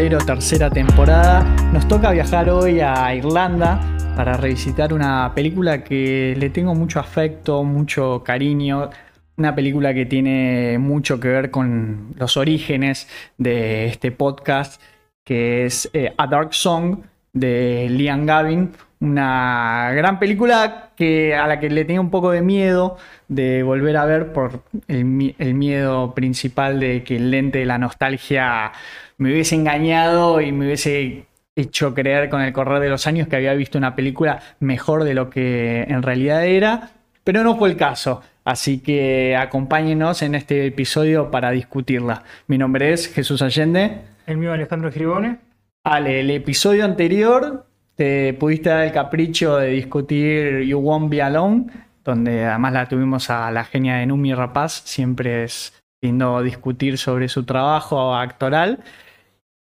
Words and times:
Invernadero, 0.00 0.24
tercera 0.24 0.70
temporada. 0.70 1.42
Nos 1.74 1.86
toca 1.86 2.10
viajar 2.10 2.48
hoy 2.48 2.80
a 2.80 3.14
Irlanda 3.14 3.78
para 4.16 4.34
revisitar 4.38 4.94
una 4.94 5.30
película 5.34 5.84
que 5.84 6.34
le 6.38 6.48
tengo 6.48 6.74
mucho 6.74 7.00
afecto, 7.00 7.64
mucho 7.64 8.22
cariño. 8.24 8.88
Una 9.36 9.54
película 9.54 9.92
que 9.92 10.06
tiene 10.06 10.78
mucho 10.78 11.20
que 11.20 11.28
ver 11.28 11.50
con 11.50 12.14
los 12.16 12.38
orígenes 12.38 13.08
de 13.36 13.88
este 13.88 14.10
podcast, 14.10 14.80
que 15.22 15.66
es 15.66 15.90
eh, 15.92 16.14
A 16.16 16.26
Dark 16.26 16.54
Song 16.54 17.00
de 17.34 17.86
Liam 17.90 18.24
Gavin, 18.24 18.72
una 19.00 19.92
gran 19.94 20.18
película 20.18 20.90
que, 20.94 21.34
a 21.34 21.46
la 21.46 21.58
que 21.58 21.70
le 21.70 21.84
tenía 21.84 22.00
un 22.00 22.10
poco 22.10 22.30
de 22.30 22.42
miedo 22.42 22.98
de 23.28 23.62
volver 23.62 23.96
a 23.96 24.04
ver 24.04 24.32
por 24.32 24.62
el, 24.88 25.34
el, 25.38 25.54
miedo 25.54 26.14
principal 26.14 26.78
de 26.78 27.02
que 27.02 27.16
el 27.16 27.30
lente 27.30 27.60
de 27.60 27.66
la 27.66 27.78
nostalgia 27.78 28.72
me 29.16 29.32
hubiese 29.32 29.54
engañado 29.54 30.40
y 30.40 30.52
me 30.52 30.66
hubiese 30.66 31.24
hecho 31.56 31.94
creer 31.94 32.28
con 32.28 32.42
el 32.42 32.52
correr 32.52 32.80
de 32.80 32.88
los 32.88 33.06
años 33.06 33.28
que 33.28 33.36
había 33.36 33.54
visto 33.54 33.78
una 33.78 33.96
película 33.96 34.40
mejor 34.60 35.04
de 35.04 35.14
lo 35.14 35.30
que 35.30 35.82
en 35.82 36.02
realidad 36.02 36.44
era, 36.44 36.90
pero 37.24 37.42
no 37.42 37.56
fue 37.56 37.70
el 37.70 37.76
caso. 37.76 38.22
Así 38.44 38.80
que 38.80 39.36
acompáñenos 39.36 40.22
en 40.22 40.34
este 40.34 40.66
episodio 40.66 41.30
para 41.30 41.50
discutirla. 41.50 42.24
Mi 42.46 42.58
nombre 42.58 42.92
es 42.92 43.12
Jesús 43.12 43.42
Allende. 43.42 43.98
El 44.26 44.38
mío 44.38 44.52
Alejandro 44.52 44.90
Giribone. 44.90 45.38
Ale, 45.84 46.20
el 46.20 46.30
episodio 46.30 46.84
anterior 46.84 47.66
te 48.00 48.32
pudiste 48.32 48.70
dar 48.70 48.86
el 48.86 48.92
capricho 48.92 49.58
de 49.58 49.66
discutir 49.72 50.62
You 50.62 50.78
Won't 50.78 51.10
Be 51.10 51.20
Alone, 51.20 51.66
donde 52.02 52.46
además 52.46 52.72
la 52.72 52.88
tuvimos 52.88 53.28
a 53.28 53.50
la 53.50 53.62
genia 53.62 53.96
de 53.96 54.06
Numi 54.06 54.32
Rapaz, 54.32 54.80
siempre 54.86 55.44
es 55.44 55.74
lindo 56.02 56.42
discutir 56.42 56.96
sobre 56.96 57.28
su 57.28 57.44
trabajo 57.44 58.14
actoral. 58.14 58.82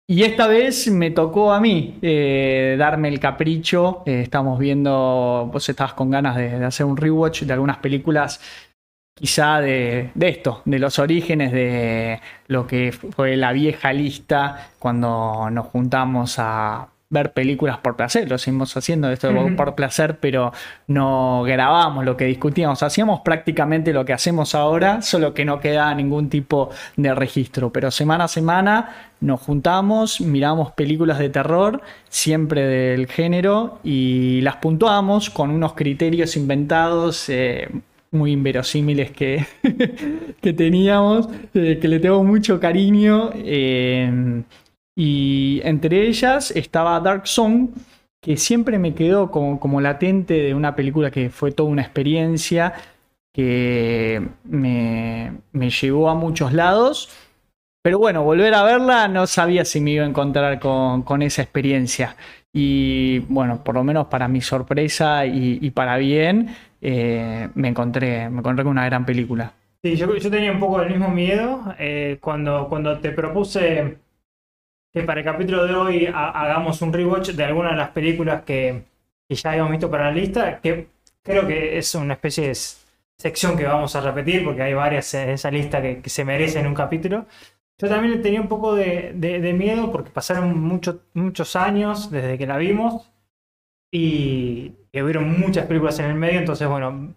Y 0.08 0.23
esta 0.23 0.48
vez 0.48 0.90
me 0.90 1.12
tocó 1.12 1.53
a 1.53 1.59
mí 1.59 2.00
eh, 2.02 2.75
darme 2.80 3.09
el 3.09 3.20
capricho. 3.20 4.02
Eh, 4.08 4.22
estamos 4.22 4.58
viendo, 4.58 5.52
vos 5.53 5.70
estabas 5.70 5.94
con 5.94 6.09
ganas 6.09 6.36
de, 6.36 6.56
hacer 6.66 6.88
un 6.88 6.97
rewatch 6.97 7.44
de 7.44 7.53
algunas 7.53 7.78
películas, 7.78 8.42
quizá 9.14 9.62
de, 9.62 10.09
esto, 10.20 10.64
de 10.66 10.80
los 10.80 10.97
orígenes 10.97 11.52
de 11.52 12.20
lo 12.47 12.66
que 12.66 12.94
fue 12.94 13.38
la 13.38 13.52
vieja 13.52 13.94
lista 13.94 14.72
cuando 14.80 15.52
nos 15.52 15.68
juntamos 15.68 16.40
a 16.40 16.92
ver 17.14 17.31
películas 17.31 17.78
por 17.78 17.95
placer, 17.95 18.30
lo 18.30 18.38
seguimos 18.38 18.75
haciendo 18.75 19.09
esto 19.11 19.30
uh 19.30 19.33
-huh. 19.33 19.56
por 19.56 19.75
placer, 19.75 20.17
pero 20.19 20.52
no 20.88 21.44
grabamos 21.44 22.03
lo 22.03 22.17
que 22.17 22.25
discutíamos, 22.25 22.81
hacíamos 22.83 23.22
prácticamente 23.22 23.94
lo 23.94 24.03
que 24.03 24.14
hacemos 24.14 24.56
ahora, 24.56 25.02
solo 25.02 25.34
que 25.34 25.45
no 25.45 25.59
queda 25.59 25.94
ningún 25.94 26.30
tipo 26.30 26.72
de 26.97 27.14
registro, 27.14 27.72
pero 27.72 27.91
semana 27.91 28.25
a 28.25 28.28
semana 28.28 28.89
nos 29.22 29.39
juntamos, 29.41 30.19
miramos 30.19 30.72
películas 30.73 31.19
de 31.19 31.30
terror, 31.30 31.81
siempre 32.09 32.61
del 32.61 33.08
género, 33.08 33.80
y 33.84 34.41
las 34.41 34.58
puntuamos 34.58 35.30
con 35.30 35.52
unos 35.52 35.73
criterios 35.73 36.36
inventados. 36.36 37.30
Eh, 37.30 37.69
muy 38.11 38.31
inverosímiles 38.31 39.09
que, 39.09 39.44
que 40.41 40.53
teníamos, 40.53 41.28
eh, 41.56 41.80
que 41.81 41.88
le 41.88 42.00
tengo 42.00 42.23
mucho 42.23 42.59
cariño. 42.59 43.31
Eh, 43.34 44.44
y 44.95 45.61
entre 45.63 46.08
ellas 46.08 46.52
estaba 46.52 46.99
Dark 46.99 47.27
Song, 47.27 47.69
que 48.22 48.38
siempre 48.38 48.80
me 48.80 48.94
quedó 48.94 49.31
como, 49.31 49.59
como, 49.59 49.81
latente 49.81 50.35
de 50.35 50.53
una 50.53 50.75
película 50.75 51.12
que 51.12 51.29
fue 51.29 51.51
toda 51.51 51.69
una 51.69 51.81
experiencia, 51.81 52.73
que 53.34 54.22
me, 54.44 55.34
me, 55.51 55.69
llevó 55.69 56.09
a 56.09 56.16
muchos 56.16 56.53
lados. 56.53 57.09
Pero 57.81 58.00
bueno, 58.00 58.23
volver 58.23 58.53
a 58.53 58.63
verla 58.63 59.07
no 59.09 59.28
sabía 59.28 59.66
si 59.66 59.81
me 59.81 59.91
iba 59.91 60.06
a 60.06 60.07
encontrar 60.07 60.59
con, 60.59 61.01
con 61.03 61.22
esa 61.22 61.41
experiencia. 61.41 62.16
Y 62.53 63.19
bueno, 63.28 63.63
por 63.63 63.75
lo 63.75 63.84
menos 63.84 64.07
para 64.07 64.28
mi 64.28 64.39
sorpresa 64.39 65.25
y, 65.25 65.57
y 65.62 65.72
para 65.72 65.97
bien, 65.97 66.56
eh, 66.79 67.50
me, 67.56 67.69
encontré, 67.69 68.29
me 68.29 68.39
encontré 68.39 68.63
con 68.63 68.72
una 68.72 68.85
gran 68.85 69.06
película. 69.06 69.53
Sí, 69.81 69.95
yo, 69.95 70.16
yo 70.16 70.29
tenía 70.29 70.51
un 70.51 70.59
poco 70.59 70.81
el 70.81 70.89
mismo 70.89 71.09
miedo 71.09 71.75
eh, 71.79 72.19
cuando, 72.22 72.68
cuando 72.69 73.00
te 73.00 73.12
propuse 73.12 73.97
que 74.94 75.02
para 75.02 75.22
el 75.22 75.26
capítulo 75.26 75.66
de 75.66 75.74
hoy 75.74 76.06
hagamos 76.14 76.81
un 76.84 76.94
rewatch 76.94 77.31
de 77.31 77.44
alguna 77.44 77.72
de 77.72 77.78
las 77.78 77.90
películas 77.90 78.44
que, 78.44 78.84
ya 79.28 79.50
habíamos 79.50 79.72
visto 79.72 79.90
para 79.90 80.06
la 80.06 80.12
lista, 80.12 80.59
que 80.62 80.90
creo 81.24 81.48
que 81.48 81.80
es 81.80 81.96
una 81.96 82.14
especie 82.14 82.50
de 82.50 82.56
sección 83.18 83.58
que 83.58 83.66
vamos 83.66 83.96
a 83.96 84.02
repetir 84.02 84.44
porque 84.44 84.62
hay 84.62 84.76
varias 84.76 85.12
en 85.16 85.30
esa 85.30 85.50
lista 85.50 85.81
que, 85.81 86.08
se 86.08 86.24
merecen 86.24 86.68
un 86.68 86.76
capítulo. 86.76 87.26
Yo 87.80 87.90
también 87.90 88.22
tenía 88.22 88.40
un 88.40 88.48
poco 88.48 88.76
de, 88.76 89.14
de, 89.16 89.42
de 89.42 89.54
miedo 89.54 89.92
porque 89.92 90.12
pasaron 90.12 90.59
mucho, 90.59 91.02
muchos 91.16 91.56
años 91.56 92.12
desde 92.12 92.38
que 92.38 92.46
la 92.46 92.58
vimos 92.58 93.12
y, 93.92 94.74
y 94.92 95.02
hubieron 95.02 95.40
muchas 95.40 95.66
películas 95.66 95.98
en 95.98 96.06
el 96.06 96.16
medio, 96.16 96.40
entonces 96.40 96.68
bueno, 96.68 97.16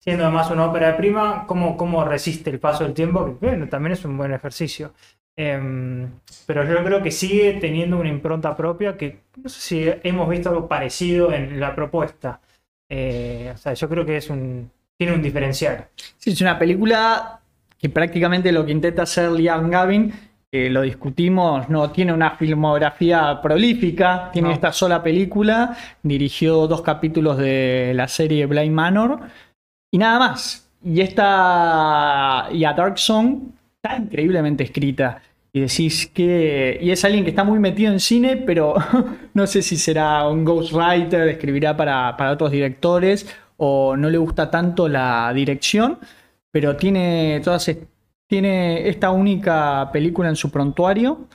siendo 0.00 0.24
además 0.24 0.50
una 0.50 0.66
ópera 0.66 0.88
de 0.88 0.94
prima, 0.94 1.46
¿cómo, 1.46 1.76
cómo 1.76 2.04
resiste 2.04 2.50
el 2.50 2.58
paso 2.58 2.82
del 2.82 2.94
tiempo? 2.94 3.38
Bueno, 3.40 3.68
también 3.68 3.92
es 3.92 4.04
un 4.04 4.16
buen 4.16 4.32
ejercicio. 4.32 4.92
Eh, 5.38 6.08
pero 6.46 6.64
yo 6.64 6.82
creo 6.82 7.02
que 7.02 7.10
sigue 7.10 7.54
teniendo 7.60 7.98
una 7.98 8.08
impronta 8.08 8.56
propia 8.56 8.96
que 8.96 9.20
no 9.36 9.48
sé 9.48 9.60
si 9.60 9.90
hemos 10.02 10.28
visto 10.30 10.48
algo 10.48 10.66
parecido 10.66 11.32
en 11.32 11.60
la 11.60 11.74
propuesta. 11.74 12.40
Eh, 12.88 13.52
o 13.54 13.58
sea, 13.58 13.74
yo 13.74 13.88
creo 13.88 14.06
que 14.06 14.16
es 14.16 14.30
un, 14.30 14.70
tiene 14.96 15.14
un 15.14 15.22
diferencial. 15.22 15.88
Sí, 16.16 16.30
es 16.30 16.40
una 16.40 16.58
película 16.58 17.40
que 17.78 17.88
prácticamente 17.90 18.50
lo 18.52 18.64
que 18.64 18.72
intenta 18.72 19.02
hacer 19.02 19.30
Liam 19.30 19.70
Gavin, 19.70 20.12
lo 20.52 20.82
discutimos, 20.82 21.68
no 21.68 21.90
tiene 21.90 22.12
una 22.12 22.30
filmografía 22.30 23.40
prolífica, 23.42 24.30
tiene 24.32 24.48
no. 24.48 24.54
esta 24.54 24.72
sola 24.72 25.02
película, 25.02 25.76
dirigió 26.02 26.66
dos 26.66 26.82
capítulos 26.82 27.36
de 27.36 27.92
la 27.94 28.08
serie 28.08 28.46
Blind 28.46 28.72
Manor 28.72 29.20
y 29.90 29.98
nada 29.98 30.18
más. 30.18 30.70
Y 30.82 31.00
esta 31.00 32.48
y 32.52 32.64
a 32.64 32.72
Dark 32.72 32.98
Song 32.98 33.38
increíblemente 33.96 34.64
escrita. 34.64 35.22
Y 35.52 35.60
decís 35.60 36.06
que. 36.08 36.78
Y 36.82 36.90
es 36.90 37.04
alguien 37.04 37.24
que 37.24 37.30
está 37.30 37.44
muy 37.44 37.58
metido 37.58 37.92
en 37.92 38.00
cine, 38.00 38.36
pero 38.36 38.74
no 39.34 39.46
sé 39.46 39.62
si 39.62 39.76
será 39.76 40.28
un 40.28 40.44
ghostwriter, 40.44 41.28
escribirá 41.28 41.76
para, 41.76 42.16
para 42.16 42.32
otros 42.32 42.50
directores, 42.50 43.26
o 43.56 43.96
no 43.96 44.10
le 44.10 44.18
gusta 44.18 44.50
tanto 44.50 44.88
la 44.88 45.32
dirección, 45.34 45.98
pero 46.50 46.76
tiene 46.76 47.40
todas. 47.42 47.70
Tiene 48.28 48.88
esta 48.88 49.10
única 49.10 49.88
película 49.92 50.28
en 50.28 50.36
su 50.36 50.50
prontuario. 50.50 51.28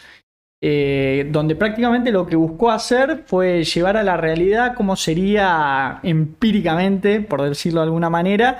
Eh, 0.63 1.27
donde 1.31 1.55
prácticamente 1.55 2.11
lo 2.11 2.27
que 2.27 2.35
buscó 2.35 2.69
hacer 2.69 3.23
fue 3.25 3.63
llevar 3.63 3.97
a 3.97 4.03
la 4.03 4.15
realidad 4.15 4.75
cómo 4.75 4.95
sería 4.95 5.99
empíricamente, 6.03 7.21
por 7.21 7.41
decirlo 7.41 7.79
de 7.79 7.85
alguna 7.85 8.11
manera, 8.11 8.59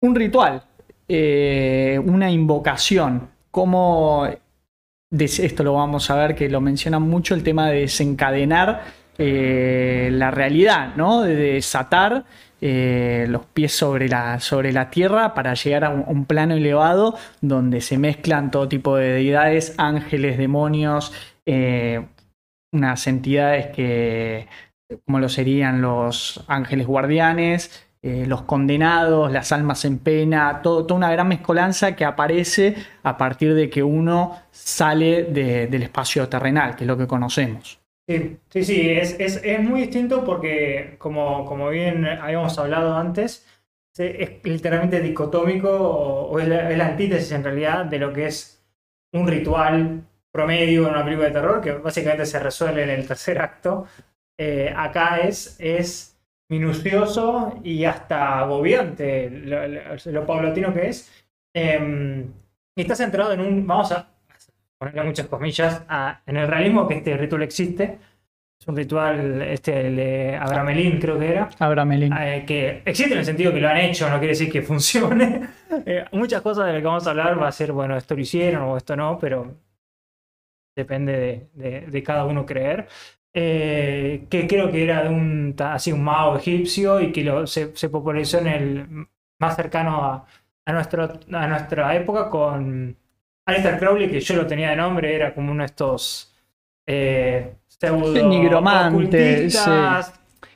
un 0.00 0.14
ritual, 0.14 0.62
eh, 1.08 2.00
una 2.04 2.30
invocación, 2.30 3.30
como 3.50 4.26
esto 5.10 5.62
lo 5.62 5.74
vamos 5.74 6.10
a 6.10 6.16
ver 6.16 6.34
que 6.34 6.48
lo 6.48 6.60
mencionan 6.60 7.02
mucho, 7.02 7.34
el 7.34 7.42
tema 7.42 7.68
de 7.68 7.82
desencadenar 7.82 8.82
eh, 9.18 10.08
la 10.12 10.30
realidad, 10.30 10.94
¿no? 10.96 11.22
de 11.22 11.36
desatar 11.36 12.24
eh, 12.60 13.26
los 13.28 13.44
pies 13.46 13.76
sobre 13.76 14.08
la, 14.08 14.40
sobre 14.40 14.72
la 14.72 14.90
tierra 14.90 15.34
para 15.34 15.54
llegar 15.54 15.84
a 15.84 15.90
un, 15.90 16.24
plano 16.24 16.54
elevado 16.54 17.16
donde 17.40 17.80
se 17.80 17.98
mezclan 17.98 18.50
todo 18.50 18.68
tipo 18.68 18.96
de 18.96 19.10
deidades, 19.10 19.74
ángeles, 19.76 20.38
demonios, 20.38 21.12
unas 22.72 23.06
entidades 23.06 23.68
que, 23.68 24.48
como 25.04 25.20
lo 25.20 25.28
serían 25.28 25.80
los 25.80 26.44
ángeles 26.48 26.86
guardianes, 26.86 27.83
eh, 28.06 28.26
los 28.26 28.42
condenados, 28.42 29.32
las 29.32 29.50
almas 29.50 29.86
en 29.86 29.98
pena, 29.98 30.60
todo, 30.62 30.84
toda 30.84 30.98
una 30.98 31.10
gran 31.10 31.26
mezcolanza 31.26 31.96
que 31.96 32.04
aparece 32.04 32.74
a 33.02 33.16
partir 33.16 33.54
de 33.54 33.70
que 33.70 33.82
uno 33.82 34.42
sale 34.50 35.22
de, 35.22 35.68
del 35.68 35.84
espacio 35.84 36.28
terrenal, 36.28 36.76
que 36.76 36.84
es 36.84 36.88
lo 36.88 36.98
que 36.98 37.06
conocemos. 37.06 37.80
Sí, 38.06 38.36
sí, 38.50 38.62
sí, 38.62 38.90
es, 38.90 39.18
es, 39.18 39.40
es 39.42 39.58
muy 39.62 39.80
distinto 39.80 40.22
porque, 40.22 40.96
como, 40.98 41.46
como 41.46 41.70
bien 41.70 42.04
habíamos 42.04 42.58
hablado 42.58 42.94
antes, 42.94 43.46
es 43.96 44.44
literalmente 44.44 45.00
dicotómico 45.00 45.70
o, 45.70 46.30
o 46.30 46.38
es, 46.38 46.46
la, 46.46 46.70
es, 46.70 46.76
la, 46.76 46.88
antítesis 46.88 47.32
en 47.32 47.42
realidad 47.42 47.86
de 47.86 48.00
lo 48.00 48.12
que 48.12 48.26
es 48.26 48.62
un 49.14 49.26
ritual 49.26 50.02
promedio 50.30 50.88
en 50.88 50.90
una 50.90 51.04
película 51.04 51.28
de 51.28 51.32
terror, 51.32 51.62
que 51.62 51.72
básicamente 51.72 52.26
se 52.26 52.38
resuelve 52.38 52.82
en 52.82 52.90
el 52.90 53.08
tercer 53.08 53.40
acto. 53.40 53.86
Eh, 54.36 54.70
acá 54.76 55.20
es, 55.20 55.56
es 55.58 56.13
minucioso 56.48 57.60
y 57.64 57.84
hasta 57.84 58.40
agobiante 58.40 59.30
lo, 59.30 59.66
lo, 59.66 59.80
lo 60.04 60.26
paulatino 60.26 60.72
que 60.72 60.88
es. 60.88 61.24
Eh, 61.54 62.26
y 62.76 62.80
está 62.80 62.96
centrado 62.96 63.32
en 63.32 63.40
un, 63.40 63.66
vamos 63.66 63.92
a 63.92 64.08
ponerle 64.78 65.04
muchas 65.04 65.26
comillas, 65.28 65.84
a, 65.88 66.20
en 66.26 66.36
el 66.36 66.48
realismo 66.48 66.88
que 66.88 66.94
este 66.94 67.16
ritual 67.16 67.42
existe. 67.42 67.98
Es 68.60 68.68
un 68.68 68.76
ritual, 68.76 69.42
este, 69.42 69.88
el 69.88 69.96
de 69.96 70.36
Abramelin 70.36 70.98
creo 70.98 71.18
que 71.18 71.30
era. 71.30 71.48
Abramelin. 71.58 72.12
Eh, 72.12 72.44
que 72.46 72.82
existe 72.84 73.12
en 73.12 73.18
el 73.18 73.24
sentido 73.24 73.52
que 73.52 73.60
lo 73.60 73.68
han 73.68 73.78
hecho, 73.78 74.08
no 74.08 74.18
quiere 74.18 74.28
decir 74.28 74.50
que 74.50 74.62
funcione. 74.62 75.48
eh, 75.86 76.04
muchas 76.12 76.42
cosas 76.42 76.66
de 76.66 76.72
las 76.72 76.80
que 76.80 76.86
vamos 76.86 77.06
a 77.06 77.10
hablar 77.10 77.40
va 77.40 77.48
a 77.48 77.52
ser, 77.52 77.72
bueno, 77.72 77.96
esto 77.96 78.14
lo 78.14 78.20
hicieron 78.20 78.62
o 78.62 78.76
esto 78.76 78.96
no, 78.96 79.18
pero 79.18 79.54
depende 80.74 81.48
de, 81.52 82.02
cada 82.02 82.24
uno 82.24 82.44
creer. 82.46 82.88
Eh, 83.36 84.26
que 84.30 84.46
creo 84.46 84.70
que 84.70 84.84
era 84.84 85.02
de 85.02 85.08
un, 85.08 85.56
así, 85.58 85.90
un 85.90 86.04
mago 86.04 86.36
egipcio 86.36 87.00
y 87.00 87.10
que 87.10 87.24
lo, 87.24 87.48
se, 87.48 87.66
popularizó 87.88 88.38
en 88.38 88.46
el 88.46 89.06
más 89.40 89.56
cercano 89.56 90.04
a, 90.04 90.26
a, 90.64 90.72
nuestro, 90.72 91.18
a 91.32 91.46
nuestra 91.48 91.96
época 91.96 92.30
con 92.30 92.96
Alistair 93.46 93.78
Crowley, 93.78 94.08
que 94.08 94.20
yo 94.20 94.36
lo 94.36 94.46
tenía 94.46 94.70
de 94.70 94.76
nombre, 94.76 95.14
era 95.14 95.34
como 95.34 95.50
uno 95.50 95.62
de 95.62 95.66
estos 95.66 96.32
eh, 96.86 97.54
nigromantes, 97.82 99.58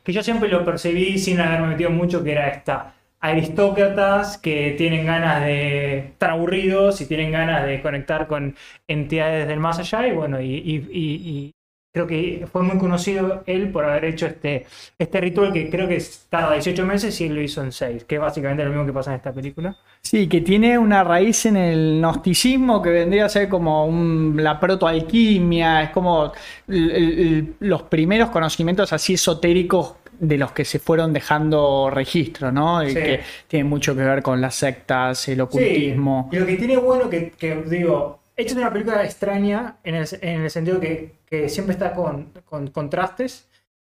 que 0.04 0.12
yo 0.12 0.22
siempre 0.22 0.48
lo 0.48 0.64
percibí 0.64 1.18
sin 1.18 1.40
haberme 1.40 1.68
metido 1.68 1.90
mucho, 1.90 2.22
que 2.22 2.32
era 2.32 2.48
esta 2.48 2.94
aristócratas 3.20 4.38
que 4.38 4.74
tienen 4.78 5.04
ganas 5.04 5.42
de 5.42 5.98
estar 5.98 6.30
aburridos 6.30 7.00
y 7.00 7.06
tienen 7.06 7.32
ganas 7.32 7.66
de 7.66 7.82
conectar 7.82 8.28
con 8.28 8.54
entidades 8.86 9.48
del 9.48 9.58
más 9.58 9.78
allá 9.78 10.06
y 10.06 10.12
bueno, 10.12 10.40
y, 10.40 11.52
creo 11.92 12.06
que 12.06 12.46
fue 12.52 12.62
muy 12.62 12.78
conocido 12.78 13.42
él 13.46 13.70
por 13.72 13.84
haber 13.84 14.04
hecho 14.04 14.26
este, 14.26 14.66
este 14.98 15.20
ritual 15.20 15.52
que 15.52 15.70
creo 15.70 15.88
que 15.88 16.02
tarda 16.28 16.52
18 16.52 16.84
meses 16.84 17.20
y 17.20 17.26
él 17.26 17.34
lo 17.34 17.42
hizo 17.42 17.62
en 17.62 17.72
6, 17.72 18.04
que 18.04 18.16
es 18.16 18.20
básicamente 18.20 18.62
lo 18.64 18.70
mismo 18.70 18.86
que 18.86 18.92
pasa 18.92 19.10
en 19.10 19.16
esta 19.16 19.32
película. 19.32 19.76
Sí, 20.02 20.28
que 20.28 20.40
tiene 20.42 20.78
una 20.78 21.02
raíz 21.02 21.46
en 21.46 21.56
el 21.56 22.00
gnosticismo 22.00 22.82
que 22.82 22.90
vendría 22.90 23.24
a 23.24 23.28
ser 23.28 23.48
como 23.48 23.86
un, 23.86 24.36
la 24.38 24.60
protoalquimia, 24.60 25.82
es 25.82 25.90
como 25.90 26.32
los 26.66 27.82
primeros 27.84 28.30
conocimientos 28.30 28.92
así 28.92 29.14
esotéricos 29.14 29.94
de 30.20 30.36
los 30.36 30.52
que 30.52 30.64
se 30.64 30.78
fueron 30.78 31.12
dejando 31.12 31.90
registro, 31.90 32.50
¿no? 32.50 32.86
Y 32.86 32.92
que 32.92 33.20
tiene 33.46 33.64
mucho 33.64 33.94
que 33.94 34.02
ver 34.02 34.22
con 34.22 34.40
las 34.40 34.56
sectas, 34.56 35.28
el 35.28 35.40
ocultismo. 35.40 36.28
Y 36.32 36.36
lo 36.36 36.46
que 36.46 36.56
tiene 36.56 36.76
bueno 36.76 37.08
que, 37.08 37.30
que 37.30 37.54
digo, 37.62 38.17
hecho 38.42 38.54
es 38.54 38.60
una 38.60 38.72
película 38.72 39.04
extraña 39.04 39.76
en 39.84 39.94
el, 39.96 40.06
en 40.20 40.42
el 40.42 40.50
sentido 40.50 40.80
que, 40.80 41.16
que, 41.26 41.48
siempre 41.48 41.74
está 41.74 41.92
con, 41.92 42.32
con, 42.44 42.68
contrastes, 42.68 43.48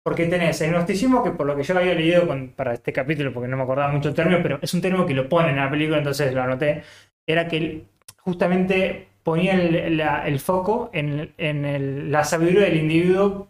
porque 0.03 0.25
tenés 0.25 0.61
el 0.61 0.71
gnosticismo, 0.71 1.23
que 1.23 1.31
por 1.31 1.45
lo 1.45 1.55
que 1.55 1.63
yo 1.63 1.77
había 1.77 1.93
leído 1.93 2.27
para 2.55 2.73
este 2.73 2.93
capítulo, 2.93 3.33
porque 3.33 3.47
no 3.47 3.57
me 3.57 3.63
acordaba 3.63 3.91
mucho 3.91 4.09
el 4.09 4.15
término, 4.15 4.39
pero 4.41 4.59
es 4.61 4.73
un 4.73 4.81
término 4.81 5.05
que 5.05 5.13
lo 5.13 5.29
pone 5.29 5.49
en 5.49 5.57
la 5.57 5.69
película, 5.69 5.97
entonces 5.97 6.33
lo 6.33 6.41
anoté, 6.41 6.83
era 7.27 7.47
que 7.47 7.83
justamente 8.17 9.07
ponía 9.23 9.53
el, 9.53 9.99
el 9.99 10.39
foco 10.39 10.89
en, 10.93 11.33
en 11.37 12.11
la 12.11 12.23
sabiduría 12.23 12.61
del 12.61 12.77
individuo 12.77 13.49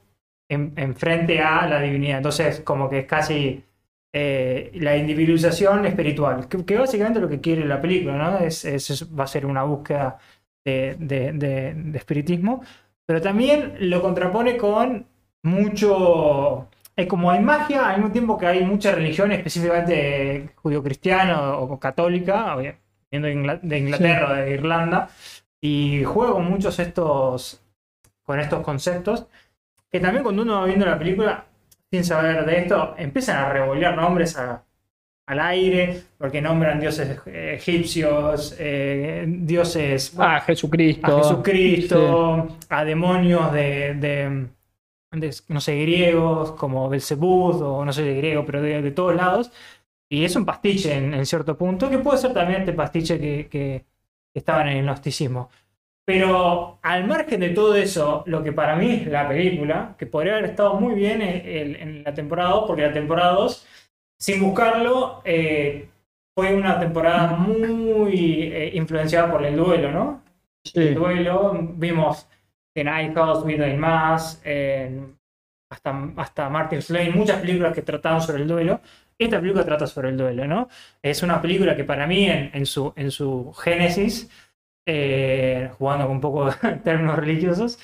en, 0.50 0.95
frente 0.95 1.39
a 1.39 1.68
la 1.68 1.80
divinidad. 1.80 2.18
Entonces, 2.18 2.62
como 2.62 2.89
que 2.89 3.00
es 3.00 3.06
casi 3.06 3.63
eh, 4.12 4.71
la 4.75 4.97
individualización 4.97 5.85
espiritual, 5.85 6.47
que, 6.47 6.77
básicamente 6.77 7.19
lo 7.19 7.30
que 7.30 7.39
quiere 7.39 7.65
la 7.65 7.80
película, 7.81 8.18
¿no? 8.18 8.39
Es, 8.39 8.65
va 9.18 9.24
a 9.24 9.27
ser 9.27 9.45
una 9.45 9.63
búsqueda 9.63 10.18
de, 10.65 11.91
espiritismo, 11.95 12.61
pero 13.06 13.21
también 13.21 13.75
lo 13.79 14.01
contrapone 14.01 14.57
con 14.57 15.07
mucho... 15.44 16.67
Es 16.95 17.07
como 17.07 17.31
hay 17.31 17.39
magia, 17.39 17.89
al 17.89 17.97
mismo 17.97 18.11
tiempo 18.11 18.38
que 18.38 18.47
hay 18.47 18.65
mucha 18.65 18.91
religión, 18.91 19.31
específicamente 19.31 20.50
judío-cristiana 20.56 21.57
o 21.57 21.79
católica, 21.79 22.57
viendo 23.09 23.27
de 23.61 23.77
Inglaterra 23.77 24.31
o 24.31 24.35
de 24.35 24.51
Irlanda, 24.51 25.09
y 25.61 26.03
juega 26.03 26.33
con 26.33 26.50
muchos 26.50 26.77
estos, 26.79 27.63
con 28.23 28.39
estos 28.39 28.61
conceptos 28.61 29.27
que 29.91 30.00
también 30.00 30.23
cuando 30.23 30.44
uno 30.44 30.59
va 30.59 30.65
viendo 30.65 30.85
la 30.85 31.00
película, 31.00 31.45
sin 31.91 32.03
saber 32.03 32.45
de 32.45 32.59
esto, 32.59 32.94
empiezan 32.97 33.38
a 33.38 33.50
revolver 33.50 33.95
nombres 33.95 34.38
al 35.30 35.40
aire, 35.42 36.02
porque 36.18 36.42
nombran 36.42 36.80
dioses 36.80 37.20
egipcios, 37.28 38.56
eh, 38.58 39.26
dioses... 39.28 40.18
a 40.18 40.42
Jesucristo. 40.42 41.06
A 41.06 41.22
Jesucristo, 41.22 42.48
a 42.68 42.84
demonios 42.84 43.54
de, 43.54 44.48
no 45.50 45.62
sé, 45.62 45.81
griegos, 45.81 46.54
como 46.54 46.90
Belzebud, 46.90 47.62
o 47.62 47.86
no 47.86 47.94
sé 47.94 48.02
de 48.02 48.16
griego, 48.16 48.44
pero 48.44 48.60
de, 48.60 48.90
todos 48.90 49.16
lados. 49.16 49.52
Y 50.10 50.26
es 50.26 50.36
un 50.36 50.46
pastiche 50.46 50.98
en, 50.98 51.24
cierto 51.28 51.56
punto, 51.56 51.92
que 51.92 52.00
puede 52.00 52.18
ser 52.18 52.34
también 52.34 52.62
este 52.62 52.74
pastiche 52.74 53.20
que, 53.20 53.48
que 53.52 53.86
estaba 54.34 54.64
en 54.64 54.78
el 54.80 54.84
gnosticismo. 54.84 55.52
Pero 56.10 56.80
al 56.81 57.06
margen 57.06 57.40
de 57.40 57.50
todo 57.50 57.76
eso, 57.76 58.24
lo 58.26 58.42
que 58.42 58.52
para 58.52 58.76
mí 58.76 58.94
es 58.94 59.06
la 59.06 59.28
película, 59.28 59.94
que 59.96 60.08
podría 60.08 60.34
haber 60.34 60.46
estado 60.46 60.74
muy 60.74 60.96
bien 60.96 61.22
en, 61.22 62.04
la 62.04 62.16
temporada 62.16 62.50
2, 62.50 62.64
porque 62.66 62.81
la 62.81 62.94
temporada 62.94 63.34
2, 63.34 63.68
sin 64.19 64.42
buscarlo, 64.42 65.21
eh, 65.25 65.89
fue 66.36 66.54
una 66.54 66.80
temporada 66.80 67.36
muy 67.36 68.44
eh, 68.44 68.71
influenciada 68.75 69.31
por 69.31 69.45
el 69.45 69.56
duelo, 69.56 69.92
¿no? 69.92 70.24
El 70.74 70.95
duelo, 70.95 71.57
vimos 71.74 72.27
en 72.75 73.13
House, 73.16 73.45
Midnight 73.45 73.77
Mass, 73.77 74.42
hasta, 75.69 76.12
hasta 76.18 76.50
Martin's 76.50 76.89
Lane, 76.89 77.12
muchas 77.12 77.39
películas 77.39 77.74
que 77.74 77.81
trataban 77.81 78.21
sobre 78.21 78.42
el 78.42 78.48
duelo. 78.48 78.81
Esta 79.18 79.39
película 79.39 79.66
trata 79.66 79.86
sobre 79.86 80.10
el 80.10 80.18
duelo, 80.18 80.48
¿no? 80.48 80.69
Es 81.01 81.24
una 81.24 81.42
película 81.42 81.75
que 81.75 81.83
para 81.83 82.07
mí, 82.07 82.27
en, 82.30 82.66
su, 82.66 82.94
en 82.95 83.12
su 83.12 83.51
génesis, 83.54 84.30
eh, 84.86 85.69
jugando 85.77 86.06
con 86.06 86.16
un 86.16 86.21
poco 86.21 86.45
de 86.62 86.75
términos 86.77 87.18
religiosos, 87.18 87.80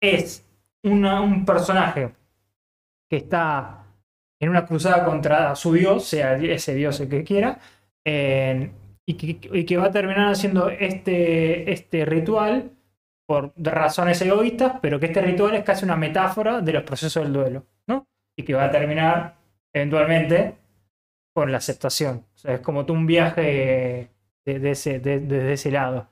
es 0.00 0.46
un 0.84 1.44
personaje 1.44 2.12
que 3.10 3.16
está 3.16 3.85
en 4.40 4.48
una 4.48 4.66
cruzada 4.66 5.04
contra 5.04 5.54
su 5.56 5.72
dios, 5.72 6.04
sea 6.04 6.34
ese 6.36 6.74
dios 6.74 7.00
el 7.00 7.08
que 7.08 7.24
quiera, 7.24 7.58
y, 8.04 9.14
que, 9.64 9.76
va 9.76 9.86
a 9.86 9.90
terminar 9.90 10.32
haciendo 10.32 10.68
este, 10.68 11.70
este 11.72 12.04
ritual 12.04 12.72
por 13.26 13.52
razones 13.56 14.20
egoístas, 14.22 14.74
pero 14.80 15.00
que 15.00 15.06
este 15.06 15.20
ritual 15.20 15.54
es 15.54 15.64
casi 15.64 15.84
una 15.84 15.96
metáfora 15.96 16.60
de 16.60 16.72
los 16.72 16.82
procesos 16.84 17.24
del 17.24 17.32
duelo, 17.32 17.66
¿no? 17.86 18.06
Y 18.36 18.44
que 18.44 18.54
va 18.54 18.66
a 18.66 18.70
terminar 18.70 19.36
eventualmente 19.72 20.56
con 21.34 21.50
la 21.50 21.58
aceptación. 21.58 22.24
O 22.34 22.38
sea, 22.38 22.54
es 22.54 22.60
como 22.60 22.86
tú 22.86 22.92
un 22.94 23.06
viaje 23.06 24.10
desde 24.44 25.52
ese 25.52 25.70
lado. 25.70 26.08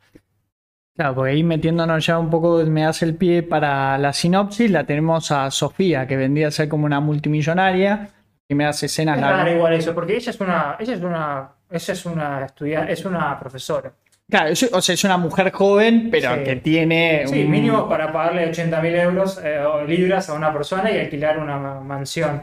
Claro, 0.96 1.16
porque 1.16 1.32
ahí 1.32 1.42
metiéndonos 1.42 2.06
ya 2.06 2.18
un 2.18 2.30
poco, 2.30 2.64
me 2.66 2.86
hace 2.86 3.04
el 3.04 3.16
pie 3.16 3.42
para 3.42 3.98
la 3.98 4.12
sinopsis, 4.12 4.70
la 4.70 4.84
tenemos 4.84 5.32
a 5.32 5.50
Sofía, 5.50 6.06
que 6.06 6.16
vendría 6.16 6.48
a 6.48 6.50
ser 6.52 6.68
como 6.68 6.86
una 6.86 7.00
multimillonaria. 7.00 8.10
Primeras 8.46 8.82
escenas. 8.82 9.18
Claro, 9.18 9.50
igual 9.50 9.72
eso, 9.72 9.94
porque 9.94 10.16
ella 10.16 10.30
es 10.30 10.40
una, 10.40 10.76
ella 10.78 10.94
es 10.94 11.00
una, 11.00 11.50
ella 11.70 11.92
es 11.92 12.06
una 12.06 12.44
estudiante, 12.44 12.92
es 12.92 13.04
una 13.04 13.38
profesora. 13.40 13.92
Claro, 14.30 14.52
o 14.52 14.80
sea, 14.80 14.94
es 14.94 15.04
una 15.04 15.18
mujer 15.18 15.52
joven, 15.52 16.08
pero 16.10 16.42
que 16.44 16.56
tiene. 16.56 17.26
Sí, 17.26 17.44
mínimo 17.44 17.88
para 17.88 18.12
pagarle 18.12 18.48
80 18.48 18.80
mil 18.80 18.94
euros 18.94 19.40
eh, 19.44 19.58
o 19.58 19.84
libras 19.84 20.30
a 20.30 20.34
una 20.34 20.52
persona 20.52 20.90
y 20.90 20.98
alquilar 20.98 21.38
una 21.38 21.58
mansión. 21.80 22.42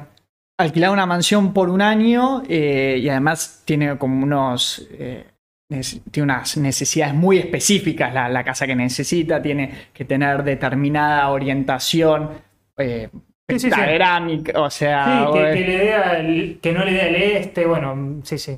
Alquilar 0.58 0.92
una 0.92 1.06
mansión 1.06 1.54
por 1.54 1.70
un 1.70 1.82
año 1.82 2.44
eh, 2.48 3.00
y 3.02 3.10
además 3.10 3.64
tiene 3.66 3.98
como 3.98 4.24
unos. 4.24 4.88
Eh, 4.92 5.26
tiene 6.12 6.24
unas 6.24 6.58
necesidades 6.58 7.14
muy 7.14 7.38
específicas 7.38 8.14
la, 8.14 8.44
casa 8.44 8.68
que 8.68 8.76
necesita, 8.76 9.42
tiene 9.42 9.72
que 9.94 10.06
tener 10.06 10.44
determinada 10.44 11.30
orientación 11.30 12.30
eh, 12.78 13.10
o 14.56 14.70
sea... 14.70 15.28
que, 15.34 16.58
que, 16.62 16.72
no 16.72 16.86
le 16.86 16.92
dé 16.94 17.08
el 17.10 17.16
este, 17.16 17.66
bueno, 17.66 18.22
sí, 18.24 18.38
sí. 18.38 18.58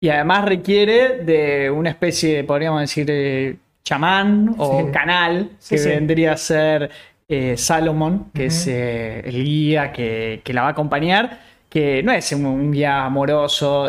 Y 0.00 0.10
además 0.10 0.44
requiere 0.44 1.24
de 1.24 1.70
una 1.70 1.90
especie 1.90 2.36
de, 2.36 2.44
podríamos 2.44 2.80
decir, 2.80 3.58
chamán 3.82 4.54
o 4.58 4.90
canal, 4.92 5.50
que 5.68 5.76
vendría 5.76 6.32
a 6.32 6.36
ser 6.36 6.90
eh, 7.26 7.56
Salomón, 7.56 8.30
que 8.34 8.46
es 8.46 8.66
eh, 8.68 9.20
el 9.20 9.44
guía 9.44 9.92
que, 9.92 10.42
la 10.46 10.62
va 10.62 10.68
a 10.68 10.70
acompañar, 10.72 11.40
que 11.68 12.02
no 12.02 12.12
es 12.12 12.30
un 12.32 12.70
guía 12.70 13.04
amoroso 13.04 13.88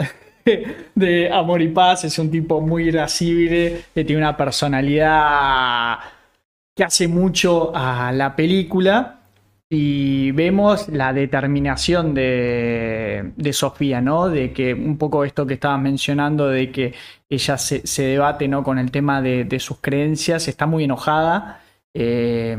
de 0.96 1.32
amor 1.32 1.62
y 1.62 1.70
paz, 1.70 2.04
es 2.04 2.18
un 2.20 2.30
tipo 2.32 2.62
muy 2.62 2.90
irascible, 2.90 3.84
que 3.94 4.04
tiene 4.04 4.22
una 4.22 4.38
personalidad 4.38 6.00
que 6.76 6.84
hace 6.84 7.08
mucho 7.08 7.72
a 7.76 8.12
la 8.12 8.36
película. 8.36 9.16
Y 9.72 10.32
vemos 10.32 10.90
la 10.90 11.14
determinación 11.14 12.16
de, 12.16 13.52
Sofía, 13.54 14.02
¿no? 14.02 14.28
De 14.28 14.52
que 14.52 14.74
un 14.74 14.98
poco 14.98 15.24
esto 15.24 15.46
que 15.46 15.54
estabas 15.56 15.80
mencionando, 15.80 16.48
de 16.48 16.72
que 16.72 16.96
ella 17.30 17.58
se, 17.58 18.04
debate, 18.04 18.48
¿no? 18.48 18.64
Con 18.64 18.80
el 18.80 18.90
tema 18.90 19.22
de, 19.22 19.60
sus 19.60 19.80
creencias, 19.80 20.48
está 20.48 20.66
muy 20.66 20.86
enojada. 20.86 21.62
Eh, 21.94 22.58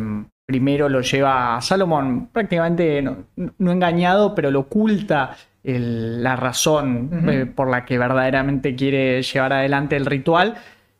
primero 0.51 0.89
lo 0.89 1.01
lleva 1.01 1.57
a 1.57 1.61
Salomón, 1.61 2.29
prácticamente 2.33 3.01
no, 3.03 3.71
engañado, 3.71 4.35
pero 4.35 4.51
lo 4.51 4.61
oculta 4.61 5.37
la 5.63 6.35
razón 6.35 7.29
eh, 7.29 7.47
por 7.47 7.71
la 7.71 7.85
que 7.85 7.99
verdaderamente 7.99 8.75
quiere 8.75 9.23
llevar 9.23 9.53
adelante 9.53 9.95
el 9.95 10.07
ritual, 10.07 10.57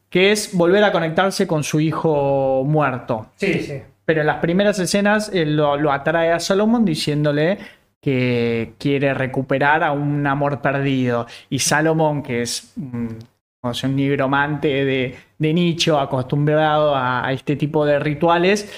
que 0.09 0.31
es 0.31 0.55
volver 0.55 0.85
a 0.85 0.93
conectarse 0.93 1.49
con 1.49 1.65
su 1.65 1.81
hijo 1.81 2.63
muerto. 2.65 3.27
Sí, 3.35 3.55
sí. 3.55 3.83
Pero 4.05 4.21
en 4.21 4.29
las 4.29 4.37
primeras 4.37 4.79
escenas 4.79 5.33
lo, 5.35 5.91
atrae 5.91 6.31
a 6.31 6.39
Salomón 6.39 6.85
diciéndole 6.85 7.59
que 8.01 8.75
quiere 8.79 9.13
recuperar 9.13 9.83
a 9.83 9.91
un 9.91 10.25
amor 10.29 10.63
perdido. 10.63 11.27
Y 11.49 11.59
Salomón, 11.59 12.23
que 12.23 12.43
es 12.43 12.73
un 12.77 13.97
nigromante 13.97 14.85
de, 14.85 15.53
nicho, 15.53 15.99
acostumbrado 15.99 16.95
a, 16.97 17.33
este 17.33 17.57
tipo 17.57 17.85
de 17.85 17.99
rituales, 17.99 18.73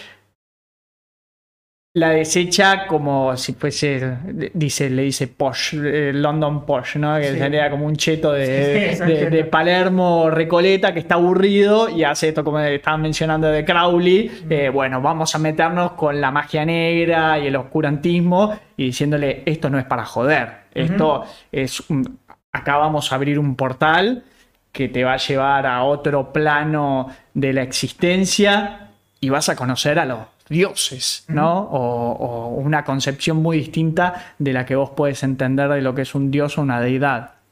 la 1.95 2.09
desecha 2.11 2.87
como 2.87 3.37
si 3.37 3.53
fuese, 3.53 4.17
dice, 4.55 4.89
le 4.89 5.03
dice 5.03 5.27
Posh, 5.29 5.75
eh, 5.75 6.11
London 6.15 6.65
Posh, 6.65 6.97
¿no? 6.97 7.19
Que 7.19 7.33
Sí. 7.33 7.39
sería 7.39 7.71
como 7.71 7.85
un 7.85 7.97
cheto 7.97 8.33
de, 8.33 8.97
Sí, 8.97 9.05
de- 9.05 9.45
Palermo 9.45 10.31
Recoleta 10.31 10.95
que 10.95 11.01
está 11.01 11.17
aburrido 11.17 11.91
y 11.91 12.05
hace 12.05 12.29
esto 12.29 12.43
como 12.45 12.61
estaban 12.61 13.03
mencionando 13.03 13.49
de 13.49 13.63
Crowley. 13.65 14.31
Mm. 14.47 14.53
eh, 14.53 14.69
bueno, 14.71 15.03
vamos 15.03 15.35
a 15.35 15.39
meternos 15.39 15.93
con 15.93 16.19
la 16.19 16.31
magia 16.31 16.65
negra 16.65 17.39
y 17.39 17.49
el 17.49 17.57
oscurantismo 17.57 18.59
y 18.79 18.85
diciéndole, 18.87 19.43
esto 19.45 19.69
no 19.69 19.79
es 19.79 19.85
para 19.85 20.07
joder, 20.07 20.49
esto 20.73 21.25
es, 21.53 21.81
un- 21.91 22.19
acá 22.53 22.79
vamos 22.79 23.13
a 23.13 23.17
abrir 23.17 23.39
un 23.39 23.55
portal 23.55 24.25
que 24.73 24.89
te 24.89 25.05
va 25.05 25.13
a 25.13 25.17
llevar 25.19 25.67
a 25.67 25.83
otro 25.85 26.33
plano 26.33 27.09
de 27.35 27.53
la 27.53 27.61
existencia 27.63 28.89
y 29.21 29.29
vas 29.29 29.49
a 29.51 29.55
conocer 29.57 29.99
a 29.99 30.05
los 30.07 30.19
dioses, 30.53 31.25
¿no? 31.27 31.63
O, 31.63 32.13
o 32.13 32.49
una 32.55 32.85
concepción 32.85 33.39
muy 33.39 33.57
distinta 33.57 34.35
de 34.39 34.53
la 34.53 34.65
que 34.65 34.77
vos 34.77 34.91
puedes 34.91 35.25
entender 35.25 35.69
de 35.69 35.81
lo 35.81 35.95
que 35.95 36.03
es 36.03 36.15
un 36.15 36.31
dios 36.31 36.59
o 36.59 36.63
una 36.63 36.81
deidad. 36.81 37.43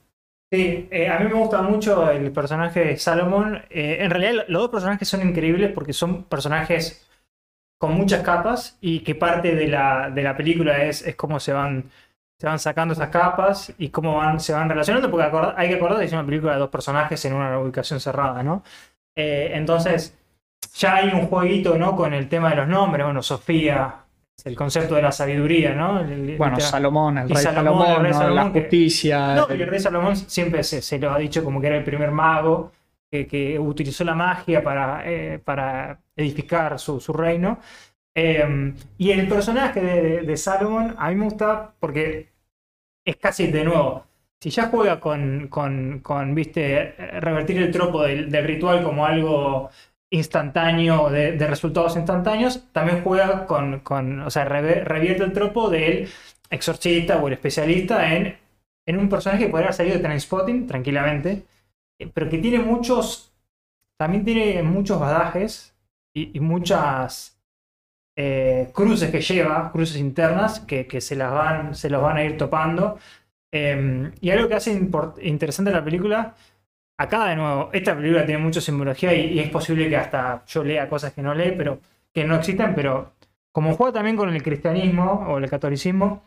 Sí, 0.52 0.88
eh, 0.90 1.08
a 1.08 1.20
mí 1.20 1.26
me 1.26 1.34
gusta 1.34 1.62
mucho 1.62 2.10
el 2.10 2.32
personaje 2.32 2.84
de 2.84 2.96
Salomón. 2.96 3.62
Eh, 3.70 3.98
en 4.00 4.10
realidad, 4.10 4.44
los 4.48 4.62
dos 4.62 4.70
personajes 4.70 5.08
son 5.08 5.26
increíbles 5.26 5.70
porque 5.72 5.92
son 5.92 6.24
personajes 6.24 7.08
con 7.78 7.94
muchas 7.94 8.22
capas 8.22 8.76
y 8.80 9.00
que 9.00 9.14
parte 9.14 9.54
de 9.54 9.68
la, 9.68 10.10
de 10.10 10.22
la 10.22 10.36
película 10.36 10.82
es, 10.82 11.06
es 11.06 11.14
cómo 11.14 11.38
se 11.38 11.52
van, 11.52 11.90
se 12.36 12.46
van 12.48 12.58
sacando 12.58 12.94
esas 12.94 13.10
capas 13.10 13.72
y 13.78 13.90
cómo 13.90 14.16
van, 14.16 14.40
se 14.40 14.52
van 14.52 14.68
relacionando, 14.68 15.08
porque 15.08 15.30
hay 15.56 15.68
que 15.68 15.76
acordar 15.76 16.00
que 16.00 16.06
es 16.06 16.12
una 16.12 16.26
película 16.26 16.54
de 16.54 16.58
dos 16.58 16.68
personajes 16.68 17.24
en 17.24 17.34
una 17.34 17.56
ubicación 17.58 18.00
cerrada, 18.00 18.42
¿no? 18.42 18.64
Eh, 19.16 19.52
entonces, 19.54 20.18
ya 20.74 20.96
hay 20.96 21.08
un 21.08 21.26
jueguito, 21.26 21.76
¿no? 21.78 21.96
Con 21.96 22.14
el 22.14 22.28
tema 22.28 22.50
de 22.50 22.56
los 22.56 22.68
nombres, 22.68 23.04
bueno, 23.04 23.22
Sofía, 23.22 23.96
el 24.44 24.56
concepto 24.56 24.94
de 24.94 25.02
la 25.02 25.12
sabiduría, 25.12 25.74
¿no? 25.74 26.00
El- 26.00 26.36
Bueno, 26.38 26.58
Salomón, 26.60 27.18
el 27.18 27.28
rey 27.28 27.36
Salomón, 27.42 28.02
rey 28.02 28.12
¿no? 28.12 28.18
Salomón, 28.18 28.46
la 28.46 28.52
que- 28.52 28.60
justicia. 28.62 29.34
no, 29.34 29.48
el 29.48 29.66
rey 29.66 29.80
Salomón 29.80 30.16
siempre 30.16 30.62
se, 30.64 30.80
se 30.82 30.98
lo 30.98 31.12
ha 31.12 31.18
dicho 31.18 31.44
como 31.44 31.60
que 31.60 31.66
era 31.66 31.76
el 31.76 31.84
primer 31.84 32.10
mago 32.10 32.72
que, 33.10 33.26
que 33.26 33.58
utilizó 33.58 34.04
la 34.04 34.14
magia 34.14 34.62
para, 34.62 35.02
eh, 35.04 35.38
para 35.44 35.98
edificar 36.16 36.78
su, 36.78 37.00
su 37.00 37.12
reino. 37.12 37.58
Eh, 38.14 38.72
y 38.98 39.10
el 39.12 39.28
personaje 39.28 39.80
de, 39.80 40.02
de, 40.02 40.20
de 40.22 40.36
Salomón 40.36 40.94
a 40.98 41.08
mí 41.10 41.16
me 41.16 41.24
gusta 41.26 41.72
porque 41.78 42.28
es 43.04 43.16
casi 43.16 43.48
de 43.48 43.64
nuevo. 43.64 44.04
Si 44.40 44.48
ya 44.50 44.68
juega 44.68 45.00
con, 45.00 45.48
con, 45.48 46.00
con, 46.00 46.34
viste, 46.34 46.94
revertir 47.20 47.58
el 47.58 47.70
tropo 47.70 48.02
del, 48.02 48.30
del 48.30 48.44
ritual 48.46 48.82
como 48.82 49.04
algo 49.04 49.68
instantáneo, 50.10 51.08
de, 51.10 51.46
resultados 51.46 51.96
instantáneos, 51.96 52.68
también 52.72 53.02
juega 53.02 53.46
con, 53.46 54.20
o 54.20 54.30
sea, 54.30 54.44
revierte 54.44 55.22
el 55.22 55.32
tropo 55.32 55.70
del 55.70 56.08
exorcista 56.50 57.18
o 57.18 57.28
el 57.28 57.34
especialista 57.34 58.14
en 58.14 58.36
en 58.90 58.98
un 58.98 59.08
personaje 59.08 59.44
que 59.44 59.50
podría 59.50 59.68
haber 59.68 59.76
salido 59.76 59.96
de 59.96 60.02
Trainspotting 60.02 60.66
tranquilamente, 60.66 61.44
eh, 61.98 62.10
pero 62.12 62.28
que 62.28 62.38
tiene 62.38 62.58
muchos, 62.58 63.32
también 63.96 64.24
tiene 64.24 64.62
muchos 64.62 64.98
badajes 64.98 65.74
y, 66.12 66.40
muchas 66.40 67.40
eh, 68.16 68.70
cruces 68.74 69.10
que 69.10 69.20
lleva, 69.20 69.70
cruces 69.70 69.96
internas, 69.98 70.60
que, 70.60 70.86
que 70.86 71.00
se 71.00 71.14
las 71.14 71.32
van, 71.32 71.74
se 71.74 71.88
los 71.88 72.02
van 72.02 72.16
a 72.16 72.24
ir 72.24 72.36
topando. 72.36 72.98
Eh, 73.52 74.10
y 74.20 74.30
algo 74.30 74.48
que 74.48 74.54
hace 74.54 74.72
interesante 75.22 75.70
la 75.70 75.84
película, 75.84 76.34
acá 77.00 77.28
de 77.28 77.36
nuevo, 77.36 77.70
esta 77.72 77.96
película 77.96 78.26
tiene 78.26 78.42
mucha 78.42 78.60
simbología 78.60 79.14
y, 79.14 79.38
es 79.38 79.48
posible 79.48 79.88
que 79.88 79.96
hasta 79.96 80.44
yo 80.44 80.62
lea 80.62 80.88
cosas 80.88 81.14
que 81.14 81.22
no 81.22 81.34
lee, 81.34 81.54
pero 81.56 81.80
que 82.12 82.24
no 82.24 82.36
existen, 82.36 82.74
pero 82.74 83.14
como 83.52 83.74
juega 83.74 83.94
también 83.94 84.16
con 84.16 84.28
el 84.28 84.42
cristianismo 84.42 85.26
o 85.28 85.38
el 85.38 85.48
catolicismo, 85.48 86.22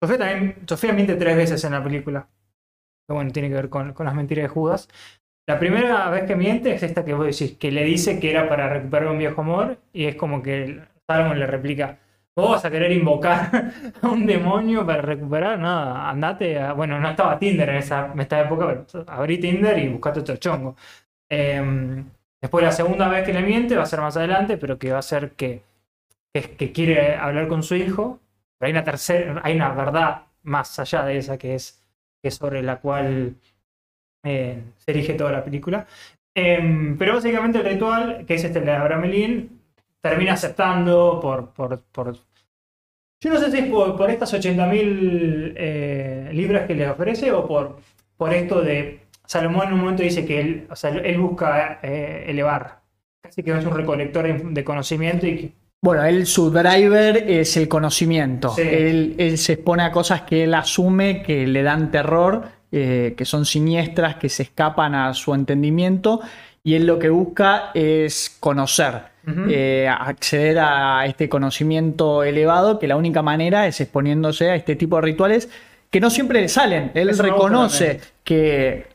Sofía 0.00 0.18
también, 0.18 0.56
Sofía 0.66 0.92
miente 0.92 1.16
tres 1.16 1.36
veces 1.36 1.64
en 1.64 1.72
la 1.72 1.82
película. 1.82 2.28
Que 3.08 3.14
bueno, 3.14 3.32
tiene 3.32 3.48
que 3.48 3.54
ver 3.54 3.68
con, 3.68 3.94
con 3.94 4.06
las 4.06 4.14
mentiras 4.14 4.44
de 4.44 4.48
Judas. 4.48 4.88
La 5.48 5.58
primera 5.58 6.08
vez 6.10 6.24
que 6.24 6.36
miente 6.36 6.72
es 6.74 6.82
esta 6.82 7.04
que 7.04 7.14
vos 7.14 7.26
decís, 7.26 7.56
que 7.58 7.72
le 7.72 7.82
dice 7.84 8.20
que 8.20 8.30
era 8.30 8.48
para 8.48 8.68
recuperar 8.68 9.08
un 9.08 9.18
viejo 9.18 9.40
amor, 9.40 9.78
y 9.92 10.04
es 10.04 10.14
como 10.14 10.42
que 10.42 10.82
Salomón 11.08 11.40
le 11.40 11.46
replica, 11.46 11.98
¿vos 12.36 12.50
vas 12.50 12.64
a 12.64 12.70
querer 12.70 12.92
invocar 12.92 13.72
a 14.02 14.08
un 14.08 14.26
demonio 14.26 14.86
para 14.86 15.02
recuperar? 15.02 15.58
No, 15.58 15.68
andate 15.96 16.58
a... 16.60 16.72
Bueno, 16.72 17.00
no 17.00 17.10
estaba 17.10 17.38
Tinder 17.38 17.70
en 17.70 17.76
esa, 17.76 18.12
en 18.12 18.20
esta 18.20 18.40
época, 18.40 18.66
pero 18.66 19.04
abrí 19.08 19.38
Tinder 19.38 19.78
y 19.78 19.88
buscate 19.88 20.20
otro 20.20 20.36
chongo. 20.36 20.76
Eh, 21.30 22.04
después 22.40 22.64
la 22.64 22.72
segunda 22.72 23.08
vez 23.08 23.24
que 23.24 23.32
le 23.32 23.42
miente 23.42 23.76
va 23.76 23.82
a 23.82 23.86
ser 23.86 24.00
más 24.00 24.16
adelante, 24.16 24.58
pero 24.58 24.78
que 24.78 24.92
va 24.92 24.98
a 24.98 25.02
ser 25.02 25.32
que, 25.32 25.62
que, 26.32 26.42
que 26.56 26.72
quiere 26.72 27.16
hablar 27.16 27.48
con 27.48 27.62
su 27.62 27.74
hijo, 27.74 28.20
pero 28.58 28.68
hay 28.68 28.72
una 28.72 28.84
tercera, 28.84 29.40
hay 29.42 29.56
una 29.56 29.72
verdad 29.72 30.22
más 30.42 30.78
allá 30.78 31.04
de 31.04 31.18
esa 31.18 31.38
que 31.38 31.54
es, 31.54 31.82
que 32.22 32.28
es 32.28 32.34
sobre 32.36 32.62
la 32.62 32.80
cual 32.80 33.36
eh, 34.24 34.62
se 34.76 34.90
erige 34.90 35.14
toda 35.14 35.32
la 35.32 35.44
película. 35.44 35.86
Eh, 36.34 36.94
pero 36.98 37.14
básicamente 37.14 37.58
el 37.58 37.64
ritual, 37.64 38.26
que 38.26 38.34
es 38.34 38.44
este 38.44 38.60
de 38.60 38.72
Abramelin, 38.72 39.55
termina 40.08 40.32
aceptando 40.34 41.18
por, 41.20 41.50
por, 41.50 41.80
por... 41.92 42.16
Yo 43.20 43.30
no 43.30 43.38
sé 43.38 43.50
si 43.50 43.58
es 43.58 43.66
por, 43.66 43.96
por 43.96 44.10
estas 44.10 44.32
80.000 44.34 45.54
eh, 45.56 46.30
libras 46.32 46.66
que 46.66 46.74
le 46.74 46.88
ofrece 46.88 47.32
o 47.32 47.46
por, 47.46 47.78
por 48.16 48.32
esto 48.32 48.60
de... 48.60 49.00
Salomón 49.26 49.66
en 49.66 49.72
un 49.74 49.80
momento 49.80 50.04
dice 50.04 50.24
que 50.24 50.40
él, 50.40 50.66
o 50.70 50.76
sea, 50.76 50.90
él 50.90 51.18
busca 51.18 51.80
eh, 51.82 52.26
elevar, 52.28 52.78
casi 53.20 53.42
que 53.42 53.58
es 53.58 53.64
un 53.64 53.74
recolector 53.74 54.24
de, 54.24 54.40
de 54.52 54.64
conocimiento 54.64 55.26
y 55.26 55.36
que 55.36 55.52
Bueno, 55.82 56.04
él, 56.04 56.26
su 56.26 56.52
driver 56.52 57.16
es 57.28 57.56
el 57.56 57.66
conocimiento. 57.66 58.50
Sí. 58.50 58.62
Él, 58.62 59.16
él 59.18 59.36
se 59.36 59.54
expone 59.54 59.82
a 59.82 59.90
cosas 59.90 60.22
que 60.22 60.44
él 60.44 60.54
asume 60.54 61.24
que 61.24 61.44
le 61.44 61.64
dan 61.64 61.90
terror, 61.90 62.44
eh, 62.70 63.14
que 63.16 63.24
son 63.24 63.44
siniestras, 63.44 64.14
que 64.14 64.28
se 64.28 64.44
escapan 64.44 64.94
a 64.94 65.12
su 65.14 65.34
entendimiento, 65.34 66.20
y 66.62 66.74
él 66.74 66.86
lo 66.86 66.98
que 66.98 67.08
busca 67.08 67.70
es 67.74 68.36
conocer. 68.38 69.15
Eh, 69.48 69.88
acceder 69.88 70.58
a 70.60 71.04
este 71.06 71.28
conocimiento 71.28 72.22
elevado, 72.22 72.78
que 72.78 72.86
la 72.86 72.96
única 72.96 73.22
manera 73.22 73.66
es 73.66 73.80
exponiéndose 73.80 74.50
a 74.50 74.54
este 74.54 74.76
tipo 74.76 74.96
de 74.96 75.02
rituales 75.02 75.48
que 75.90 76.00
no 76.00 76.10
siempre 76.10 76.40
le 76.40 76.48
salen. 76.48 76.92
Él 76.94 77.08
Eso 77.10 77.22
reconoce 77.24 78.00
que 78.22 78.86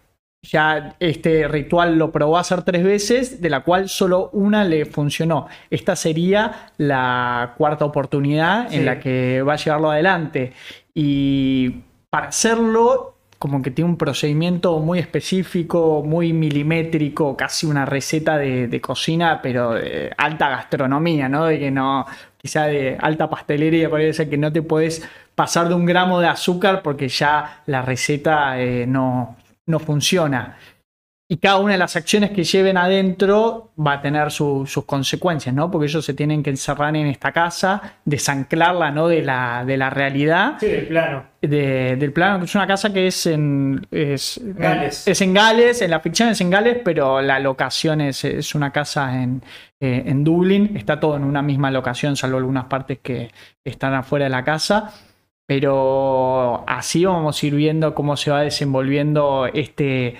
ya 0.43 0.95
este 0.99 1.47
ritual 1.47 1.97
lo 1.97 2.11
probó 2.11 2.37
a 2.37 2.41
hacer 2.41 2.63
tres 2.63 2.83
veces, 2.83 3.41
de 3.41 3.49
la 3.49 3.59
cual 3.61 3.89
solo 3.89 4.29
una 4.33 4.63
le 4.63 4.85
funcionó. 4.85 5.47
Esta 5.69 5.95
sería 5.95 6.71
la 6.77 7.53
cuarta 7.57 7.85
oportunidad 7.85 8.69
Sí. 8.69 8.77
en 8.77 8.85
la 8.85 8.99
que 8.99 9.41
va 9.41 9.53
a 9.53 9.57
llevarlo 9.57 9.91
adelante. 9.91 10.53
Y 10.93 11.81
para 12.09 12.27
hacerlo, 12.27 13.15
como 13.41 13.63
que 13.63 13.71
tiene 13.71 13.89
un 13.89 13.97
procedimiento 13.97 14.77
muy 14.77 14.99
específico, 14.99 16.03
muy 16.05 16.31
milimétrico, 16.31 17.35
casi 17.35 17.65
una 17.65 17.87
receta 17.87 18.37
de, 18.37 18.67
de 18.67 18.79
cocina, 18.79 19.39
pero 19.41 19.71
de 19.71 20.11
alta 20.15 20.47
gastronomía, 20.47 21.27
¿no? 21.27 21.45
De 21.45 21.57
que 21.57 21.71
no, 21.71 22.05
quizá 22.37 22.65
de 22.65 22.99
alta 23.01 23.31
pastelería, 23.31 23.89
ser 24.13 24.29
que 24.29 24.37
no 24.37 24.53
te 24.53 24.61
puedes 24.61 25.09
pasar 25.33 25.69
de 25.69 25.73
un 25.73 25.87
gramo 25.87 26.19
de 26.19 26.27
azúcar 26.27 26.83
porque 26.83 27.07
ya 27.07 27.63
la 27.65 27.81
receta 27.81 28.61
eh, 28.61 28.85
no, 28.85 29.37
no 29.65 29.79
funciona. 29.79 30.59
Y 31.33 31.37
cada 31.37 31.59
una 31.59 31.71
de 31.71 31.77
las 31.77 31.95
acciones 31.95 32.31
que 32.31 32.43
lleven 32.43 32.75
adentro 32.75 33.71
va 33.79 33.93
a 33.93 34.01
tener 34.01 34.31
su- 34.31 34.65
sus 34.67 34.83
consecuencias, 34.83 35.55
¿no? 35.55 35.71
Porque 35.71 35.85
ellos 35.87 36.03
se 36.03 36.13
tienen 36.13 36.43
que 36.43 36.49
encerrar 36.49 36.93
en 36.93 37.07
esta 37.07 37.31
casa, 37.31 37.81
desanclarla, 38.03 38.91
¿no? 38.91 39.07
De 39.07 39.21
la, 39.21 39.63
de 39.65 39.77
la 39.77 39.89
realidad 39.89 40.57
Sí, 40.59 40.65
del 40.67 40.87
plano. 40.87 41.23
de- 41.41 41.95
del 41.95 42.11
plano, 42.11 42.39
que 42.39 42.45
es 42.45 42.55
una 42.55 42.67
casa 42.67 42.91
que 42.91 43.07
es 43.07 43.25
en 43.27 43.87
es, 43.91 44.41
Gales. 44.43 45.07
es 45.07 45.21
en 45.21 45.33
Gales, 45.33 45.81
en 45.81 45.91
la 45.91 46.01
ficción 46.01 46.27
es 46.27 46.41
en 46.41 46.49
Gales, 46.49 46.79
pero 46.83 47.21
la 47.21 47.39
locación 47.39 48.01
es, 48.01 48.25
es 48.25 48.53
una 48.53 48.71
casa 48.73 49.23
en, 49.23 49.41
eh, 49.79 50.03
en 50.07 50.25
Dublín, 50.25 50.75
está 50.75 50.99
todo 50.99 51.15
en 51.15 51.23
una 51.23 51.41
misma 51.41 51.71
locación, 51.71 52.17
salvo 52.17 52.39
algunas 52.39 52.65
partes 52.65 52.99
que 53.01 53.31
están 53.63 53.93
afuera 53.93 54.25
de 54.25 54.31
la 54.31 54.43
casa. 54.43 54.91
Pero 55.47 56.63
así 56.67 57.05
vamos 57.05 57.41
a 57.41 57.45
ir 57.45 57.55
viendo 57.55 57.93
cómo 57.95 58.17
se 58.17 58.31
va 58.31 58.41
desenvolviendo 58.41 59.47
este 59.53 60.15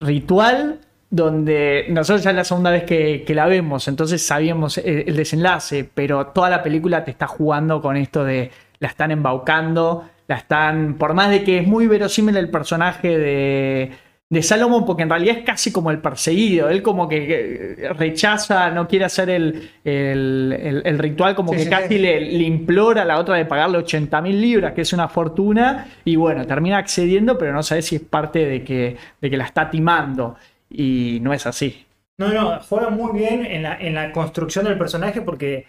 ritual 0.00 0.80
donde 1.10 1.86
nosotros 1.88 2.22
ya 2.22 2.30
es 2.30 2.36
la 2.36 2.44
segunda 2.44 2.70
vez 2.70 2.84
que, 2.84 3.24
la 3.28 3.46
vemos, 3.46 3.88
entonces 3.88 4.24
sabíamos 4.24 4.78
el, 4.78 5.04
el 5.08 5.16
desenlace, 5.16 5.88
pero 5.92 6.28
toda 6.28 6.50
la 6.50 6.62
película 6.62 7.04
te 7.04 7.10
está 7.10 7.26
jugando 7.26 7.80
con 7.80 7.96
esto 7.96 8.24
de 8.24 8.50
la 8.78 8.88
están 8.88 9.10
embaucando, 9.10 10.08
la 10.26 10.36
están, 10.36 10.94
por 10.94 11.14
más 11.14 11.30
de 11.30 11.42
que 11.42 11.58
es 11.58 11.66
muy 11.66 11.86
verosímil 11.86 12.36
el 12.36 12.50
personaje 12.50 13.18
de, 13.18 13.92
de 14.30 14.42
Salomón, 14.42 14.84
porque 14.84 15.04
en 15.04 15.10
realidad 15.10 15.38
es 15.38 15.44
casi 15.44 15.72
como 15.72 15.90
el 15.90 16.00
perseguido, 16.02 16.68
él 16.68 16.82
como 16.82 17.08
que 17.08 17.88
rechaza, 17.96 18.70
no 18.70 18.86
quiere 18.86 19.06
hacer 19.06 19.30
el, 19.30 19.70
el- 19.84 20.52
el- 20.60 20.82
el 20.84 20.98
ritual, 20.98 21.34
como 21.34 21.52
Sí, 21.52 21.56
que 21.56 21.64
sí, 21.64 21.68
casi 21.68 21.94
sí. 21.94 21.98
le, 21.98 22.20
le 22.20 22.44
implora 22.44 23.02
a 23.02 23.04
la 23.06 23.18
otra 23.18 23.36
de 23.36 23.46
pagarle 23.46 23.78
80 23.78 24.20
mil 24.20 24.38
libras, 24.40 24.74
que 24.74 24.82
es 24.82 24.92
una 24.92 25.08
fortuna, 25.08 25.88
y 26.04 26.16
bueno, 26.16 26.46
termina 26.46 26.76
accediendo, 26.78 27.38
pero 27.38 27.52
no 27.54 27.62
sabe 27.62 27.80
si 27.82 27.96
es 27.96 28.02
parte 28.02 28.44
de 28.46 28.62
que, 28.64 28.96
de 29.20 29.30
que 29.30 29.36
la 29.38 29.44
está 29.44 29.70
timando, 29.70 30.36
y 30.68 31.18
no 31.22 31.32
es 31.32 31.46
así. 31.46 31.86
No, 32.18 32.32
no, 32.32 32.60
juega 32.62 32.90
muy 32.90 33.16
bien 33.18 33.44
en 33.46 33.62
la, 33.62 33.78
en 33.80 33.94
la 33.94 34.10
construcción 34.12 34.64
del 34.64 34.76
personaje 34.76 35.22
porque 35.22 35.66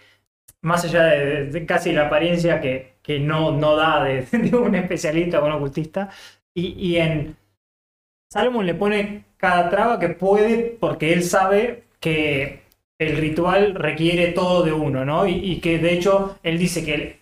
más 0.62 0.84
allá 0.84 1.04
de, 1.04 1.66
casi 1.66 1.92
la 1.92 2.06
apariencia 2.06 2.60
que, 2.60 2.94
que 3.02 3.20
no, 3.20 3.52
no 3.52 3.76
da 3.76 4.04
de, 4.04 4.26
un 4.56 4.74
especialista 4.74 5.40
o 5.40 5.46
un 5.46 5.52
ocultista. 5.52 6.10
Y, 6.54 6.68
y 6.78 6.96
en 6.98 7.36
Salomon 8.32 8.64
le 8.64 8.74
pone 8.74 9.24
cada 9.36 9.68
traba 9.70 9.98
que 9.98 10.10
puede 10.10 10.76
porque 10.78 11.12
él 11.12 11.24
sabe 11.24 11.84
que 11.98 12.62
el 12.98 13.16
ritual 13.16 13.74
requiere 13.74 14.28
todo 14.28 14.62
de 14.62 14.72
uno, 14.72 15.04
¿no? 15.04 15.26
Y, 15.26 15.58
que 15.60 15.78
de 15.78 15.94
hecho 15.94 16.38
él 16.44 16.58
dice 16.58 16.84
que 16.84 17.18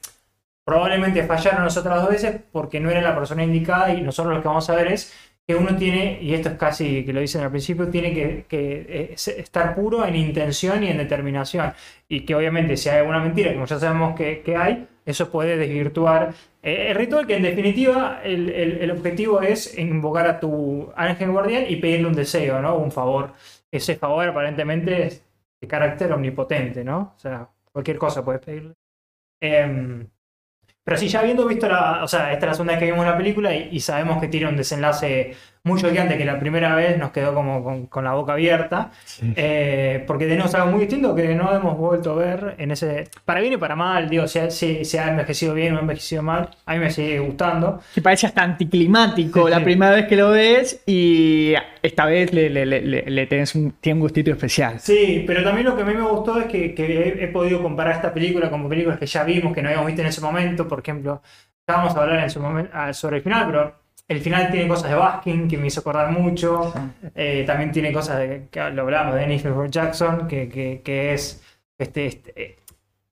probablemente 0.65 1.25
fallaron 1.25 1.65
las 1.65 1.79
otras 1.79 2.03
dos 2.03 2.11
veces 2.11 2.41
porque 2.53 2.79
no 2.79 2.91
era 2.91 3.01
la 3.01 3.15
persona 3.15 3.43
indicada 3.43 3.95
y 3.95 4.03
nosotros 4.03 4.35
lo 4.35 4.43
que 4.43 4.49
vamos 4.49 4.69
a 4.69 4.75
ver 4.75 4.89
es 4.93 5.15
que 5.47 5.55
uno 5.55 5.75
tiene, 5.77 6.19
y 6.21 6.35
esto 6.35 6.51
es 6.51 6.57
casi 6.57 7.05
que 7.07 7.13
lo 7.15 7.21
dicen 7.21 7.41
al 7.41 7.51
principio, 7.51 7.89
tiene 7.89 8.13
que, 8.13 8.45
eh, 8.51 9.15
estar 9.15 9.75
puro 9.75 10.05
en 10.05 10.15
intención 10.15 10.85
y 10.85 10.89
en 10.89 10.99
determinación. 10.99 11.73
Y 12.07 12.27
que 12.27 12.35
obviamente 12.35 12.77
si 12.77 12.91
hay 12.91 12.99
alguna 12.99 13.21
mentira, 13.21 13.55
como 13.55 13.65
ya 13.65 13.79
sabemos 13.79 14.15
que, 14.15 14.43
hay, 14.59 14.87
eso 15.09 15.31
puede 15.31 15.57
desvirtuar 15.57 16.35
eh, 16.63 16.91
el 16.91 16.95
ritual, 16.95 17.27
que 17.27 17.37
en 17.37 17.43
definitiva 17.43 18.21
el, 18.23 18.91
objetivo 18.91 19.41
es 19.41 19.79
invocar 19.79 20.27
a 20.27 20.39
tu 20.39 20.93
ángel 20.95 21.31
guardián 21.31 21.65
y 21.67 21.77
pedirle 21.77 22.09
un 22.09 22.15
deseo, 22.15 22.61
¿no? 22.61 22.77
Un 22.77 22.93
favor. 22.93 23.33
Ese 23.71 23.97
favor 23.97 24.29
aparentemente 24.29 25.07
es 25.07 25.25
de 25.61 25.67
carácter 25.67 26.13
omnipotente, 26.13 26.85
¿no? 26.85 27.15
O 27.17 27.19
sea, 27.19 27.49
cualquier 27.73 27.97
cosa 27.97 28.23
puedes 28.23 28.43
pedirle. 28.45 28.75
Em, 29.41 30.07
pero 30.85 30.99
sí, 30.99 31.09
ya 31.09 31.21
habiendo 31.21 31.47
visto 31.47 31.69
la. 31.69 32.05
O 32.05 32.09
sea, 32.09 32.33
esta 32.33 32.45
es 32.45 32.51
la 32.51 32.55
segunda 32.55 32.73
vez 32.75 32.81
que 32.81 32.91
vimos 32.91 33.07
la 33.07 33.17
película 33.17 33.55
y, 33.55 33.81
sabemos 33.81 34.21
que 34.21 34.29
tiene 34.29 34.49
un 34.49 34.57
desenlace 34.57 35.35
muy 35.65 35.81
choqueante 35.81 36.17
que 36.17 36.25
la 36.25 36.39
primera 36.39 36.75
vez 36.75 36.99
nos 36.99 37.11
quedó 37.11 37.35
como 37.35 37.89
con, 37.89 38.05
la 38.05 38.13
boca 38.13 38.33
abierta. 38.33 38.91
Eh, 39.37 40.05
porque 40.07 40.27
tenemos 40.27 40.55
algo 40.55 40.71
muy 40.71 40.81
distinto 40.81 41.15
que 41.15 41.35
no 41.35 41.55
hemos 41.55 41.77
vuelto 41.77 42.13
a 42.13 42.17
ver 42.17 42.55
en 42.59 42.71
ese. 42.71 43.09
Para 43.25 43.41
bien 43.41 43.55
y 43.55 43.57
para 43.57 43.77
mal, 43.77 44.09
digo, 44.09 44.27
si, 44.27 44.85
si, 44.85 44.99
ha 44.99 45.09
envejecido 45.09 45.55
bien 45.55 45.75
o 45.75 45.79
ha 45.79 45.81
envejecido 45.81 46.23
mal, 46.23 46.51
a 46.67 46.75
mí 46.75 46.79
me 46.79 46.91
sigue 46.91 47.19
gustando. 47.19 47.81
Que 47.95 48.03
parece 48.03 48.27
hasta 48.27 48.43
anticlimático 48.43 49.49
la 49.49 49.63
primera 49.63 49.93
vez 49.93 50.07
que 50.07 50.17
lo 50.17 50.31
ves 50.31 50.83
y 50.87 51.55
esta 51.83 52.07
vez 52.07 52.33
le, 52.33 52.51
le, 52.51 53.27
tenés 53.27 53.55
un, 53.55 53.73
tiene 53.81 53.97
un 53.97 54.01
gustito 54.01 54.31
especial. 54.31 54.81
Sí, 54.81 55.25
pero 55.27 55.43
también 55.43 55.67
lo 55.67 55.77
que 55.77 55.83
a 55.83 55.85
mí 55.85 55.95
me 55.95 56.03
gustó 56.03 56.41
es 56.41 56.47
que, 56.47 56.75
he, 56.77 57.29
podido 57.29 57.63
comparar 57.63 57.95
esta 57.95 58.13
película 58.13 58.51
con 58.51 58.69
películas 58.69 58.99
que 58.99 59.07
ya 59.07 59.25
vimos, 59.25 59.55
que 59.55 59.63
no 59.63 59.69
habíamos 59.69 59.87
visto 59.87 60.03
en 60.03 60.09
ese 60.09 60.21
momento. 60.21 60.67
Por 60.67 60.81
ejemplo, 60.81 61.23
estábamos 61.61 61.95
a 61.95 62.03
hablar 62.03 62.21
en 62.21 62.31
su 62.31 62.41
momento, 62.41 62.71
ah, 62.75 62.93
sobre 62.93 63.19
el 63.19 63.23
final, 63.23 63.47
pero 63.47 63.88
el 64.09 64.21
final 64.21 64.51
tiene 64.51 64.67
cosas 64.67 64.91
de 64.91 64.97
Baskin 64.97 65.49
que 65.49 65.59
me 65.59 65.67
hizo 65.67 65.81
acordar 65.81 66.11
mucho. 66.11 66.73
Eh, 67.15 67.45
también 67.47 67.71
tiene 67.71 67.93
cosas 67.93 68.19
de, 68.19 68.49
que 68.51 68.71
lo 68.71 68.83
hablamos, 68.83 69.15
de 69.15 69.21
Dennis 69.21 69.45
Jackson, 69.71 70.27
que, 70.27 70.49
que, 70.49 71.13
es 71.13 71.43
este, 71.77 72.07
este 72.07 72.43
eh, 72.43 72.57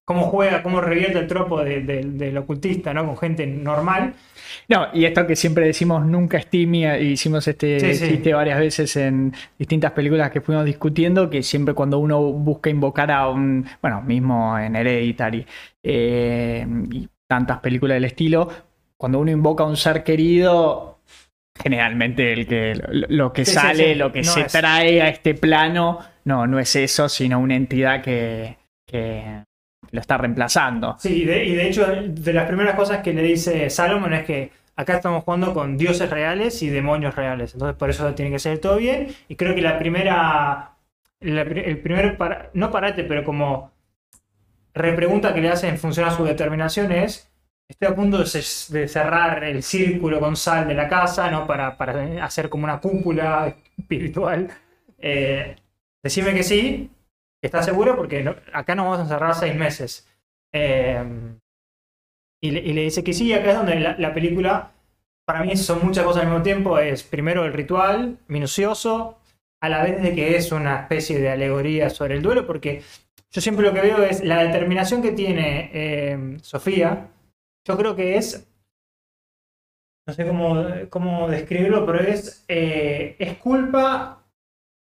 cómo 0.06 0.22
juega, 0.22 0.62
cómo 0.62 0.80
revierte 0.80 1.18
el 1.18 1.26
tropo 1.26 1.62
del 1.62 2.38
ocultista, 2.38 2.94
¿no? 2.94 3.04
Con 3.04 3.18
gente 3.18 3.46
normal. 3.46 4.14
No, 4.68 4.86
y 4.94 5.04
esto 5.04 5.26
que 5.26 5.36
siempre 5.36 5.66
decimos 5.66 6.06
nunca 6.06 6.38
es 6.38 6.48
timia, 6.48 6.98
y 6.98 7.08
hicimos 7.08 7.46
este 7.46 7.78
chiste 7.78 8.32
varias 8.32 8.58
veces 8.58 8.96
en 8.96 9.34
distintas 9.58 9.92
películas 9.92 10.30
que 10.30 10.40
fuimos 10.40 10.64
discutiendo, 10.64 11.28
que 11.28 11.42
siempre 11.42 11.74
cuando 11.74 11.98
uno 11.98 12.20
busca 12.22 12.70
invocar 12.70 13.10
a 13.10 13.28
un, 13.28 13.66
bueno, 13.82 14.00
mismo 14.00 14.56
en 14.58 14.76
Hereditary, 14.76 15.44
eh, 15.82 16.66
y 16.90 17.08
tantas 17.26 17.58
películas 17.58 17.96
del 17.96 18.04
estilo, 18.04 18.48
cuando 18.96 19.18
uno 19.18 19.32
invoca 19.32 19.64
a 19.64 19.66
un 19.66 19.76
ser 19.76 20.04
querido, 20.04 20.95
generalmente 21.62 22.32
el 22.32 22.46
que 22.46 22.74
lo 23.08 23.32
que 23.32 23.44
sale, 23.44 23.94
lo 23.94 24.12
que 24.12 24.24
se 24.24 24.44
trae 24.44 25.02
a 25.02 25.08
este 25.08 25.34
plano, 25.34 26.00
no, 26.24 26.46
no 26.46 26.58
es 26.58 26.76
eso, 26.76 27.08
sino 27.08 27.38
una 27.40 27.56
entidad 27.56 28.02
que, 28.02 28.56
que 28.86 29.42
lo 29.90 30.00
está 30.00 30.18
reemplazando. 30.18 30.96
Sí, 30.98 31.22
y 31.22 31.24
de, 31.24 31.68
hecho, 31.68 31.86
de 31.86 32.32
las 32.32 32.46
primeras 32.46 32.74
cosas 32.74 33.02
que 33.02 33.12
le 33.12 33.22
dice 33.22 33.70
Salomon 33.70 34.12
es 34.12 34.24
que 34.24 34.50
acá 34.76 34.96
estamos 34.96 35.24
jugando 35.24 35.54
con 35.54 35.76
dioses 35.76 36.10
reales 36.10 36.62
y 36.62 36.68
demonios 36.68 37.14
reales. 37.14 37.54
Entonces, 37.54 37.76
por 37.76 37.90
eso 37.90 38.14
tiene 38.14 38.30
que 38.30 38.38
ser 38.38 38.58
todo 38.58 38.76
bien. 38.76 39.08
Y 39.28 39.36
creo 39.36 39.54
que 39.54 39.62
la 39.62 39.78
primera. 39.78 40.72
el 41.20 41.78
primer. 41.78 42.18
no 42.54 42.70
parate, 42.70 43.04
pero 43.04 43.24
como. 43.24 43.72
Repregunta 44.74 45.32
que 45.32 45.40
le 45.40 45.48
hace 45.48 45.68
en 45.68 45.78
función 45.78 46.06
a 46.06 46.10
su 46.10 46.24
determinación 46.24 46.92
es. 46.92 47.30
Estoy 47.68 47.88
a 47.88 47.94
punto 47.94 48.18
de, 48.18 48.88
cerrar 48.88 49.42
el 49.44 49.62
círculo 49.62 50.20
con 50.20 50.36
sal 50.36 50.68
de 50.68 50.74
la 50.74 50.88
casa, 50.88 51.30
¿no? 51.30 51.46
Para, 51.46 51.76
para 51.76 52.24
hacer 52.24 52.48
como 52.48 52.64
una 52.64 52.80
cúpula 52.80 53.56
espiritual. 53.76 54.48
Eh, 54.98 55.56
decime 56.02 56.32
que 56.32 56.42
sí, 56.44 56.90
¿Estás 57.46 57.64
seguro? 57.64 57.96
Porque 57.96 58.24
acá 58.52 58.74
nos 58.74 58.84
vamos 58.84 58.98
a 58.98 59.02
encerrar 59.02 59.34
seis 59.34 59.54
meses. 59.54 60.06
Em, 60.52 61.38
y, 62.42 62.50
le, 62.50 62.82
dice 62.82 63.04
que 63.04 63.12
sí, 63.12 63.32
acá 63.32 63.50
es 63.52 63.56
donde 63.56 63.78
la, 63.80 64.14
película, 64.14 64.72
para 65.24 65.42
mí 65.44 65.56
son 65.56 65.84
muchas 65.84 66.04
cosas 66.04 66.22
al 66.22 66.28
mismo 66.28 66.42
tiempo. 66.42 66.78
Es 66.78 67.02
primero 67.02 67.44
el 67.44 67.52
ritual, 67.52 68.18
minucioso, 68.26 69.18
a 69.60 69.68
la 69.68 69.82
vez 69.82 70.02
de 70.02 70.14
que 70.14 70.36
es 70.36 70.52
una 70.52 70.80
especie 70.80 71.20
de 71.20 71.30
alegoría 71.30 71.90
sobre 71.90 72.16
el 72.16 72.22
duelo, 72.22 72.46
porque 72.46 72.82
yo 73.30 73.40
siempre 73.40 73.64
lo 73.64 73.72
que 73.72 73.80
veo 73.80 74.02
es 74.02 74.24
la 74.24 74.42
determinación 74.42 75.02
que 75.02 75.12
tiene 75.12 75.70
em, 75.72 76.40
Sofía. 76.40 77.08
Yo 77.66 77.76
creo 77.76 77.96
que 77.96 78.16
es 78.16 78.46
no 80.06 80.12
sé 80.12 80.88
cómo, 80.88 81.28
describirlo, 81.28 81.84
pero 81.84 81.98
es, 82.00 82.44
eh, 82.46 83.16
es 83.18 83.38
culpa 83.38 84.22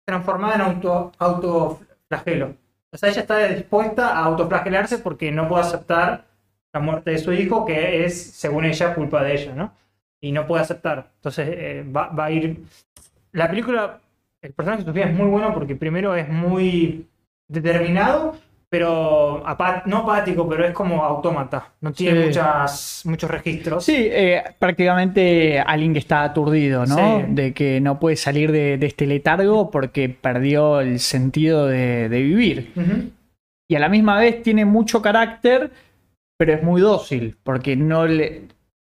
transformada 0.07 0.55
en 0.55 0.61
auto, 0.61 1.13
auto 1.19 1.81
flagelo. 2.09 2.55
O 2.93 2.97
sea, 2.97 3.09
ella 3.09 3.23
está 3.23 3.39
dispuesta 3.49 4.17
a 4.17 4.25
autoflagelarse 4.25 4.99
porque 4.99 5.33
no 5.33 5.49
puede 5.49 5.63
aceptar 5.63 6.27
la 6.73 6.81
muerte 6.81 7.11
de 7.11 7.19
su 7.19 7.33
hijo, 7.33 7.65
que 7.65 8.05
es, 8.05 8.23
según 8.35 8.65
ella, 8.65 8.95
culpa 8.95 9.23
de 9.25 9.35
ella, 9.35 9.55
¿no? 9.55 9.75
Y 10.21 10.31
no 10.31 10.47
puede 10.47 10.63
aceptar. 10.63 11.11
Entonces 11.17 11.49
eh, 11.51 11.85
va, 11.85 12.09
va, 12.09 12.27
a 12.27 12.31
ir... 12.31 12.65
La 13.33 13.49
película, 13.49 14.01
el 14.41 14.53
personaje 14.53 14.83
de 14.83 14.91
Sofía 14.91 15.07
es 15.07 15.15
muy 15.15 15.27
bueno 15.27 15.53
porque 15.53 15.75
primero 15.75 16.15
es 16.15 16.29
muy 16.29 17.09
determinado 17.49 18.37
pero 18.71 19.43
no 19.87 19.97
apático, 19.99 20.49
pero 20.49 20.65
es 20.65 20.73
como 20.73 21.05
autómata. 21.05 21.73
No 21.81 21.93
tiene 21.93 22.27
muchas, 22.27 23.03
muchos 23.05 23.29
registros. 23.29 23.85
Sí, 23.85 23.97
eh, 23.99 24.45
prácticamente 24.61 25.59
alguien 25.59 25.93
que 25.93 25.99
está 25.99 26.23
aturdido, 26.23 26.87
¿no? 26.87 27.25
De 27.29 27.53
que 27.53 27.81
no 27.81 27.99
puede 27.99 28.15
salir 28.15 28.53
de, 28.53 28.75
este 28.81 29.09
letargo 29.09 29.73
porque 29.73 30.09
perdió 30.09 30.81
el 30.81 31.01
sentido 31.01 31.67
de, 31.67 32.09
vivir. 32.09 32.73
Y 33.69 33.75
a 33.75 33.81
la 33.81 33.89
misma 33.89 34.19
vez 34.21 34.41
tiene 34.41 34.65
mucho 34.65 35.03
carácter, 35.03 35.73
pero 36.39 36.53
es 36.53 36.63
muy 36.63 36.81
dócil, 36.81 37.37
porque 37.43 37.75
no 37.75 38.07
le 38.07 38.43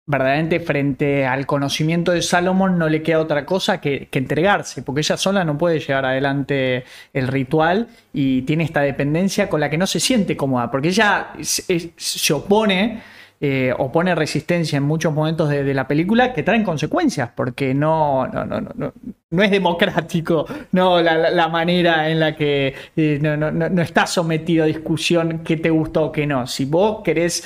verdaderamente 0.04 0.58
frente 0.60 1.26
al 1.26 1.46
conocimiento 1.46 2.10
de 2.12 2.22
Salomón 2.22 2.76
no 2.76 2.88
le 2.88 3.02
queda 3.02 3.20
otra 3.20 3.46
cosa 3.46 3.80
que, 3.80 4.08
entregarse, 4.12 4.82
porque 4.82 5.00
ella 5.00 5.16
sola 5.16 5.44
no 5.44 5.56
puede 5.56 5.78
llevar 5.78 6.06
adelante 6.06 6.84
el 7.12 7.28
ritual 7.28 7.88
y 8.12 8.42
tiene 8.42 8.64
esta 8.64 8.80
dependencia 8.80 9.48
con 9.48 9.60
la 9.60 9.70
que 9.70 9.78
no 9.78 9.86
se 9.86 10.00
siente 10.00 10.36
cómoda, 10.36 10.70
porque 10.70 10.88
ella 10.88 11.28
se, 11.40 12.32
opone, 12.32 13.00
eh, 13.40 13.72
opone 13.78 14.14
resistencia 14.16 14.76
en 14.76 14.82
muchos 14.82 15.14
momentos 15.14 15.48
de, 15.48 15.72
la 15.72 15.86
película 15.86 16.32
que 16.32 16.42
traen 16.42 16.64
consecuencias, 16.64 17.30
porque 17.36 17.72
no, 17.72 18.26
no, 18.26 18.44
no, 18.44 18.60
no, 18.60 18.92
no 19.30 19.42
es 19.42 19.50
democrático 19.50 20.46
no 20.72 21.00
la, 21.00 21.48
manera 21.48 22.10
en 22.10 22.18
la 22.20 22.34
que 22.34 22.74
eh, 22.96 23.18
no, 23.20 23.36
no, 23.36 23.82
está 23.82 24.06
sometido 24.06 24.64
a 24.64 24.66
discusión 24.66 25.42
qué 25.44 25.56
te 25.56 25.70
gustó 25.70 26.06
o 26.06 26.12
qué 26.12 26.26
no. 26.26 26.46
Si 26.46 26.64
vos 26.64 27.02
querés 27.02 27.44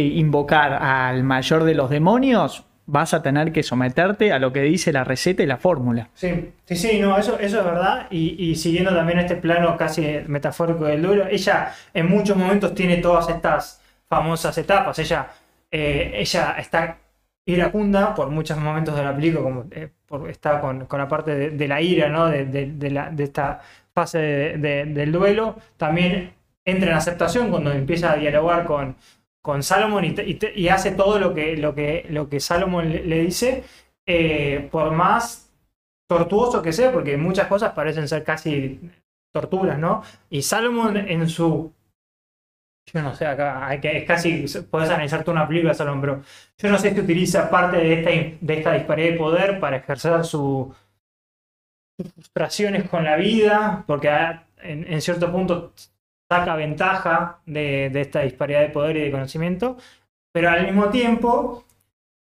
invocar 0.00 0.74
al 0.74 1.22
mayor 1.22 1.64
de 1.64 1.74
los 1.74 1.90
demonios, 1.90 2.66
vas 2.86 3.14
a 3.14 3.22
tener 3.22 3.52
que 3.52 3.62
someterte 3.62 4.32
a 4.32 4.38
lo 4.38 4.52
que 4.52 4.62
dice 4.62 4.92
la 4.92 5.04
receta 5.04 5.42
y 5.42 5.46
la 5.46 5.56
fórmula. 5.56 6.08
Sí, 6.14 6.52
sí, 6.64 6.76
sí, 6.76 7.00
no, 7.00 7.18
eso, 7.18 7.38
eso 7.38 7.58
es 7.58 7.64
verdad. 7.64 8.06
Y, 8.10 8.54
siguiendo 8.54 8.94
también 8.94 9.18
este 9.18 9.36
plano 9.36 9.76
casi 9.76 10.20
metafórico 10.26 10.84
del 10.84 11.02
duelo, 11.02 11.26
ella 11.28 11.72
en 11.92 12.08
muchos 12.08 12.36
momentos 12.36 12.74
tiene 12.74 12.98
todas 12.98 13.28
estas 13.28 13.82
famosas 14.08 14.56
etapas. 14.56 14.98
Ella, 15.00 15.28
eh, 15.70 16.12
ella 16.14 16.54
está 16.58 16.98
iracunda 17.44 18.14
por 18.14 18.30
muchos 18.30 18.56
momentos 18.56 18.96
de 18.96 19.04
la 19.04 19.14
película, 19.14 19.42
como 19.42 19.64
eh, 19.70 19.90
está 20.28 20.60
con, 20.60 20.86
la 20.90 21.08
parte 21.08 21.50
de, 21.50 21.68
la 21.68 21.80
ira, 21.80 22.08
¿no? 22.08 22.26
de, 22.26 22.44
de 22.44 23.24
esta 23.24 23.60
fase 23.92 24.18
del 24.58 25.12
duelo. 25.12 25.56
También 25.76 26.32
entra 26.64 26.90
en 26.90 26.96
aceptación 26.96 27.50
cuando 27.50 27.72
empieza 27.72 28.12
a 28.12 28.16
dialogar 28.16 28.64
con, 28.64 28.96
con 29.46 29.62
Salomón 29.62 30.04
y, 30.04 30.68
hace 30.68 30.90
todo 30.90 31.20
lo 31.20 31.32
que, 31.32 31.56
lo 31.56 31.72
que, 31.72 32.04
lo 32.10 32.28
que 32.28 32.40
Salomón 32.40 32.90
le, 32.90 33.20
dice, 33.20 33.62
eh, 34.04 34.68
por 34.72 34.90
más 34.90 35.54
tortuoso 36.10 36.60
que 36.62 36.72
sea, 36.72 36.90
porque 36.90 37.16
muchas 37.16 37.46
cosas 37.46 37.72
parecen 37.72 38.08
ser 38.08 38.24
casi 38.24 38.80
torturas, 39.32 39.78
¿no? 39.78 40.02
Y 40.30 40.42
Salomón 40.42 40.96
en 40.96 41.28
su... 41.28 41.72
Yo 42.92 43.02
no 43.02 43.14
sé, 43.14 43.24
acá 43.24 43.68
hay 43.68 43.78
que, 43.78 43.98
es 43.98 44.04
casi, 44.04 44.46
puedes 44.68 44.90
analizar 44.90 45.22
toda 45.22 45.36
una 45.36 45.46
película, 45.46 45.74
Salomón, 45.74 46.00
pero 46.00 46.22
yo 46.58 46.68
no 46.68 46.78
sé 46.78 46.92
si 46.92 46.98
utiliza 46.98 47.48
parte 47.48 47.76
de 47.76 47.92
esta, 48.00 48.10
de 48.40 48.54
esta 48.54 48.72
disparidad 48.72 49.12
de 49.12 49.16
poder 49.16 49.60
para 49.60 49.76
ejercer 49.76 50.24
su, 50.24 50.74
sus 51.96 52.12
frustraciones 52.12 52.90
con 52.90 53.04
la 53.04 53.14
vida, 53.14 53.84
porque 53.86 54.08
en, 54.58 54.92
en 54.92 55.00
cierto 55.00 55.30
punto 55.30 55.72
saca 56.30 56.56
ventaja 56.56 57.40
de, 57.46 57.90
de 57.90 58.00
esta 58.00 58.20
disparidad 58.22 58.60
de 58.60 58.70
poder 58.70 58.96
y 58.96 59.00
de 59.02 59.10
conocimiento, 59.10 59.76
pero 60.32 60.50
al 60.50 60.64
mismo 60.64 60.90
tiempo 60.90 61.65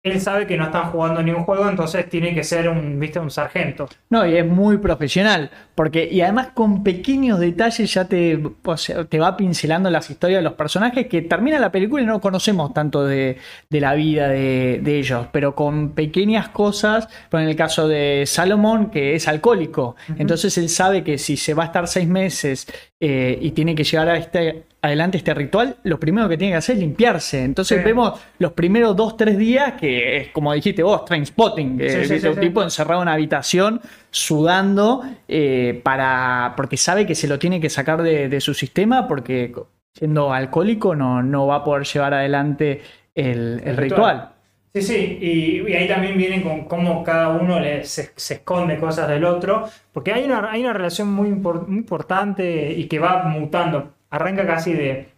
él 0.02 0.20
sabe 0.20 0.48
que 0.48 0.56
no 0.56 0.64
están 0.64 0.90
jugando 0.90 1.22
ni 1.22 1.30
un 1.30 1.44
juego, 1.44 1.68
entonces 1.68 2.08
tiene 2.08 2.34
que 2.34 2.42
ser 2.42 2.68
un, 2.68 2.98
¿viste? 2.98 3.20
un 3.20 3.30
sargento. 3.30 3.88
No, 4.10 4.26
y 4.26 4.36
es 4.36 4.44
muy 4.44 4.78
profesional, 4.78 5.50
porque 5.76 6.08
y 6.10 6.20
además 6.22 6.48
con 6.54 6.82
pequeños 6.82 7.38
detalles 7.38 7.94
ya 7.94 8.06
te, 8.06 8.42
o 8.64 8.76
sea, 8.76 9.04
te 9.04 9.20
va 9.20 9.36
pincelando 9.36 9.90
las 9.90 10.10
historias 10.10 10.40
de 10.40 10.42
los 10.42 10.54
personajes 10.54 11.06
que 11.06 11.22
termina 11.22 11.60
la 11.60 11.70
película 11.70 12.02
y 12.02 12.06
no 12.06 12.20
conocemos 12.20 12.74
tanto 12.74 13.04
de, 13.04 13.38
de 13.70 13.80
la 13.80 13.94
vida 13.94 14.26
de, 14.28 14.80
de 14.82 14.98
ellos, 14.98 15.28
pero 15.30 15.54
con 15.54 15.90
pequeñas 15.90 16.48
cosas, 16.48 17.08
por 17.30 17.40
en 17.40 17.48
el 17.48 17.54
caso 17.54 17.86
de 17.86 18.24
Salomón, 18.26 18.90
que 18.90 19.14
es 19.14 19.28
alcohólico, 19.28 19.94
entonces 20.18 20.58
él 20.58 20.68
sabe 20.68 21.04
que 21.04 21.16
si 21.16 21.36
se 21.36 21.54
va 21.54 21.62
a 21.62 21.66
estar 21.66 21.86
seis 21.86 22.08
meses 22.08 22.66
eh, 22.98 23.38
y 23.40 23.52
tiene 23.52 23.76
que 23.76 23.84
llevar 23.84 24.08
a 24.08 24.16
este, 24.16 24.64
adelante 24.82 25.16
este 25.18 25.32
ritual, 25.32 25.76
lo 25.84 25.98
primero 26.00 26.28
que 26.28 26.36
tiene 26.36 26.52
que 26.54 26.56
hacer 26.58 26.74
es 26.76 26.80
limpiarse. 26.80 27.44
Entonces 27.44 27.78
Sí. 27.78 27.84
vemos 27.84 28.20
los 28.38 28.52
primeros 28.52 28.96
dos, 28.96 29.16
tres 29.16 29.38
días 29.38 29.74
que 29.80 30.16
es 30.18 30.28
como 30.30 30.52
dijiste 30.52 30.82
vos, 30.82 31.04
Trainspotting, 31.04 31.78
que 31.78 32.04
Sí, 32.04 32.26
un 32.26 32.40
tipo 32.40 32.62
encerrado 32.62 33.00
en 33.00 33.02
una 33.08 33.12
habitación 33.14 33.80
sudando 34.10 35.02
eh, 35.28 35.80
para 35.84 36.54
porque 36.56 36.76
sabe 36.76 37.06
que 37.06 37.14
se 37.14 37.28
lo 37.28 37.38
tiene 37.38 37.60
que 37.60 37.70
sacar 37.70 38.02
de, 38.02 38.28
de 38.28 38.40
su 38.40 38.54
sistema 38.54 39.06
porque 39.08 39.54
siendo 39.94 40.32
alcohólico 40.32 40.94
no, 40.96 41.22
no 41.22 41.46
va 41.46 41.56
a 41.56 41.64
poder 41.64 41.84
llevar 41.86 42.14
adelante 42.14 42.82
el, 43.14 43.60
el 43.64 43.68
El 43.68 43.76
ritual. 43.76 44.16
ritual. 44.16 44.28
Sí, 44.74 44.80
sí, 44.82 45.18
y, 45.20 45.70
y 45.70 45.74
ahí 45.74 45.86
también 45.86 46.16
vienen 46.16 46.42
con 46.42 46.64
cómo 46.64 47.04
cada 47.04 47.28
uno 47.28 47.60
le, 47.60 47.84
se, 47.84 48.10
se 48.16 48.34
esconde 48.34 48.78
cosas 48.78 49.06
del 49.06 49.22
otro, 49.26 49.68
porque 49.92 50.12
hay 50.14 50.24
una, 50.24 50.50
hay 50.50 50.62
una 50.62 50.72
relación 50.72 51.12
muy 51.12 51.28
importante 51.28 52.72
y 52.72 52.86
que 52.88 52.98
va 52.98 53.24
mutando. 53.24 53.92
Arranca 54.12 54.46
casi 54.46 54.72
de, 54.74 55.08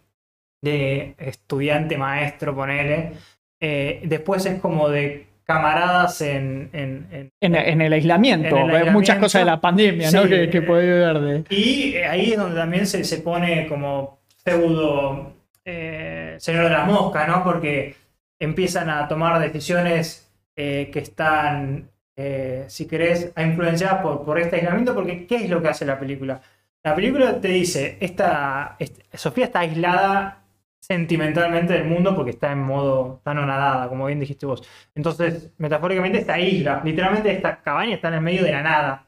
de 0.61 1.13
estudiante, 1.19 1.97
maestro, 1.97 2.55
ponele. 2.55 3.11
Eh, 3.59 4.01
después 4.05 4.45
es 4.45 4.59
como 4.59 4.89
de 4.89 5.27
camaradas 5.43 6.21
en, 6.21 6.69
en- 6.73 7.07
en- 7.11 7.29
En, 7.39 7.55
en 7.55 7.81
el 7.81 7.93
aislamiento, 7.93 8.57
En 8.57 8.69
el 8.71 8.75
hay 8.87 8.89
muchas 8.89 9.17
cosas 9.17 9.41
de 9.41 9.45
la 9.45 9.61
pandemia 9.61 10.09
¿no? 10.11 10.23
Que, 10.27 10.49
que 10.49 10.61
podés 10.63 10.87
ver 10.87 11.19
de... 11.19 11.55
Y 11.55 11.93
eh, 11.95 12.05
ahí 12.05 12.31
es 12.31 12.37
donde 12.37 12.55
también 12.55 12.87
se, 12.87 13.03
se 13.03 13.19
pone 13.19 13.67
como 13.67 14.17
pseudo 14.43 15.33
eh, 15.63 16.35
señor 16.39 16.63
de 16.65 16.69
las 16.71 16.87
moscas, 16.87 17.27
¿no? 17.27 17.43
Porque 17.43 17.95
empiezan 18.39 18.89
a 18.89 19.07
tomar 19.07 19.39
decisiones 19.39 20.31
eh, 20.55 20.89
que 20.91 20.99
están, 20.99 21.89
eh, 22.15 22.65
si 22.67 22.87
querés, 22.87 23.31
influenciadas 23.37 24.01
por, 24.01 24.25
por 24.25 24.39
este 24.39 24.55
aislamiento, 24.57 24.95
porque 24.95 25.27
¿qué 25.27 25.35
es 25.37 25.49
lo 25.49 25.61
que 25.61 25.67
hace 25.69 25.85
la 25.85 25.99
película? 25.99 26.41
La 26.85 26.95
película 26.95 27.41
te 27.41 27.47
dice, 27.49 27.97
esta, 27.99 28.75
est- 28.79 29.01
Sofía 29.13 29.45
está 29.45 29.59
aislada 29.61 30.43
sentimentalmente 30.79 31.73
del 31.73 31.85
mundo 31.85 32.15
porque 32.15 32.31
está 32.31 32.51
en 32.51 32.61
modo 32.61 33.21
tan 33.23 33.37
nadada, 33.37 33.89
como 33.89 34.05
bien 34.05 34.19
dijiste 34.19 34.45
vos. 34.45 34.61
Entonces, 34.93 35.51
metafóricamente, 35.57 36.19
esta 36.19 36.39
isla, 36.39 36.81
literalmente 36.85 37.31
esta 37.31 37.61
cabaña 37.63 37.95
está 37.95 38.09
en 38.09 38.13
el 38.15 38.21
medio 38.21 38.43
de 38.43 38.53
la 38.53 38.61
nada. 38.61 39.07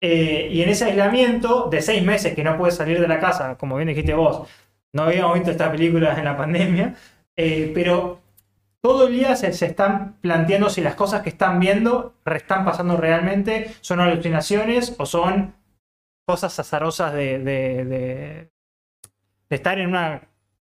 Eh, 0.00 0.48
y 0.52 0.62
en 0.62 0.70
ese 0.70 0.86
aislamiento 0.86 1.68
de 1.70 1.82
seis 1.82 2.02
meses 2.04 2.34
que 2.34 2.44
no 2.44 2.58
puede 2.58 2.72
salir 2.72 3.00
de 3.00 3.08
la 3.08 3.20
casa, 3.20 3.56
como 3.58 3.76
bien 3.76 3.88
dijiste 3.88 4.14
vos, 4.14 4.48
no 4.94 5.04
habíamos 5.04 5.34
visto 5.36 5.52
esta 5.52 5.72
película 5.72 6.18
en 6.18 6.24
la 6.26 6.36
pandemia, 6.38 6.94
eh, 7.36 7.72
pero 7.74 8.20
todo 8.82 9.08
el 9.08 9.14
día 9.14 9.36
se, 9.36 9.52
se 9.54 9.66
están 9.66 10.16
planteando 10.20 10.70
si 10.70 10.80
las 10.82 10.96
cosas 10.96 11.22
que 11.22 11.30
están 11.30 11.60
viendo 11.60 12.14
están 12.26 12.64
pasando 12.64 12.96
realmente, 12.98 13.74
son 13.82 14.00
alucinaciones 14.00 14.96
o 14.98 15.06
son 15.06 15.54
cosas 16.26 16.58
azarosas 16.58 17.12
de, 17.14 17.38
de- 17.38 17.84
de- 17.84 18.50
de 19.48 19.56
estar 19.56 19.78
en 19.78 19.88
una, 19.88 20.20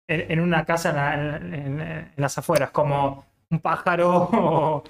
en, 0.06 0.30
en 0.32 0.40
una 0.40 0.64
casa 0.64 0.90
en, 0.90 0.96
la- 0.96 1.14
en- 1.14 1.54
en- 1.54 1.80
en 1.80 2.12
las 2.16 2.38
afueras, 2.38 2.70
como 2.70 3.24
un 3.50 3.60
pájaro 3.60 4.10
o... 4.32 4.84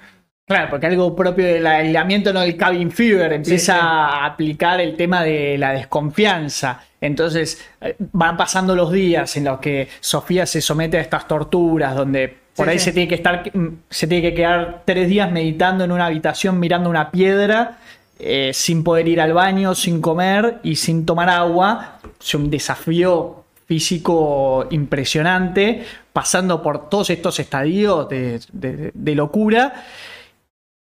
Claro, 0.47 0.67
porque 0.71 0.87
algo 0.87 1.15
propio 1.15 1.45
del 1.45 1.65
aislamiento, 1.67 2.33
no 2.33 2.39
del 2.39 2.57
cabin 2.57 2.89
fever, 2.89 3.33
empieza 3.33 3.73
sí. 3.73 3.79
a 3.81 4.25
aplicar 4.25 4.81
el 4.81 4.97
tema 4.97 5.21
de 5.23 5.59
la 5.59 5.73
desconfianza. 5.73 6.81
Entonces 6.99 7.63
eh, 7.81 7.95
van 8.13 8.35
pasando 8.35 8.75
los 8.75 8.91
días 8.91 9.37
en 9.37 9.43
los 9.45 9.59
que 9.59 9.87
Sofía 9.99 10.47
se 10.47 10.59
somete 10.59 10.97
a 10.97 11.01
estas 11.01 11.27
torturas, 11.27 11.95
donde 11.95 12.35
por 12.55 12.65
Sí, 12.65 12.71
ahí 12.71 12.79
se 12.79 12.91
tiene 12.91 13.07
que 13.07 13.13
estar, 13.15 13.43
mm, 13.53 13.67
se 13.91 14.07
tiene 14.07 14.27
que 14.29 14.35
quedar 14.35 14.81
tres 14.85 15.07
días 15.07 15.31
meditando 15.31 15.83
en 15.83 15.91
una 15.91 16.07
habitación 16.07 16.59
mirando 16.59 16.89
una 16.89 17.11
piedra, 17.11 17.77
eh, 18.19 18.51
sin 18.53 18.83
poder 18.83 19.07
ir 19.07 19.21
al 19.21 19.33
baño, 19.33 19.73
sin 19.73 20.01
comer 20.01 20.59
y 20.63 20.75
sin 20.75 21.05
tomar 21.05 21.29
agua. 21.29 21.99
Es 22.19 22.35
un 22.35 22.49
desafío 22.49 23.45
físico 23.65 24.67
impresionante, 24.71 25.83
pasando 26.11 26.61
por 26.61 26.89
todos 26.89 27.09
estos 27.11 27.39
estadios 27.39 28.09
de- 28.09 28.39
de- 28.51 28.91
de 28.93 29.15
locura 29.15 29.73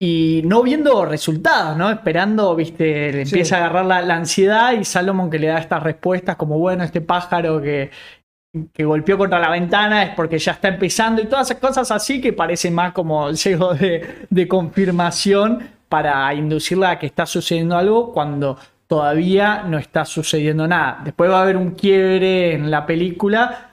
y 0.01 0.41
no 0.45 0.63
viendo 0.63 1.05
resultados, 1.05 1.75
¿no? 1.77 1.89
Esperando, 1.89 2.55
viste, 2.55 3.11
le 3.11 3.25
Sí. 3.25 3.31
empieza 3.35 3.57
a 3.57 3.59
agarrar 3.59 3.85
la, 3.85 4.01
la 4.01 4.15
ansiedad 4.15 4.71
y 4.73 4.85
Salomón 4.85 5.29
que 5.29 5.39
le 5.39 5.47
da 5.47 5.59
estas 5.59 5.83
respuestas 5.83 6.37
como, 6.37 6.57
bueno, 6.57 6.85
este 6.85 7.01
pájaro 7.01 7.61
que, 7.61 7.91
que 8.73 8.85
golpeó 8.85 9.17
contra 9.17 9.39
la 9.39 9.49
ventana 9.49 10.03
es 10.03 10.15
porque 10.15 10.39
ya 10.39 10.53
está 10.53 10.69
empezando 10.69 11.21
y 11.21 11.25
todas 11.25 11.51
esas 11.51 11.59
cosas 11.61 11.91
así 11.91 12.21
que 12.21 12.31
parecen 12.31 12.73
más 12.73 12.93
como 12.93 13.27
el 13.27 13.35
de, 13.35 14.25
de 14.29 14.47
confirmación 14.47 15.67
para 15.89 16.33
inducirla 16.33 16.91
a 16.91 16.99
que 16.99 17.07
está 17.07 17.25
sucediendo 17.25 17.75
algo 17.75 18.13
cuando 18.13 18.57
todavía 18.87 19.63
no 19.67 19.77
está 19.77 20.05
sucediendo 20.05 20.67
nada. 20.67 21.01
Después 21.03 21.29
va 21.29 21.39
a 21.39 21.43
haber 21.43 21.57
un 21.57 21.71
quiebre 21.71 22.53
en 22.53 22.71
la 22.71 22.85
película 22.85 23.69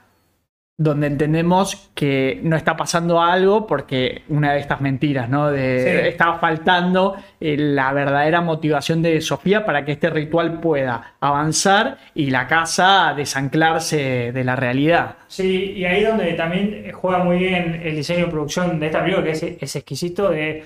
donde 0.79 1.07
entendemos 1.07 1.89
que 1.95 2.39
no 2.43 2.55
está 2.55 2.77
pasando 2.77 3.19
algo 3.19 3.65
porque 3.65 4.21
una 4.29 4.53
de 4.53 4.59
estas 4.59 4.79
mentiras, 4.79 5.27
¿no? 5.27 5.49
De, 5.51 5.77
Sí. 5.77 6.07
Estaba 6.07 6.37
faltando 6.37 7.15
eh, 7.39 7.55
la 7.57 7.91
verdadera 7.93 8.41
motivación 8.41 9.01
de 9.01 9.19
Sofía 9.21 9.65
para 9.65 9.83
que 9.83 9.93
este 9.93 10.11
ritual 10.11 10.59
pueda 10.59 11.15
avanzar 11.19 11.97
y 12.13 12.29
la 12.29 12.47
casa 12.47 13.13
desanclarse 13.17 14.31
de 14.31 14.43
la 14.43 14.55
realidad. 14.55 15.15
Sí, 15.27 15.73
y 15.75 15.85
ahí 15.85 16.03
donde 16.03 16.33
también 16.33 16.91
juega 16.93 17.23
muy 17.23 17.39
bien 17.39 17.81
el 17.83 17.95
diseño 17.95 18.25
de 18.25 18.31
producción 18.31 18.79
de 18.79 18.85
esta 18.85 19.01
película, 19.01 19.25
que 19.25 19.31
es, 19.31 19.43
es 19.43 19.75
exquisito. 19.75 20.29
De, 20.29 20.63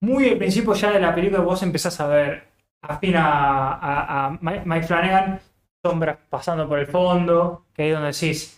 muy 0.00 0.28
al 0.28 0.38
principio 0.38 0.74
ya 0.74 0.90
de 0.92 1.00
la 1.00 1.14
película 1.14 1.40
vos 1.42 1.62
empezás 1.62 1.98
a 2.00 2.06
ver 2.08 2.44
afín 2.82 3.16
a, 3.16 3.72
a- 3.74 4.26
a 4.26 4.38
Mike 4.40 4.86
Flanagan, 4.86 5.40
sombras 5.84 6.18
pasando 6.28 6.68
por 6.68 6.78
el 6.78 6.86
fondo, 6.86 7.66
que 7.74 7.88
es 7.88 7.94
donde 7.94 8.12
decís. 8.12 8.54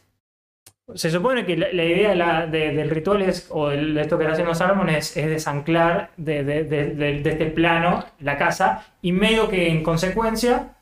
Se 0.94 1.08
supone 1.08 1.46
que 1.46 1.56
la, 1.56 1.84
idea 1.84 2.46
del 2.46 2.90
ritual 2.90 3.22
es, 3.22 3.46
o 3.50 3.68
de, 3.68 4.00
esto 4.00 4.18
que 4.18 4.24
está 4.24 4.32
haciendo 4.32 4.54
Salomon 4.56 4.88
es, 4.88 5.16
es 5.16 5.28
desanclar 5.28 6.10
de, 6.16 6.42
de- 6.42 7.16
este 7.30 7.46
plano 7.46 8.04
la 8.18 8.36
casa 8.36 8.86
y 9.00 9.12
medio 9.12 9.48
que 9.48 9.68
en 9.68 9.84
consecuencia 9.84 10.74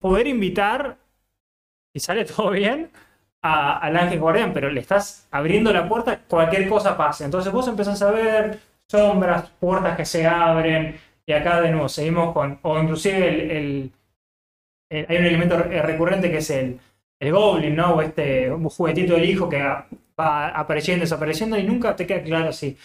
poder 0.00 0.28
invitar, 0.28 0.96
si 1.92 1.98
sale 2.00 2.24
todo 2.24 2.50
bien, 2.50 2.90
al 3.42 3.96
ángel 3.96 4.20
guardián, 4.20 4.52
pero 4.54 4.70
le 4.70 4.80
estás 4.80 5.26
abriendo 5.32 5.72
la 5.72 5.88
puerta, 5.88 6.20
cualquier 6.28 6.68
cosa 6.68 6.96
pase. 6.96 7.24
Entonces 7.24 7.52
vos 7.52 7.66
empezás 7.68 8.00
a 8.00 8.10
ver 8.12 8.60
sombras, 8.98 9.50
puertas 9.60 9.96
que 9.96 10.04
se 10.04 10.26
abren, 10.26 10.94
y 11.26 11.32
acá 11.32 11.60
de 11.60 11.70
nuevo 11.70 11.88
seguimos 11.88 12.32
con, 12.32 12.58
o 12.62 12.78
inclusive 12.80 13.28
el, 13.28 13.50
el- 13.50 13.92
el- 14.90 15.06
hay 15.08 15.16
un 15.16 15.24
elemento 15.24 15.56
re- 15.58 15.82
recurrente 15.82 16.30
que 16.30 16.38
es 16.38 16.50
el, 16.50 16.78
el 17.20 17.32
goblin, 17.32 17.74
¿no? 17.74 17.94
O 17.94 18.02
este 18.02 18.50
un 18.52 18.68
juguetito 18.68 19.14
del 19.14 19.28
hijo 19.28 19.48
que 19.48 19.62
va 20.20 20.48
apareciendo, 20.48 21.02
desapareciendo, 21.02 21.58
y 21.58 21.64
nunca 21.64 21.96
te 21.96 22.06
queda 22.06 22.22
claro 22.22 22.52
si, 22.52 22.76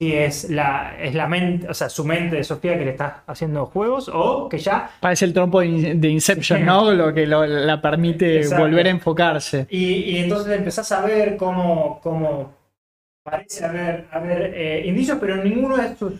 si 0.00 0.14
es 0.14 0.48
la, 0.48 0.94
es 1.00 1.14
la 1.14 1.26
mente, 1.26 1.68
o 1.68 1.74
sea, 1.74 1.88
su 1.90 2.04
mente 2.04 2.36
de 2.36 2.44
Sofía 2.44 2.78
que 2.78 2.84
le 2.84 2.92
está 2.92 3.24
haciendo 3.26 3.66
juegos, 3.66 4.08
o 4.12 4.48
que 4.48 4.58
ya 4.58 4.88
Parece 5.00 5.24
el 5.26 5.34
trompo 5.34 5.60
de 5.60 5.66
In- 5.66 6.00
de 6.00 6.08
Inception. 6.08 6.64
¿no? 6.64 6.92
Lo 6.92 7.12
que 7.12 7.26
lo- 7.26 7.44
la 7.46 7.82
permite 7.82 8.38
Exacto. 8.38 8.62
volver 8.64 8.86
a 8.86 8.90
enfocarse. 8.90 9.66
Y, 9.68 9.94
y 10.12 10.18
entonces 10.20 10.56
empezás 10.56 10.90
a 10.92 11.04
ver 11.04 11.36
cómo, 11.36 12.00
cómo 12.02 12.56
parece 13.30 13.64
haber, 13.64 14.06
haber 14.10 14.52
eh, 14.54 14.86
indicios, 14.86 15.18
pero 15.20 15.36
ninguno 15.36 15.76
es 15.78 15.98
su- 15.98 16.18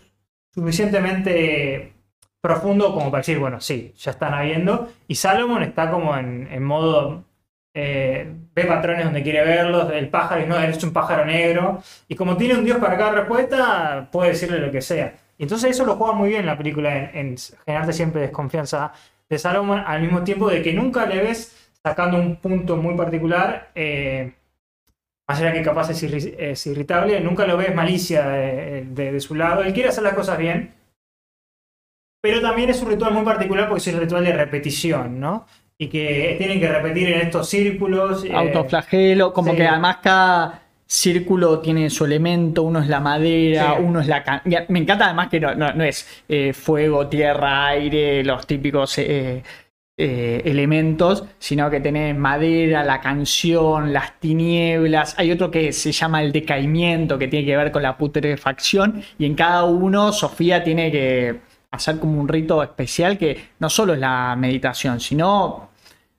suficientemente 0.54 1.92
profundo 2.40 2.92
como 2.94 3.10
para 3.10 3.20
decir, 3.20 3.38
bueno, 3.38 3.60
sí, 3.60 3.92
ya 3.96 4.12
están 4.12 4.34
habiendo. 4.34 4.88
Y 5.06 5.14
Salomon 5.14 5.62
está 5.62 5.90
como 5.90 6.16
en, 6.16 6.48
en 6.50 6.62
modo, 6.62 7.24
eh, 7.74 8.32
ve 8.54 8.64
patrones 8.64 9.04
donde 9.04 9.22
quiere 9.22 9.44
verlos, 9.44 9.90
el 9.92 10.08
pájaro, 10.08 10.42
y 10.42 10.46
no, 10.46 10.58
eres 10.58 10.82
un 10.84 10.92
pájaro 10.92 11.24
negro. 11.24 11.82
Y 12.08 12.14
como 12.14 12.36
tiene 12.36 12.54
un 12.54 12.64
dios 12.64 12.78
para 12.78 12.96
cada 12.96 13.12
respuesta, 13.12 14.08
puede 14.10 14.30
decirle 14.30 14.58
lo 14.60 14.70
que 14.70 14.80
sea. 14.82 15.14
Y 15.36 15.44
entonces 15.44 15.70
eso 15.70 15.84
lo 15.84 15.96
juega 15.96 16.14
muy 16.14 16.30
bien 16.30 16.46
la 16.46 16.56
película 16.58 16.96
en, 16.96 17.16
en 17.16 17.36
generarte 17.64 17.92
siempre 17.92 18.20
desconfianza 18.22 18.92
de 19.28 19.38
Salomon, 19.38 19.82
al 19.86 20.00
mismo 20.02 20.22
tiempo 20.24 20.48
de 20.48 20.62
que 20.62 20.72
nunca 20.72 21.06
le 21.06 21.20
ves 21.22 21.70
sacando 21.82 22.16
un 22.18 22.36
punto 22.36 22.76
muy 22.76 22.96
particular, 22.96 23.70
eh, 23.74 24.32
más 25.28 25.40
allá 25.40 25.52
que 25.52 25.62
capaz 25.62 25.90
es, 25.90 26.02
irri- 26.02 26.34
es 26.38 26.66
irritable, 26.66 27.20
nunca 27.20 27.46
lo 27.46 27.56
ves 27.56 27.74
malicia 27.74 28.26
de, 28.28 28.84
de- 28.90 29.12
de 29.12 29.20
su 29.20 29.34
lado. 29.34 29.62
Él 29.62 29.72
quiere 29.74 29.90
hacer 29.90 30.02
las 30.04 30.14
cosas 30.14 30.38
bien, 30.38 30.74
pero 32.22 32.40
también 32.40 32.70
es 32.70 32.80
un 32.82 32.88
ritual 32.90 33.12
muy 33.14 33.24
particular 33.24 33.68
porque 33.68 33.88
es 33.90 33.94
un 33.94 34.00
ritual 34.00 34.24
de 34.24 34.32
repetición, 34.32 35.20
¿no? 35.20 35.46
y 35.80 35.86
que 35.86 36.34
tienen 36.38 36.58
que 36.58 36.66
repetir 36.68 37.08
en 37.08 37.20
estos 37.20 37.48
círculos. 37.48 38.24
eh, 38.24 38.32
Autoflagelo, 38.34 39.32
como 39.32 39.52
sí. 39.52 39.58
que 39.58 39.68
además 39.68 39.98
cada 40.02 40.62
círculo 40.84 41.60
tiene 41.60 41.88
su 41.88 42.04
elemento, 42.04 42.64
uno 42.64 42.80
es 42.80 42.88
la 42.88 42.98
madera, 42.98 43.74
Sí. 43.76 43.82
uno 43.84 44.00
es 44.00 44.08
la... 44.08 44.42
Me 44.68 44.80
encanta 44.80 45.04
además 45.04 45.28
que 45.28 45.38
no, 45.38 45.54
no- 45.54 45.72
no 45.74 45.84
es 45.84 46.24
eh, 46.28 46.52
fuego, 46.52 47.06
tierra, 47.06 47.68
aire, 47.68 48.24
los 48.24 48.44
típicos 48.44 48.98
eh, 48.98 49.44
eh, 50.00 50.42
elementos, 50.44 51.24
sino 51.40 51.68
que 51.70 51.80
tenés 51.80 52.16
madera, 52.16 52.84
la 52.84 53.00
canción, 53.00 53.92
las 53.92 54.20
tinieblas. 54.20 55.18
Hay 55.18 55.32
otro 55.32 55.50
que 55.50 55.72
se 55.72 55.90
llama 55.90 56.22
el 56.22 56.30
decaimiento, 56.30 57.18
que 57.18 57.26
tiene 57.26 57.44
que 57.44 57.56
ver 57.56 57.72
con 57.72 57.82
la 57.82 57.98
putrefacción, 57.98 59.02
y 59.18 59.26
en 59.26 59.34
cada 59.34 59.64
uno 59.64 60.12
Sofía 60.12 60.62
tiene 60.62 60.92
que 60.92 61.40
hacer 61.72 61.98
como 61.98 62.20
un 62.20 62.28
rito 62.28 62.62
especial 62.62 63.18
que 63.18 63.48
no 63.58 63.68
solo 63.68 63.94
es 63.94 63.98
la 63.98 64.36
meditación, 64.38 65.00
sino 65.00 65.70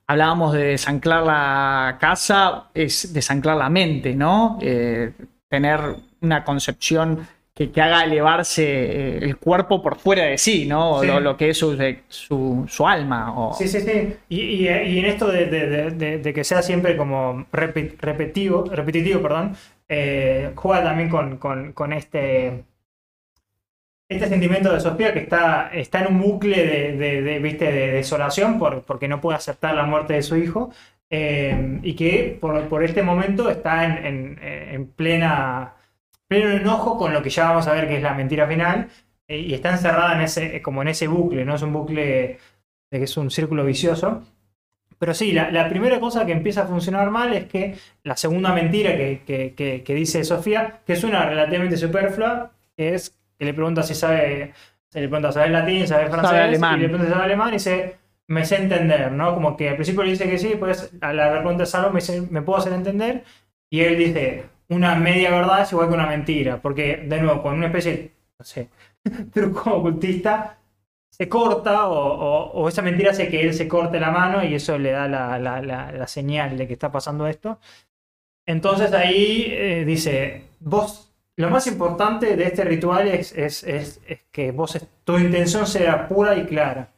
hablábamos 0.08 0.52
de 0.52 0.64
desanclar 0.66 1.24
la 1.24 1.98
casa, 2.02 2.66
es 2.74 3.14
desanclar 3.14 3.56
la 3.56 3.70
mente, 3.70 4.14
¿no? 4.14 4.60
Eh, 4.62 5.14
tener 5.48 5.80
una 6.20 6.44
concepción 6.44 7.26
que, 7.60 7.72
que 7.72 7.82
haga 7.82 8.06
elevarse 8.06 8.64
eh, 8.66 9.18
el 9.22 9.36
cuerpo 9.36 9.84
por 9.84 9.98
fuera 9.98 10.24
de 10.24 10.38
sí, 10.38 10.66
¿no? 10.66 11.02
Sí. 11.02 11.08
Lo, 11.08 11.20
lo 11.20 11.36
que 11.36 11.50
es 11.50 11.58
su, 11.58 11.78
su, 12.08 12.66
su 12.70 12.88
alma. 12.88 13.38
o- 13.38 13.54
Sí, 13.54 13.68
sí, 13.68 13.82
sí. 13.82 14.16
Y, 14.30 14.40
y- 14.40 14.70
y 14.70 15.00
en 15.00 15.06
esto 15.06 15.28
de, 15.28 15.46
de- 15.48 15.68
de- 15.68 15.92
de- 15.92 16.18
de 16.20 16.34
que 16.34 16.46
sea 16.46 16.62
siempre 16.62 16.96
como 16.96 17.46
repe- 17.52 17.96
repetitivo, 18.00 18.64
repetitivo, 18.72 19.22
perdón, 19.22 19.58
eh, 19.90 20.52
juega 20.56 20.84
también 20.86 21.10
con, 21.10 21.36
con- 21.38 21.74
con 21.74 21.92
este, 21.92 22.64
este 24.10 24.28
sentimiento 24.30 24.74
de 24.74 24.80
Sofía 24.80 25.14
que 25.14 25.20
está, 25.20 25.70
está 25.74 26.00
en 26.02 26.16
un 26.16 26.22
bucle 26.22 26.66
de, 26.96 27.40
¿viste? 27.40 27.72
de 27.74 27.88
desolación 27.92 28.58
por, 28.58 28.84
porque 28.84 29.10
no 29.10 29.20
puede 29.20 29.38
aceptar 29.38 29.76
la 29.76 29.84
muerte 29.86 30.14
de 30.14 30.24
su 30.24 30.38
hijo 30.38 30.72
eh, 31.10 31.80
y 31.84 31.94
que 31.96 32.38
por, 32.40 32.70
por 32.70 32.84
este 32.86 33.04
momento 33.04 33.50
está 33.50 33.84
en, 33.84 34.06
en- 34.06 34.40
en 34.42 34.88
plena 34.88 35.74
pleno 36.30 36.52
enojo 36.52 36.98
con 36.98 37.12
lo 37.14 37.22
que 37.22 37.30
ya 37.30 37.50
vamos 37.50 37.68
a 37.68 37.74
ver 37.74 37.88
que 37.88 37.98
es 37.98 38.04
la 38.04 38.14
mentira 38.14 38.48
final 38.48 38.88
eh, 39.28 39.40
y 39.40 39.54
está 39.54 39.72
encerrada 39.72 40.16
en 40.16 40.22
ese, 40.22 40.62
como 40.62 40.82
en 40.82 40.88
ese 40.90 41.08
bucle, 41.08 41.44
¿no? 41.44 41.56
Es 41.56 41.62
un 41.62 41.74
bucle 41.74 42.38
de 42.92 42.98
que 42.98 43.04
es 43.04 43.18
un 43.18 43.30
círculo 43.30 43.66
vicioso. 43.66 44.24
Pero 44.98 45.14
sí, 45.14 45.32
la, 45.32 45.50
la 45.52 45.70
primera 45.70 46.00
cosa 46.00 46.26
que 46.26 46.32
empieza 46.34 46.64
a 46.64 46.68
funcionar 46.68 47.10
mal 47.10 47.34
es 47.34 47.46
que 47.46 47.76
la 48.04 48.16
segunda 48.18 48.54
mentira 48.54 48.96
que, 48.98 49.22
que- 49.26 49.54
que- 49.56 49.84
que 49.84 49.94
dice 49.96 50.24
Sofía, 50.24 50.82
que 50.86 50.94
es 50.94 51.04
una 51.04 51.26
relativamente 51.26 51.78
superflua, 51.78 52.52
es 52.78 53.16
que 53.38 53.46
le 53.46 53.54
pregunta 53.54 53.82
si 53.84 53.96
sabe, 53.96 54.54
se 54.90 55.00
le 55.00 55.08
pregunta, 55.08 55.32
¿sabes 55.32 55.52
latín? 55.52 55.88
¿Sabes 55.88 56.10
francés? 56.10 56.32
alemán. 56.50 56.80
Y 56.80 56.82
le 56.82 56.88
pregunta 56.90 57.08
si 57.08 57.14
sabe 57.14 57.26
alemán 57.26 57.50
y 57.50 57.54
dice, 57.54 57.96
me 58.28 58.46
sé 58.46 58.58
entender, 58.58 59.12
¿no? 59.14 59.34
Como 59.34 59.56
que 59.56 59.70
al 59.70 59.76
principio 59.76 60.04
le 60.04 60.12
dice 60.12 60.30
que 60.30 60.38
sí, 60.38 60.54
pues 60.60 60.92
a 61.02 61.14
la 61.14 61.32
pregunta 61.32 61.64
de 61.64 61.66
Salvo 61.68 61.92
me 61.92 62.02
dice, 62.02 62.22
¿me 62.30 62.42
puedo 62.42 62.60
hacer 62.60 62.74
entender? 62.74 63.24
Y 63.70 63.80
él 63.82 63.98
dice, 63.98 64.44
una 64.70 64.96
media 64.96 65.32
verdad 65.32 65.62
es 65.64 65.72
igual 65.72 65.90
que 65.90 65.94
una 65.96 66.08
mentira, 66.08 66.62
porque 66.62 66.98
de 66.98 67.22
nuevo, 67.22 67.42
con 67.42 67.56
una 67.56 67.68
especie, 67.68 67.92
de, 67.94 68.12
no 68.40 68.46
sé, 68.46 68.70
truco 69.34 69.72
ocultista, 69.76 70.58
se 71.12 71.28
corta 71.28 71.88
o, 71.88 71.94
o- 71.98 72.52
o 72.62 72.70
esa 72.70 72.82
mentira 72.82 73.12
hace 73.12 73.28
que 73.30 73.42
él 73.42 73.54
se 73.54 73.68
corte 73.68 74.00
la 74.00 74.12
mano 74.12 74.44
y 74.44 74.56
eso 74.56 74.78
le 74.78 74.92
da 74.92 75.08
la, 75.08 75.38
la- 75.40 75.62
la- 75.62 75.92
la 75.92 76.08
señal 76.08 76.58
de 76.58 76.68
que 76.68 76.74
está 76.74 76.92
pasando 76.92 77.28
esto. 77.28 77.60
Entonces 78.46 78.94
ahí 78.94 79.46
eh, 79.50 79.86
dice, 79.86 80.44
vos, 80.60 81.14
lo 81.36 81.50
más 81.50 81.68
importante 81.68 82.36
de 82.36 82.44
este 82.46 82.64
ritual 82.64 83.08
es, 83.08 83.32
es- 83.38 83.64
es- 83.64 84.02
es 84.08 84.24
que 84.32 84.52
vos, 84.52 84.80
tu 85.04 85.18
intención 85.18 85.68
sea 85.68 86.08
pura 86.08 86.36
y 86.36 86.46
clara 86.46 86.90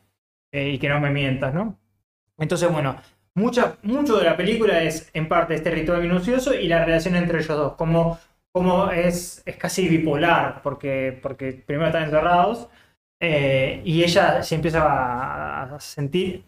eh, 0.51 0.69
y 0.69 0.79
que 0.79 0.89
no 0.89 0.99
me 0.99 1.09
mientas, 1.11 1.53
¿no? 1.53 1.77
Entonces, 2.37 2.71
bueno, 2.71 2.95
mucha, 3.35 3.77
mucho 3.83 4.17
de 4.17 4.25
la 4.25 4.37
película 4.37 4.81
es 4.83 5.09
en 5.13 5.27
parte 5.27 5.55
este 5.55 5.71
ritual 5.71 6.01
minucioso 6.01 6.53
y 6.53 6.67
la 6.67 6.83
relación 6.83 7.15
entre 7.15 7.39
ellos 7.39 7.57
dos, 7.57 7.73
como, 7.73 8.19
como 8.51 8.91
es, 8.91 9.41
es 9.45 9.55
casi 9.55 9.87
bipolar, 9.87 10.61
porque, 10.61 11.17
porque 11.21 11.53
primero 11.53 11.87
están 11.87 12.03
encerrados 12.03 12.67
eh, 13.21 13.81
y 13.85 14.03
ella 14.03 14.43
se 14.43 14.55
empieza 14.55 14.83
a, 14.83 15.75
a 15.75 15.79
sentir, 15.79 16.43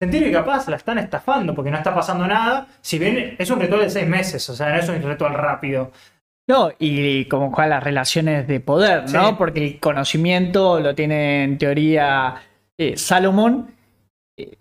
sentir 0.00 0.24
que 0.24 0.32
capaz 0.32 0.68
la 0.68 0.76
están 0.76 0.98
estafando 0.98 1.54
porque 1.54 1.70
no 1.70 1.78
está 1.78 1.94
pasando 1.94 2.26
nada, 2.26 2.68
si 2.80 2.98
bien 2.98 3.36
es 3.38 3.50
un 3.50 3.60
ritual 3.60 3.80
de 3.80 3.90
seis 3.90 4.06
meses, 4.06 4.48
o 4.48 4.54
sea, 4.54 4.70
no 4.70 4.76
es 4.76 4.88
un 4.88 5.02
ritual 5.02 5.34
rápido. 5.34 5.92
No, 6.48 6.70
y 6.78 7.24
como 7.24 7.50
con 7.50 7.68
las 7.68 7.82
relaciones 7.82 8.46
de 8.46 8.60
poder, 8.60 9.10
¿no? 9.10 9.30
Sí. 9.30 9.34
Porque 9.36 9.66
el 9.66 9.80
conocimiento 9.80 10.78
lo 10.78 10.94
tiene 10.94 11.42
en 11.42 11.58
teoría 11.58 12.36
eh, 12.78 12.96
Salomón, 12.96 13.74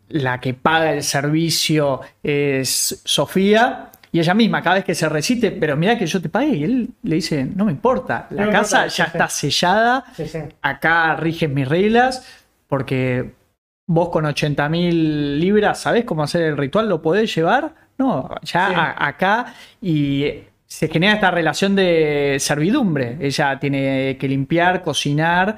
la 0.10 0.40
que 0.40 0.54
paga 0.54 0.94
el 0.94 1.04
servicio 1.04 2.02
es 2.24 3.02
Sofía, 3.06 3.90
y 4.12 4.20
ella 4.20 4.34
misma, 4.34 4.62
cada 4.62 4.76
vez 4.76 4.86
que 4.86 4.96
se 4.96 5.10
resiste, 5.10 5.52
pero 5.52 5.76
mira 5.76 5.98
que 5.98 6.08
yo 6.08 6.22
te 6.22 6.30
pague, 6.30 6.48
y 6.56 6.64
él 6.64 6.90
le 7.04 7.16
dice, 7.16 7.44
no 7.44 7.66
me 7.66 7.72
importa, 7.74 8.28
la 8.30 8.46
No 8.46 8.52
casa 8.52 8.86
importa, 8.86 8.96
ya 8.96 9.06
sí, 9.06 9.12
sí. 9.12 9.18
está 9.18 9.30
sellada, 9.30 10.06
Sí, 10.16 10.24
acá 10.62 11.16
rigen 11.18 11.54
mis 11.54 11.68
reglas, 11.68 12.26
porque 12.68 13.32
vos 13.88 14.10
con 14.10 14.26
80 14.26 14.70
mil 14.70 15.40
libras, 15.40 15.82
¿sabés 15.82 16.06
cómo 16.06 16.24
hacer 16.24 16.44
el 16.44 16.58
ritual? 16.58 16.88
¿Lo 16.88 17.02
podés 17.02 17.36
llevar? 17.36 17.76
No, 17.98 18.30
ya 18.44 18.68
a- 18.68 19.08
acá 19.08 19.54
y 19.82 20.26
se 20.66 20.88
genera 20.88 21.14
esta 21.14 21.32
relación 21.32 21.76
de 21.76 22.38
servidumbre. 22.40 23.18
Ella 23.22 23.60
tiene 23.60 24.18
que 24.20 24.28
limpiar, 24.28 24.82
cocinar 24.82 25.58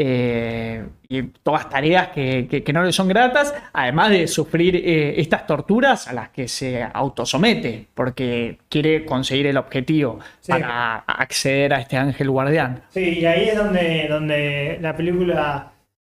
eh, 0.00 0.86
y 1.08 1.22
todas 1.42 1.68
tareas 1.68 2.08
que, 2.10 2.46
que- 2.48 2.62
que 2.62 2.72
no 2.72 2.84
le 2.84 2.92
son 2.92 3.08
gratas, 3.08 3.52
además 3.72 4.10
de 4.10 4.28
sufrir 4.28 4.76
eh, 4.76 5.20
estas 5.20 5.44
torturas 5.44 6.06
a 6.06 6.12
las 6.12 6.28
que 6.28 6.46
se 6.46 6.84
autosomete, 6.84 7.88
porque 7.94 8.58
quiere 8.68 9.04
conseguir 9.04 9.48
el 9.48 9.56
objetivo 9.56 10.20
Sí. 10.38 10.52
para 10.52 10.98
acceder 10.98 11.74
a 11.74 11.80
este 11.80 11.96
ángel 11.96 12.30
guardián. 12.30 12.82
Sí, 12.90 13.18
y 13.20 13.26
ahí 13.26 13.48
es 13.48 13.56
donde, 13.56 14.06
donde 14.08 14.78
la 14.80 14.96
película 14.96 15.72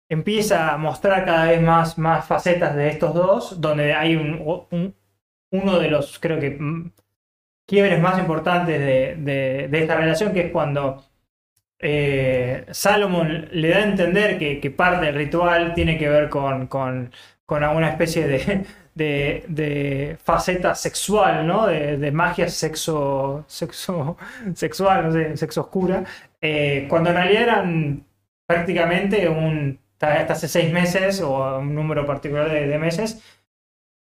empieza 0.09 0.73
a 0.73 0.77
mostrar 0.77 1.23
cada 1.23 1.45
vez 1.45 1.61
más, 1.61 1.97
más 1.97 2.25
facetas 2.27 2.75
de 2.75 2.89
estos 2.89 3.13
dos, 3.13 3.61
donde 3.61 3.93
hay 3.93 4.15
un, 4.17 4.65
un- 4.71 4.93
uno 5.51 5.79
de 5.79 5.87
los, 5.89 6.19
creo 6.19 6.37
que, 6.39 6.49
mm, 6.59 6.91
quiebres 7.65 8.01
más 8.01 8.19
importantes 8.19 8.77
de, 8.79 9.15
de- 9.17 9.67
de 9.69 9.79
esta 9.79 9.95
relación, 9.95 10.33
que 10.33 10.41
es 10.47 10.51
cuando 10.51 11.03
eh, 11.79 12.65
Salomon 12.71 13.47
le 13.51 13.69
da 13.69 13.77
a 13.77 13.83
entender 13.83 14.37
que, 14.37 14.59
que 14.59 14.69
parte 14.71 15.05
del 15.05 15.15
ritual 15.15 15.73
tiene 15.73 15.97
que 15.97 16.09
ver 16.09 16.29
con, 16.29 16.67
con, 16.67 17.11
alguna 17.63 17.89
especie 17.89 18.65
de, 18.95 20.17
faceta 20.21 20.75
sexual, 20.75 21.47
¿no? 21.47 21.67
De, 21.67 22.11
magia 22.11 22.49
sexo, 22.49 23.45
sexo, 23.47 24.17
sexual, 24.53 25.37
sexo 25.37 25.61
oscura, 25.61 26.03
eh, 26.41 26.85
cuando 26.89 27.09
en 27.11 27.15
realidad 27.15 27.43
eran 27.43 28.05
prácticamente 28.45 29.29
un, 29.29 29.79
hasta 30.01 30.33
hace 30.33 30.47
seis 30.47 30.71
meses 30.71 31.21
o 31.21 31.59
un 31.59 31.75
número 31.75 32.05
particular 32.05 32.49
de, 32.49 32.67
de 32.67 32.77
meses, 32.77 33.21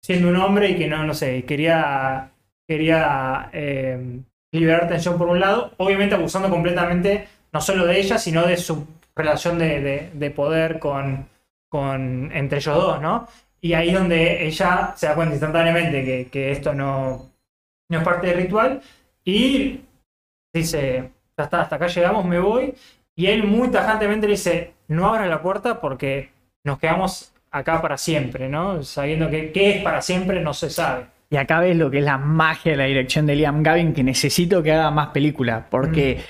siendo 0.03 0.27
un 0.29 0.35
hombre 0.37 0.69
y 0.69 0.77
que 0.77 0.87
no, 0.87 1.03
no 1.03 1.13
sé, 1.13 1.43
quería, 1.45 2.31
quería 2.67 3.49
eh, 3.53 4.21
liberar 4.51 4.87
tensión 4.87 5.17
por 5.17 5.27
un 5.27 5.39
lado, 5.39 5.73
obviamente 5.77 6.15
abusando 6.15 6.49
completamente 6.49 7.27
no 7.53 7.61
solo 7.61 7.85
de 7.85 7.99
ella, 7.99 8.17
sino 8.17 8.45
de 8.45 8.57
su 8.57 8.85
relación 9.15 9.57
de, 9.59 9.79
de- 9.81 10.09
de 10.13 10.31
poder 10.31 10.79
con, 10.79 11.27
con, 11.69 12.31
entre 12.33 12.57
ellos 12.57 12.75
dos, 12.75 13.01
¿no? 13.01 13.27
Y 13.61 13.73
ahí 13.73 13.89
es 13.89 13.93
donde 13.95 14.45
ella 14.45 14.93
se 14.95 15.07
da 15.07 15.15
cuenta 15.15 15.35
instantáneamente 15.35 16.03
que, 16.03 16.27
que 16.29 16.51
esto 16.51 16.73
no, 16.73 17.29
no 17.89 17.97
es 17.97 18.03
parte 18.03 18.27
del 18.27 18.37
ritual 18.37 18.81
y 19.23 19.79
dice, 20.53 21.11
ya 21.37 21.43
está, 21.45 21.61
hasta 21.61 21.75
acá 21.77 21.87
llegamos, 21.87 22.25
me 22.25 22.39
voy. 22.39 22.73
Y 23.15 23.27
él 23.27 23.43
muy 23.45 23.69
tajantemente 23.69 24.27
le 24.27 24.33
dice, 24.33 24.73
no 24.87 25.07
abras 25.07 25.29
la 25.29 25.41
puerta 25.41 25.79
porque 25.79 26.31
nos 26.65 26.79
quedamos 26.79 27.31
acá 27.51 27.81
para 27.81 27.97
siempre, 27.97 28.49
¿no? 28.49 28.83
Sabiendo 28.83 29.29
que 29.29 29.51
qué 29.51 29.77
es 29.77 29.83
para 29.83 30.01
siempre 30.01 30.41
no 30.41 30.53
se 30.53 30.69
sabe. 30.69 31.05
Y 31.29 31.37
acá 31.37 31.59
ves 31.61 31.77
lo 31.77 31.89
que 31.89 31.99
es 31.99 32.03
la 32.03 32.17
magia 32.17 32.73
de 32.73 32.77
la 32.77 32.83
dirección 32.85 33.25
de 33.25 33.35
Liam 33.35 33.63
Gavin, 33.63 33.93
que 33.93 34.03
necesito 34.03 34.61
que 34.61 34.71
haga 34.71 34.91
más 34.91 35.07
películas, 35.09 35.63
porque 35.69 36.21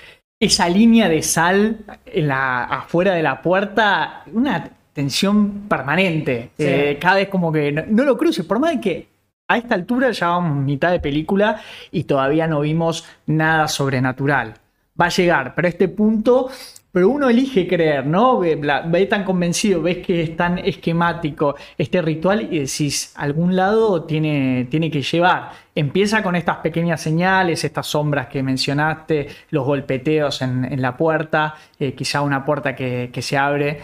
esa 0.44 0.68
línea 0.68 1.08
de 1.08 1.22
sal 1.22 1.78
en 2.06 2.28
la, 2.28 2.66
afuera 2.66 3.14
de 3.14 3.24
la 3.24 3.42
puerta, 3.42 4.24
una 4.34 4.70
tensión 4.94 5.68
permanente. 5.70 6.52
Sí. 6.58 6.66
Eh, 6.66 6.98
cada 7.00 7.16
vez 7.16 7.30
como 7.30 7.52
que 7.52 7.72
no, 7.72 7.84
no 7.88 8.04
lo 8.04 8.18
cruces, 8.18 8.46
por 8.46 8.60
más 8.60 8.72
de 8.72 8.82
que 8.82 9.08
a 9.48 9.58
esta 9.58 9.76
altura 9.76 10.12
ya 10.12 10.28
vamos 10.30 10.64
mitad 10.64 10.92
de 10.92 11.00
película 11.00 11.62
y 11.92 12.04
todavía 12.04 12.48
no 12.48 12.62
vimos 12.62 13.06
nada 13.26 13.68
sobrenatural. 13.68 14.56
Va 15.00 15.06
a 15.06 15.10
llegar, 15.10 15.56
pero 15.56 15.68
a 15.68 15.70
este 15.70 15.88
punto, 15.88 16.50
pero 16.94 17.10
uno 17.10 17.28
elige 17.28 17.68
creer, 17.68 18.06
¿no? 18.06 18.38
Ve, 18.38 19.08
tan 19.10 19.24
convencido, 19.24 19.82
ves 19.82 19.98
que 20.06 20.22
es 20.22 20.38
tan 20.38 20.60
esquemático 20.60 21.56
este 21.76 22.04
ritual 22.04 22.48
y 22.54 22.60
decís, 22.60 23.12
algún 23.16 23.56
lado 23.56 24.04
tiene, 24.04 24.68
tiene 24.70 24.92
que 24.92 25.02
llevar. 25.02 25.54
Empieza 25.74 26.22
con 26.22 26.36
estas 26.36 26.58
pequeñas 26.58 27.02
señales, 27.02 27.64
estas 27.64 27.88
sombras 27.88 28.28
que 28.28 28.44
mencionaste, 28.44 29.28
los 29.50 29.66
golpeteos 29.66 30.44
en, 30.44 30.80
la 30.80 30.96
puerta, 30.96 31.56
eh, 31.80 31.94
quizá 31.94 32.22
una 32.22 32.46
puerta 32.46 32.76
que, 32.76 33.10
se 33.24 33.38
abre, 33.40 33.80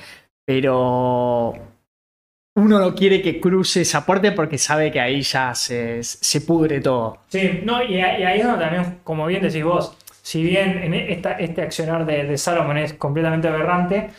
pero 0.46 1.56
uno 2.58 2.80
no 2.80 2.94
quiere 2.94 3.24
que 3.24 3.40
cruce 3.40 3.82
esa 3.82 4.06
puerta 4.06 4.36
porque 4.36 4.60
sabe 4.60 4.92
que 4.92 5.00
ahí 5.00 5.24
ya 5.24 5.56
se, 5.56 6.04
se 6.04 6.42
pudre 6.42 6.80
todo. 6.80 7.18
Sí, 7.30 7.62
no, 7.64 7.82
y, 7.82 8.00
ahí 8.02 8.40
es 8.40 8.46
también, 8.46 9.00
como 9.04 9.26
bien 9.26 9.42
decís 9.42 9.64
vos, 9.64 9.98
si 10.30 10.44
bien 10.44 10.78
en 10.84 10.94
esta, 10.94 11.34
este 11.34 11.64
accionar 11.64 12.06
de, 12.06 12.24
de 12.24 12.38
Salomon 12.38 12.78
es 12.78 12.94
completamente 12.94 13.48
aberrante, 13.48 14.10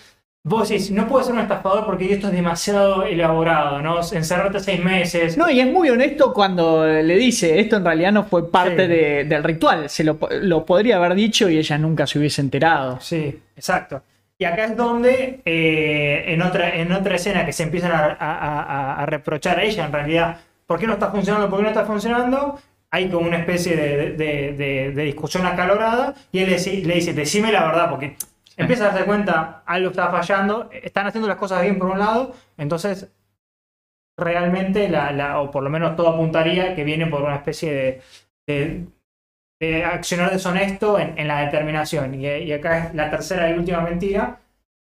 Vos 0.42 0.70
decís, 0.70 0.90
no 0.90 1.07
puedo 1.07 1.23
ser 1.23 1.35
un 1.35 1.40
estafador 1.40 1.85
porque 1.85 2.14
esto 2.14 2.29
es 2.29 2.33
demasiado 2.33 3.05
elaborado, 3.05 3.83
¿no? 3.83 4.01
Encerrarte 4.01 4.59
seis 4.59 4.83
meses. 4.83 5.37
No, 5.37 5.51
y 5.51 5.61
es 5.61 5.66
muy 5.66 5.90
honesto 5.90 6.33
cuando 6.33 6.87
le 6.87 7.16
dice, 7.16 7.61
esto 7.61 7.77
en 7.77 7.85
realidad 7.85 8.11
no 8.11 8.25
fue 8.25 8.51
parte 8.51 8.88
del 8.88 9.44
ritual, 9.44 9.90
se 9.90 10.03
lo, 10.03 10.16
podría 10.64 10.96
haber 10.96 11.14
dicho 11.14 11.51
y 11.51 11.59
ella 11.59 11.77
nunca 11.77 12.07
se 12.07 12.18
hubiese 12.18 12.40
enterado. 12.40 12.99
Sí, 13.03 13.38
exacto. 13.55 14.03
Y 14.38 14.44
acá 14.46 14.64
es 14.64 14.77
donde, 14.79 15.42
eh, 15.44 16.25
en, 16.29 16.40
otra, 16.40 16.75
en 16.75 16.90
otra 16.90 17.16
escena 17.16 17.44
que 17.44 17.53
se 17.53 17.64
empiezan 17.64 17.92
a, 17.92 19.05
reprochar 19.07 19.59
a 19.59 19.62
ella, 19.62 19.85
en 19.85 19.92
realidad, 19.92 20.38
¿por 20.66 20.79
qué 20.79 20.87
no 20.87 20.94
está 20.94 21.11
funcionando? 21.11 21.51
¿Por 21.51 21.59
qué 21.59 21.64
no 21.64 21.68
está 21.68 21.85
funcionando? 21.85 22.59
Hay 22.92 23.09
como 23.09 23.26
una 23.26 23.38
especie 23.38 23.76
de, 23.76 24.92
discusión 25.05 25.46
acalorada 25.46 26.14
y 26.33 26.40
él 26.40 26.50
le, 26.50 26.83
le 26.83 26.94
dice, 26.94 27.12
decime 27.12 27.53
la 27.53 27.66
verdad, 27.66 27.88
porque 27.88 28.16
empieza 28.57 28.85
a 28.85 28.88
darse 28.88 29.05
cuenta, 29.05 29.62
algo 29.66 29.90
está 29.90 30.11
fallando, 30.11 30.68
están 30.72 31.07
haciendo 31.07 31.29
las 31.29 31.37
cosas 31.37 31.62
bien 31.62 31.79
por 31.79 31.88
un 31.88 31.98
lado, 31.98 32.35
entonces 32.57 33.09
realmente, 34.20 34.88
la, 34.88 35.40
o 35.40 35.50
por 35.50 35.62
lo 35.62 35.70
menos 35.70 35.96
todo 35.96 36.09
apuntaría 36.11 36.74
que 36.74 36.85
viene 36.85 37.07
por 37.07 37.22
una 37.22 37.37
especie 37.37 38.03
de, 38.46 38.87
de, 39.59 39.85
accionar 39.85 40.31
deshonesto 40.31 40.98
en, 40.98 41.26
la 41.26 41.40
determinación. 41.40 42.14
Y, 42.14 42.53
acá 42.53 42.87
es 42.87 42.94
la 42.94 43.11
tercera 43.11 43.50
y 43.50 43.59
última 43.59 43.81
mentira, 43.81 44.38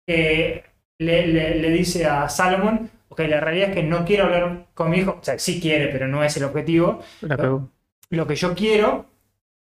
que 0.06 0.64
le, 0.98 1.70
dice 1.70 2.06
a 2.06 2.28
Salomon, 2.28 2.90
ok, 3.08 3.20
la 3.20 3.40
realidad 3.40 3.70
es 3.70 3.74
que 3.76 3.82
no 3.82 4.04
quiero 4.04 4.24
hablar 4.24 4.66
con 4.74 4.90
mi 4.90 4.98
hijo, 4.98 5.18
o 5.20 5.24
sea, 5.24 5.38
sí 5.38 5.60
quiere, 5.60 5.88
pero 5.88 6.08
no 6.08 6.22
es 6.22 6.36
el 6.36 6.44
objetivo. 6.44 7.02
Lo 8.10 8.26
que 8.26 8.36
yo 8.36 8.54
quiero 8.54 9.06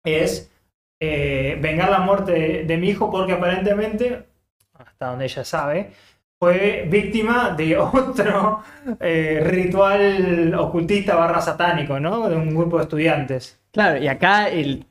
es 0.03 0.51
eh, 0.99 1.57
vengar 1.61 1.89
la 1.89 1.99
muerte 1.99 2.63
de, 2.65 2.77
mi 2.77 2.89
hijo 2.89 3.11
porque 3.11 3.33
aparentemente, 3.33 4.25
hasta 4.73 5.07
donde 5.07 5.25
ella 5.25 5.43
sabe, 5.43 5.91
fue 6.39 6.87
víctima 6.89 7.55
de 7.55 7.77
otro 7.77 8.63
eh, 8.99 9.41
ritual 9.45 10.53
ocultista 10.55 11.15
barra 11.15 11.41
satánico, 11.41 11.99
¿no? 11.99 12.29
De 12.29 12.35
un 12.35 12.55
grupo 12.55 12.77
de 12.77 12.83
estudiantes. 12.83 13.59
Claro, 13.71 14.01
y 14.01 14.07
acá 14.07 14.49
el, 14.49 14.85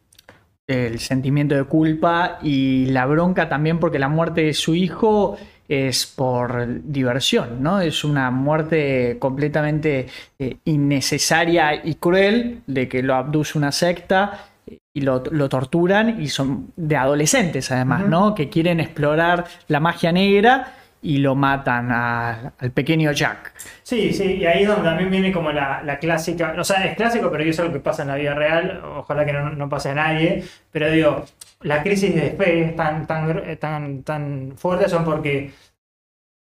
el 0.67 0.99
sentimiento 0.99 1.55
de 1.55 1.65
culpa 1.65 2.39
y 2.43 2.87
la 2.87 3.07
bronca 3.07 3.49
también 3.49 3.79
porque 3.79 3.99
la 3.99 4.09
muerte 4.09 4.43
de 4.43 4.55
su 4.55 4.75
hijo 4.75 5.37
es 5.73 6.07
por 6.07 6.67
diversión, 6.85 7.63
¿no? 7.63 7.81
Es 7.81 8.05
una 8.05 8.31
muerte 8.31 9.17
completamente 9.19 10.07
eh, 10.39 10.57
innecesaria 10.65 11.75
y 11.85 11.95
cruel 11.95 12.63
de 12.67 12.89
que 12.89 13.03
lo 13.03 13.15
abduce 13.15 13.57
una 13.57 13.73
secta 13.73 14.47
y 14.95 15.01
lo, 15.01 15.23
torturan 15.23 16.21
y 16.21 16.29
son 16.29 16.73
de 16.77 16.97
adolescentes 16.97 17.71
además, 17.71 18.07
¿no? 18.07 18.35
Que 18.35 18.49
quieren 18.49 18.81
explorar 18.81 19.45
la 19.69 19.81
magia 19.81 20.13
negra 20.13 20.75
y 21.03 21.19
lo 21.19 21.35
matan 21.35 21.91
al 21.91 22.71
pequeño 22.71 23.11
Jack. 23.11 23.53
Sí, 23.83 24.13
sí, 24.13 24.37
y 24.37 24.47
ahí 24.47 24.63
es 24.63 24.69
donde 24.69 24.85
también 24.85 25.11
viene 25.11 25.33
como 25.33 25.51
la, 25.51 25.99
clásica, 26.01 26.55
o 26.57 26.65
sea, 26.65 26.85
es 26.85 26.97
clásico, 26.97 27.31
pero 27.31 27.43
es 27.43 27.59
algo 27.59 27.73
que 27.73 27.81
pasa 27.81 28.03
en 28.03 28.09
la 28.09 28.15
vida 28.15 28.35
real, 28.35 28.81
ojalá 28.97 29.27
que 29.27 29.33
no, 29.33 29.69
pase 29.69 29.91
a 29.91 29.95
nadie, 29.95 30.45
pero 30.71 30.91
digo, 30.91 31.25
la 31.63 31.83
crisis 31.83 32.15
de 32.15 32.31
fe 32.31 32.75
tan, 32.77 33.07
tan, 33.07 33.59
tan, 33.59 34.03
tan 34.03 34.53
fuerte 34.57 34.89
son 34.89 35.05
porque 35.05 35.53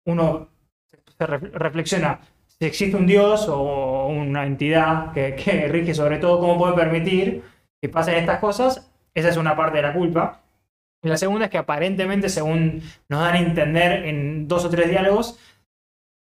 uno 0.06 0.48
se 1.18 1.26
reflexiona 1.26 2.20
si 2.58 2.66
existe 2.66 2.96
un 2.96 3.06
dios 3.06 3.48
o 3.48 4.06
una 4.08 4.46
entidad 4.46 5.12
que, 5.12 5.34
que 5.34 5.68
rige 5.68 5.94
sobre 5.94 6.18
todo, 6.18 6.38
cómo 6.38 6.58
puede 6.58 6.74
permitir 6.74 7.42
que 7.82 7.88
pasen 7.88 8.16
estas 8.16 8.38
cosas, 8.38 8.90
esa 9.12 9.28
es 9.28 9.36
una 9.36 9.56
parte 9.56 9.78
de 9.78 9.82
la 9.82 9.92
culpa. 9.92 10.40
Y 11.02 11.08
la 11.08 11.16
segunda 11.16 11.46
es 11.46 11.50
que 11.50 11.58
aparentemente, 11.58 12.28
según 12.28 12.82
nos 13.08 13.20
dan 13.20 13.34
a 13.34 13.38
entender 13.38 14.06
en 14.06 14.48
dos 14.48 14.64
o 14.64 14.70
tres 14.70 14.88
diálogos, 14.88 15.38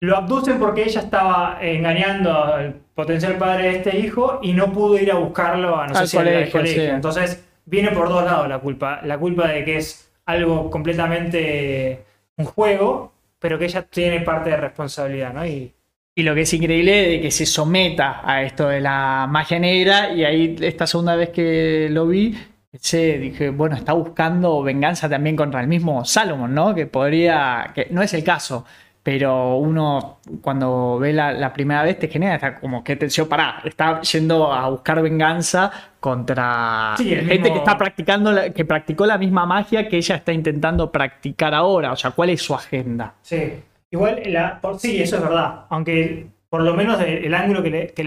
lo 0.01 0.15
abducen 0.15 0.59
porque 0.59 0.83
ella 0.83 1.01
estaba 1.01 1.57
engañando 1.61 2.31
al 2.31 2.73
potencial 2.95 3.37
padre 3.37 3.63
de 3.63 3.77
este 3.77 3.97
hijo 3.97 4.39
y 4.41 4.53
no 4.53 4.71
pudo 4.71 4.97
ir 4.97 5.11
a 5.11 5.15
buscarlo 5.15 5.77
a 5.77 5.87
no 5.87 5.95
sé 5.95 6.07
si 6.07 6.17
al 6.17 6.49
colegio. 6.49 6.93
Entonces 6.93 7.45
viene 7.65 7.91
por 7.91 8.09
dos 8.09 8.23
lados 8.23 8.47
la 8.47 8.59
culpa. 8.59 9.01
La 9.03 9.17
culpa 9.17 9.47
de 9.47 9.65
que 9.65 9.77
es 9.77 10.11
algo 10.25 10.69
completamente 10.69 12.05
un 12.37 12.45
juego, 12.45 13.13
pero 13.39 13.57
que 13.59 13.65
ella 13.65 13.83
tiene 13.83 14.21
parte 14.21 14.51
de 14.51 14.57
responsabilidad, 14.57 15.33
¿no? 15.33 15.45
Y 15.45 15.73
y 16.13 16.23
lo 16.23 16.35
que 16.35 16.41
es 16.41 16.53
increíble 16.53 17.15
es 17.15 17.21
que 17.21 17.31
se 17.31 17.45
someta 17.45 18.21
a 18.23 18.43
esto 18.43 18.67
de 18.67 18.81
la 18.81 19.27
magia 19.29 19.59
negra 19.59 20.13
y 20.13 20.25
ahí 20.25 20.55
esta 20.59 20.85
segunda 20.85 21.15
vez 21.15 21.29
que 21.29 21.87
lo 21.89 22.05
vi, 22.05 22.37
se 22.73 23.17
dije, 23.17 23.49
bueno, 23.49 23.77
está 23.77 23.93
buscando 23.93 24.61
venganza 24.61 25.07
también 25.07 25.37
contra 25.37 25.61
el 25.61 25.67
mismo 25.67 26.03
Salomon, 26.03 26.53
¿no? 26.53 26.75
Que 26.75 26.85
podría, 26.85 27.71
que 27.73 27.87
no 27.91 28.01
es 28.01 28.13
el 28.13 28.23
caso, 28.25 28.65
pero 29.03 29.55
uno 29.57 30.19
cuando 30.41 30.99
ve 30.99 31.13
la, 31.13 31.53
primera 31.53 31.83
vez 31.83 31.97
te 31.97 32.07
genera 32.07 32.35
está 32.35 32.59
como 32.59 32.83
que 32.83 32.95
tensión, 32.95 33.27
pará, 33.27 33.61
está 33.65 34.01
yendo 34.01 34.53
a 34.53 34.69
buscar 34.69 35.01
venganza 35.01 35.71
contra 35.99 36.93
gente 36.97 37.51
que 37.51 37.57
está 37.57 37.77
practicando, 37.77 38.31
que 38.53 38.65
practicó 38.65 39.05
la 39.05 39.17
misma 39.17 39.45
magia 39.45 39.87
que 39.87 39.97
ella 39.97 40.15
está 40.15 40.33
intentando 40.33 40.91
practicar 40.91 41.53
ahora, 41.53 41.91
o 41.91 41.95
sea, 41.95 42.11
¿cuál 42.11 42.29
es 42.29 42.41
su 42.41 42.53
agenda? 42.53 43.15
Sí. 43.21 43.53
Igual, 43.91 44.21
la, 44.27 44.59
sí, 44.77 45.01
eso 45.01 45.17
es 45.17 45.21
verdad. 45.21 45.65
Aunque 45.69 46.27
por 46.49 46.63
lo 46.63 46.73
menos 46.73 46.99
el, 47.01 47.33
ángulo 47.33 47.61
que, 47.61 47.69
le, 47.69 47.87
que 47.87 48.03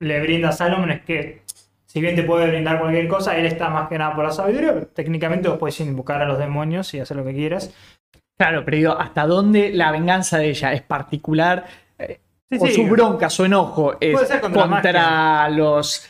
le, 0.00 0.20
brinda 0.20 0.52
Salomon 0.52 0.90
es 0.90 1.00
que, 1.02 1.42
si 1.86 2.00
bien 2.02 2.14
te 2.14 2.22
puede 2.22 2.46
brindar 2.46 2.78
cualquier 2.78 3.08
cosa, 3.08 3.36
él 3.38 3.46
está 3.46 3.70
más 3.70 3.88
que 3.88 3.96
nada 3.96 4.14
por 4.14 4.24
la 4.24 4.30
sabiduría. 4.30 4.86
técnicamente 4.94 5.48
vos 5.48 5.58
puedes 5.58 5.80
invocar 5.80 6.20
a 6.20 6.26
los 6.26 6.38
demonios 6.38 6.92
y 6.92 7.00
hacer 7.00 7.16
lo 7.16 7.24
que 7.24 7.32
quieras. 7.32 7.74
Claro, 8.38 8.64
pero 8.64 8.76
digo, 8.76 8.92
¿hasta 8.92 9.26
dónde 9.26 9.72
la 9.74 9.90
venganza 9.90 10.38
de 10.38 10.50
ella 10.50 10.72
es 10.72 10.82
particular? 10.82 11.66
Eh, 11.98 12.20
o 12.58 12.66
su 12.68 12.86
bronca, 12.86 13.28
su 13.28 13.44
enojo 13.44 13.96
es 14.00 14.16
contra 14.40 15.48
los 15.50 16.08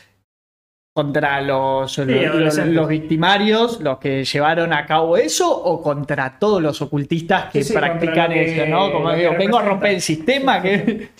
contra 0.93 1.39
los, 1.41 1.97
los, 1.97 2.87
victimarios, 2.89 3.79
los 3.79 3.99
que 3.99 4.25
llevaron 4.25 4.73
a 4.73 4.85
cabo 4.85 5.15
eso, 5.15 5.49
o 5.49 5.81
contra 5.81 6.37
todos 6.37 6.61
los 6.61 6.81
ocultistas 6.81 7.51
que 7.51 7.63
practican 7.63 8.33
eso, 8.33 8.65
¿no? 8.65 8.91
Como 8.91 9.13
digo, 9.13 9.33
vengo 9.37 9.59
a 9.59 9.63
romper 9.63 9.91
el 9.91 10.01
sistema 10.01 10.61
que. 10.61 11.09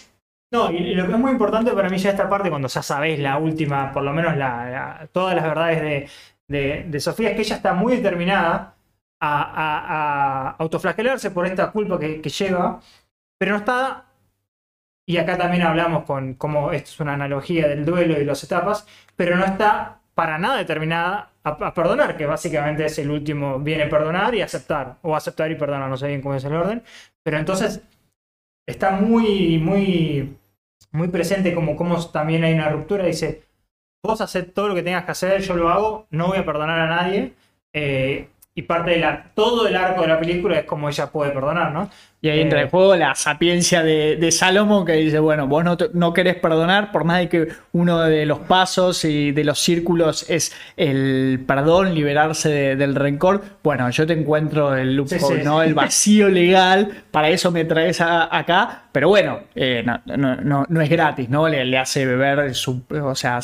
No, 0.51 0.71
y 0.71 0.95
lo 0.95 1.05
que 1.05 1.11
es 1.11 1.19
muy 1.19 1.31
importante 1.31 1.69
para 1.73 1.89
mí 1.89 1.99
ya 1.99 2.09
esta 2.09 2.27
parte, 2.27 2.49
cuando 2.49 2.67
ya 2.67 2.81
sabéis 2.81 3.19
la 3.19 3.37
última, 3.37 3.91
por 3.91 4.01
lo 4.01 4.11
menos 4.13 4.35
la, 4.35 5.07
todas 5.11 5.35
las 5.35 5.43
verdades 5.43 6.09
de, 6.47 6.99
Sofía, 6.99 7.29
es 7.29 7.35
que 7.35 7.41
ella 7.43 7.57
está 7.57 7.75
muy 7.75 7.97
determinada 7.97 8.73
a, 9.19 10.55
autoflagelarse 10.59 11.31
por 11.31 11.45
esta 11.45 11.71
culpa 11.71 11.99
que, 11.99 12.21
que 12.21 12.29
lleva, 12.29 12.79
pero 13.37 13.53
no 13.53 13.57
está. 13.59 14.05
Y 15.07 15.17
acá 15.17 15.37
también 15.37 15.63
hablamos 15.63 16.03
con 16.03 16.35
cómo 16.35 16.71
esto 16.71 16.91
es 16.91 16.99
una 16.99 17.13
analogía 17.13 17.67
del 17.67 17.85
duelo 17.85 18.19
y 18.21 18.25
las 18.25 18.43
etapas, 18.43 18.85
pero 19.15 19.35
no 19.35 19.45
está 19.45 19.99
para 20.19 20.37
nada 20.37 20.57
determinada 20.57 21.31
a, 21.43 21.73
perdonar, 21.73 22.17
que 22.17 22.25
básicamente 22.25 22.85
es 22.85 22.99
el 22.99 23.09
último, 23.09 23.57
viene 23.59 23.87
perdonar 23.87 24.35
y 24.35 24.41
aceptar, 24.41 24.97
o 25.01 25.15
aceptar 25.15 25.49
y 25.49 25.55
perdonar, 25.55 25.89
no 25.89 25.95
sé 25.95 26.07
bien 26.07 26.21
cómo 26.21 26.35
es 26.35 26.43
el 26.43 26.53
orden, 26.53 26.83
pero 27.23 27.37
entonces 27.37 27.81
está 28.67 28.91
muy, 28.91 29.57
muy, 29.57 30.37
muy 30.91 31.07
presente 31.07 31.53
como, 31.53 31.75
como 31.77 32.05
también 32.07 32.43
hay 32.43 32.53
una 32.53 32.67
ruptura, 32.67 33.05
dice, 33.05 33.43
vos 34.03 34.19
haces 34.19 34.53
todo 34.53 34.67
lo 34.67 34.75
que 34.75 34.83
tengas 34.83 35.05
que 35.05 35.11
hacer, 35.11 35.41
yo 35.41 35.55
lo 35.55 35.69
hago, 35.69 36.07
no 36.09 36.27
voy 36.27 36.37
a 36.39 36.45
perdonar 36.45 36.79
a 36.79 36.87
nadie, 36.87 37.33
eh, 37.73 38.27
y 38.55 38.63
parte 38.63 38.91
de 38.91 38.99
la, 38.99 39.31
todo 39.33 39.67
el 39.67 39.75
arco 39.75 40.01
de 40.01 40.07
la 40.07 40.19
película 40.19 40.59
es 40.59 40.65
como 40.65 40.89
ella 40.89 41.11
puede 41.11 41.31
perdonar, 41.31 41.71
¿no? 41.71 41.89
Y 42.21 42.27
ahí 42.27 42.41
entra 42.41 42.59
en 42.59 42.67
eh, 42.67 42.69
juego 42.69 42.97
la 42.97 43.15
sapiencia 43.15 43.81
de, 43.81 44.17
de 44.17 44.31
Salomón 44.33 44.85
que 44.85 44.91
dice, 44.93 45.19
bueno, 45.19 45.47
vos 45.47 45.63
no, 45.63 45.77
no, 45.93 46.13
querés 46.13 46.35
perdonar, 46.35 46.91
por 46.91 47.05
más 47.05 47.19
de 47.19 47.29
que 47.29 47.47
uno 47.71 48.01
de 48.01 48.25
los 48.25 48.39
pasos 48.39 49.05
y 49.05 49.31
de 49.31 49.45
los 49.45 49.57
círculos 49.57 50.29
es 50.29 50.53
el 50.75 51.41
perdón, 51.47 51.95
liberarse 51.95 52.75
del 52.75 52.95
rencor, 52.95 53.41
bueno, 53.63 53.89
yo 53.89 54.05
te 54.05 54.13
encuentro 54.13 54.75
el 54.75 54.97
loophole, 54.97 55.45
¿no? 55.45 55.63
El 55.63 55.73
vacío 55.73 56.27
legal, 56.27 57.03
para 57.09 57.29
eso 57.29 57.51
me 57.51 57.63
traes 57.63 58.01
acá, 58.01 58.83
pero 58.91 59.07
bueno, 59.07 59.39
eh, 59.55 59.85
no, 59.85 60.65
no, 60.67 60.81
es 60.81 60.89
gratis, 60.89 61.29
¿no? 61.29 61.47
Le, 61.47 61.77
hace 61.77 62.05
beber 62.05 62.53
su, 62.53 62.83
o 63.01 63.15
sea, 63.15 63.39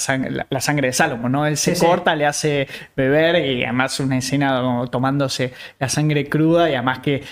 la 0.50 0.60
sangre 0.60 0.88
de 0.88 0.94
Salomón, 0.94 1.32
¿no? 1.32 1.46
Él 1.46 1.56
se 1.56 1.78
corta, 1.80 2.14
le 2.14 2.26
hace 2.26 2.68
beber 2.94 3.38
y 3.46 3.64
además 3.64 3.98
una 4.02 4.18
escena 4.18 4.62
tomándose 4.92 5.54
la 5.80 5.88
sangre 5.88 6.28
cruda 6.28 6.70
y 6.70 6.74
además 6.74 7.00
que 7.00 7.24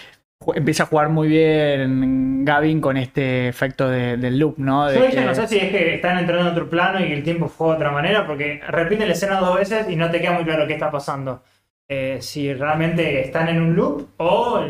empieza 0.55 0.83
a 0.83 0.85
jugar 0.87 1.09
muy 1.09 1.27
bien 1.27 2.45
Gavin 2.45 2.81
con 2.81 2.97
este 2.97 3.47
efecto 3.47 3.89
del 3.89 4.37
loop, 4.39 4.55
¿no? 4.57 4.91
Yo 4.93 5.09
ya 5.09 5.25
no 5.25 5.35
sé 5.35 5.47
si 5.47 5.57
es 5.59 5.71
que 5.71 5.95
están 5.95 6.19
entrando 6.19 6.47
en 6.47 6.51
otro 6.51 6.69
plano 6.69 6.99
y 7.05 7.11
el 7.11 7.23
tiempo 7.23 7.47
fue 7.47 7.69
de 7.69 7.75
otra 7.75 7.91
manera, 7.91 8.25
porque 8.25 8.61
repite 8.67 9.05
la 9.05 9.13
escena 9.13 9.39
dos 9.39 9.55
veces 9.55 9.89
y 9.89 9.95
no 9.95 10.09
te 10.09 10.19
queda 10.21 10.33
muy 10.33 10.43
claro 10.43 10.67
qué 10.67 10.73
está 10.73 10.91
pasando. 10.91 11.43
Eh, 11.87 12.17
si 12.21 12.53
realmente 12.53 13.21
están 13.21 13.49
en 13.49 13.61
un 13.61 13.75
loop 13.75 14.07
o... 14.17 14.65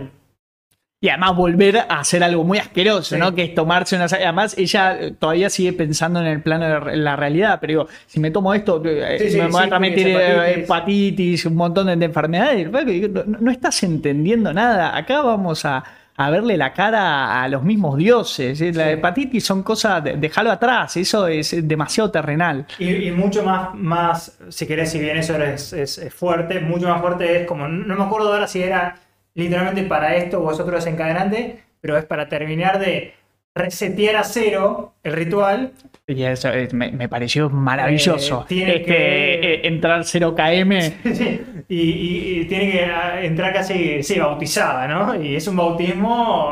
y 1.03 1.09
además 1.09 1.35
volver 1.35 1.79
a 1.79 1.99
hacer 1.99 2.23
algo 2.23 2.45
muy 2.45 2.59
asqueroso, 2.59 3.15
Sí. 3.15 3.19
¿no? 3.19 3.35
Que 3.35 3.43
es 3.43 3.53
tomarse 3.53 3.97
una... 3.97 4.05
Además, 4.05 4.55
ella 4.57 4.97
eh, 4.97 5.11
todavía 5.11 5.49
sigue 5.49 5.73
pensando 5.73 6.21
en 6.21 6.27
el 6.27 6.41
plano 6.41 6.65
de 6.85 6.95
la 6.95 7.17
realidad, 7.17 7.57
pero 7.59 7.71
digo, 7.71 7.87
si 8.07 8.21
me 8.21 8.31
tomo 8.31 8.53
esto, 8.53 8.81
eh, 8.85 9.17
Sí, 9.19 9.31
sí, 9.31 9.37
me 9.37 9.47
voy 9.47 9.63
a 9.63 9.67
transmitir 9.67 10.07
eh, 10.07 10.13
hepatitis. 10.13 10.63
hepatitis, 10.63 11.45
un 11.47 11.55
montón 11.55 11.87
de, 11.87 11.97
de 11.97 12.05
enfermedades. 12.05 12.71
No, 12.71 13.23
no 13.41 13.51
estás 13.51 13.83
entendiendo 13.83 14.53
nada. 14.53 14.95
Acá 14.95 15.21
vamos 15.21 15.65
a, 15.65 15.83
a 16.15 16.29
verle 16.29 16.55
la 16.55 16.71
cara 16.71 17.41
a 17.43 17.49
los 17.49 17.63
mismos 17.63 17.97
dioses. 17.97 18.61
¿eh? 18.61 18.71
La 18.73 18.91
hepatitis 18.91 19.43
son 19.43 19.61
cosas, 19.61 20.03
de- 20.05 20.15
déjalo 20.15 20.51
atrás, 20.51 20.95
eso 20.95 21.27
es 21.27 21.67
demasiado 21.67 22.11
terrenal. 22.11 22.65
Y, 22.79 23.07
y 23.07 23.11
mucho 23.11 23.43
más, 23.43 23.73
más, 23.75 24.37
si 24.47 24.65
querés, 24.65 24.91
si 24.91 24.99
bien 24.99 25.17
eso 25.17 25.35
es, 25.35 25.73
es- 25.73 25.97
es 25.97 26.13
fuerte, 26.13 26.61
mucho 26.61 26.87
más 26.87 27.01
fuerte 27.01 27.41
es 27.41 27.45
como, 27.47 27.67
no 27.67 27.93
me 27.95 28.03
acuerdo 28.05 28.31
ahora 28.31 28.47
si 28.47 28.63
era 28.63 28.95
literalmente 29.35 29.83
para 29.83 30.15
esto 30.15 30.39
o 30.41 30.51
es 30.51 30.59
otro 30.59 30.75
desencadenante, 30.75 31.63
pero 31.81 31.97
es 31.97 32.05
para 32.05 32.29
terminar 32.29 32.79
de 32.79 33.13
resetear 33.55 34.15
a 34.15 34.23
cero 34.23 34.93
el 35.03 35.13
ritual. 35.13 35.73
Y 36.07 36.23
eso 36.23 36.49
eh, 36.49 36.67
me, 36.73 36.91
me 36.91 37.07
pareció 37.07 37.49
maravilloso. 37.49 38.41
Eh, 38.41 38.45
tiene 38.47 38.75
Este, 38.77 38.85
que- 38.85 39.53
eh, 39.53 39.61
entrar 39.67 40.01
0KM. 40.03 40.93
Sí, 41.13 41.41
y, 41.69 41.79
y- 41.81 42.39
y 42.41 42.45
tiene 42.45 42.71
que 42.71 42.83
ah, 42.85 43.21
entrar 43.23 43.53
casi, 43.53 44.01
sí, 44.03 44.19
bautizada, 44.19 44.87
¿no? 44.87 45.21
Y 45.21 45.35
es 45.35 45.47
un 45.47 45.55
bautismo 45.55 46.51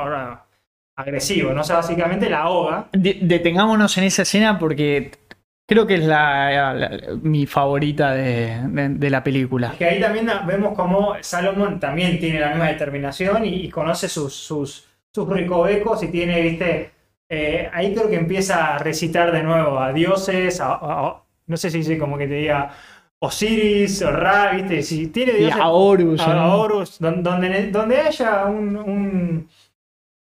agresivo, 0.95 1.53
¿no? 1.53 1.61
O 1.61 1.63
sea, 1.63 1.77
básicamente 1.77 2.29
la 2.29 2.41
ahoga. 2.41 2.87
De- 2.93 3.17
detengámonos 3.21 3.97
en 3.97 4.03
esa 4.05 4.21
escena 4.21 4.59
porque 4.59 5.11
creo 5.67 5.87
que 5.87 5.95
es 5.95 6.03
la, 6.05 6.73
la- 6.73 6.99
mi 7.21 7.45
favorita 7.45 8.11
de, 8.13 8.61
de- 8.69 8.89
de 8.89 9.09
la 9.09 9.23
película. 9.23 9.73
Que 9.77 9.85
ahí 9.85 9.99
también 9.99 10.29
vemos 10.45 10.75
como 10.75 11.15
Salomón 11.21 11.79
también 11.79 12.19
tiene 12.19 12.39
la 12.39 12.49
misma 12.49 12.67
determinación 12.67 13.45
y, 13.45 13.49
y 13.65 13.69
conoce 13.69 14.09
sus, 14.09 14.33
sus, 14.33 14.85
sus 15.13 15.29
recovecos 15.29 16.03
y 16.03 16.07
tiene, 16.09 16.41
viste, 16.41 16.91
eh, 17.29 17.69
ahí 17.73 17.93
creo 17.95 18.09
que 18.09 18.17
empieza 18.17 18.75
a 18.75 18.77
recitar 18.79 19.31
de 19.31 19.43
nuevo 19.43 19.79
a 19.79 19.93
dioses, 19.93 20.59
a, 20.59 20.73
a- 20.73 21.07
a- 21.07 21.23
no 21.47 21.57
sé 21.57 21.69
si 21.69 21.79
dice 21.79 21.97
como 21.97 22.17
que 22.17 22.27
te 22.27 22.33
diga 22.35 22.71
Osiris 23.19 24.01
o 24.01 24.11
Ra, 24.11 24.51
viste, 24.53 24.81
si 24.83 25.07
tiene 25.07 25.33
Y 25.33 25.37
dioses, 25.37 25.61
a 25.61 25.67
Horus. 25.69 26.21
a-. 26.21 26.55
Horus, 26.57 26.99
don- 26.99 27.21
donde, 27.23 27.69
donde 27.71 27.99
haya 27.99 28.45
un, 28.45 28.75
un, 28.75 29.49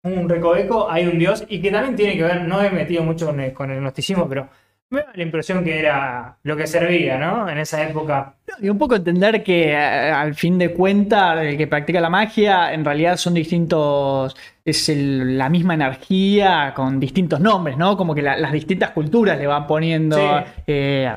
un 0.02 0.28
recoveco 0.28 0.90
hay 0.90 1.06
un 1.06 1.18
dios 1.18 1.44
y 1.48 1.60
que 1.60 1.70
también 1.70 1.94
tiene 1.94 2.16
que 2.16 2.22
ver, 2.22 2.42
no 2.42 2.60
he 2.62 2.70
metido 2.70 3.02
mucho 3.04 3.26
con 3.26 3.38
el, 3.40 3.52
con 3.52 3.70
el 3.70 3.80
gnosticismo, 3.80 4.28
pero 4.28 4.48
me 4.90 5.00
da 5.00 5.06
la 5.14 5.22
impresión 5.22 5.64
que 5.64 5.78
era 5.80 6.36
lo 6.44 6.56
que 6.56 6.66
servía, 6.66 7.18
¿no? 7.18 7.48
En 7.48 7.58
esa 7.58 7.82
época. 7.82 8.34
Y 8.62 8.68
un 8.68 8.78
poco 8.78 8.94
entender 8.94 9.42
que 9.42 9.72
eh, 9.72 9.76
al 9.76 10.34
fin 10.34 10.58
de 10.58 10.72
cuentas 10.72 11.40
el 11.44 11.56
que 11.56 11.66
practica 11.66 12.00
la 12.00 12.08
magia 12.08 12.72
en 12.72 12.84
realidad 12.84 13.16
son 13.16 13.34
distintos, 13.34 14.36
es 14.64 14.88
el- 14.88 15.36
la 15.36 15.48
misma 15.48 15.74
energía 15.74 16.72
con 16.74 17.00
distintos 17.00 17.40
nombres, 17.40 17.76
¿no? 17.76 17.96
Como 17.96 18.14
que 18.14 18.22
la- 18.22 18.36
las 18.38 18.52
distintas 18.52 18.90
culturas 18.92 19.38
le 19.38 19.46
van 19.48 19.66
poniendo 19.66 20.16
Sí. 20.16 20.44
eh, 20.68 21.12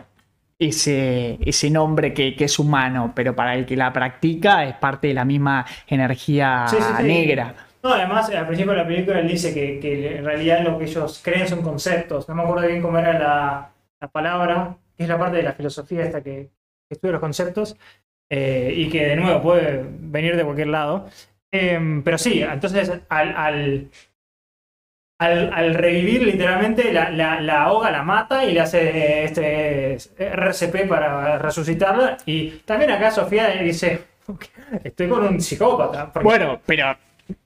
ese, 0.58 1.38
ese 1.46 1.70
nombre 1.70 2.14
que, 2.14 2.36
que 2.36 2.46
es 2.46 2.60
humano, 2.60 3.14
pero 3.16 3.34
para 3.36 3.56
el 3.56 3.66
que 3.66 3.78
la 3.78 3.94
practica 3.94 4.66
es 4.66 4.76
parte 4.76 5.08
de 5.08 5.14
la 5.14 5.24
misma 5.24 5.66
energía 5.88 6.66
Sí, 6.68 6.76
sí, 6.80 6.94
sí. 6.98 7.04
negra. 7.04 7.54
No, 7.82 7.94
además, 7.94 8.30
al 8.30 8.46
principio 8.46 8.74
de 8.74 8.78
la 8.80 8.88
película 8.88 9.20
él 9.20 9.28
dice 9.28 9.54
que, 9.54 9.80
que 9.80 10.18
en 10.18 10.26
realidad 10.26 10.62
lo 10.64 10.78
que 10.78 10.86
ellos 10.86 11.22
creen 11.24 11.48
son 11.48 11.62
conceptos. 11.62 12.28
No 12.28 12.36
me 12.36 12.44
acuerdo 12.44 12.68
bien 12.68 12.82
cómo 12.82 12.98
era 12.98 13.18
la, 13.18 13.70
la 14.02 14.08
palabra, 14.10 14.76
que 14.98 15.04
es 15.04 15.10
la 15.10 15.18
parte 15.18 15.38
de 15.38 15.44
la 15.44 15.54
filosofía 15.54 16.04
esta 16.04 16.22
que, 16.22 16.50
que 16.88 16.94
estudia 16.96 17.14
los 17.14 17.22
conceptos, 17.22 17.78
eh, 18.30 18.74
y 18.76 18.90
que 18.90 19.06
de 19.08 19.16
nuevo 19.16 19.42
puede 19.42 19.86
venir 19.88 20.36
de 20.36 20.44
cualquier 20.44 20.68
lado. 20.68 21.08
Em, 21.52 22.04
pero 22.04 22.18
sí, 22.18 22.44
entonces 22.44 22.92
al, 23.10 23.36
al, 23.36 23.90
al, 25.20 25.74
revivir 25.74 26.22
literalmente 26.24 26.94
la, 26.94 27.10
la, 27.12 27.64
ahoga, 27.64 27.92
la 27.92 28.04
mata 28.04 28.46
y 28.46 28.54
le 28.54 28.60
hace 28.62 29.24
este 29.24 29.98
RCP 30.18 30.88
para 30.88 31.38
resucitarla. 31.40 32.18
Y 32.26 32.50
también 32.66 32.92
acá 32.92 33.10
Sofía 33.12 33.50
dice, 33.50 34.02
estoy 34.84 35.08
con 35.10 35.26
un 35.26 35.42
psicópata. 35.42 36.12
porque- 36.12 36.24
Bueno, 36.26 36.60
pero 36.66 36.96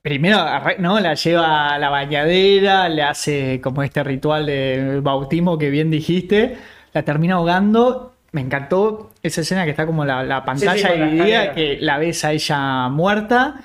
primero 0.01 0.37
¿no? 0.79 0.99
la 0.99 1.13
lleva 1.13 1.69
a 1.69 1.79
la 1.79 1.89
bañadera, 1.89 2.89
le 2.89 3.03
hace 3.03 3.61
como 3.61 3.83
este 3.83 4.03
ritual 4.03 4.45
de 4.45 4.99
bautismo 5.01 5.57
que 5.57 5.69
bien 5.69 5.89
dijiste, 5.89 6.57
la 6.93 7.03
termina 7.03 7.35
ahogando. 7.35 8.11
Me 8.31 8.41
encantó 8.41 9.11
esa 9.21 9.41
escena 9.41 9.63
que 9.63 9.71
está 9.71 9.85
como 9.85 10.05
la, 10.05 10.23
la 10.23 10.43
pantalla 10.43 10.93
dividida, 10.93 11.53
que 11.53 11.77
la 11.79 11.99
ves 11.99 12.25
a 12.25 12.31
ella 12.31 12.89
muerta 12.89 13.61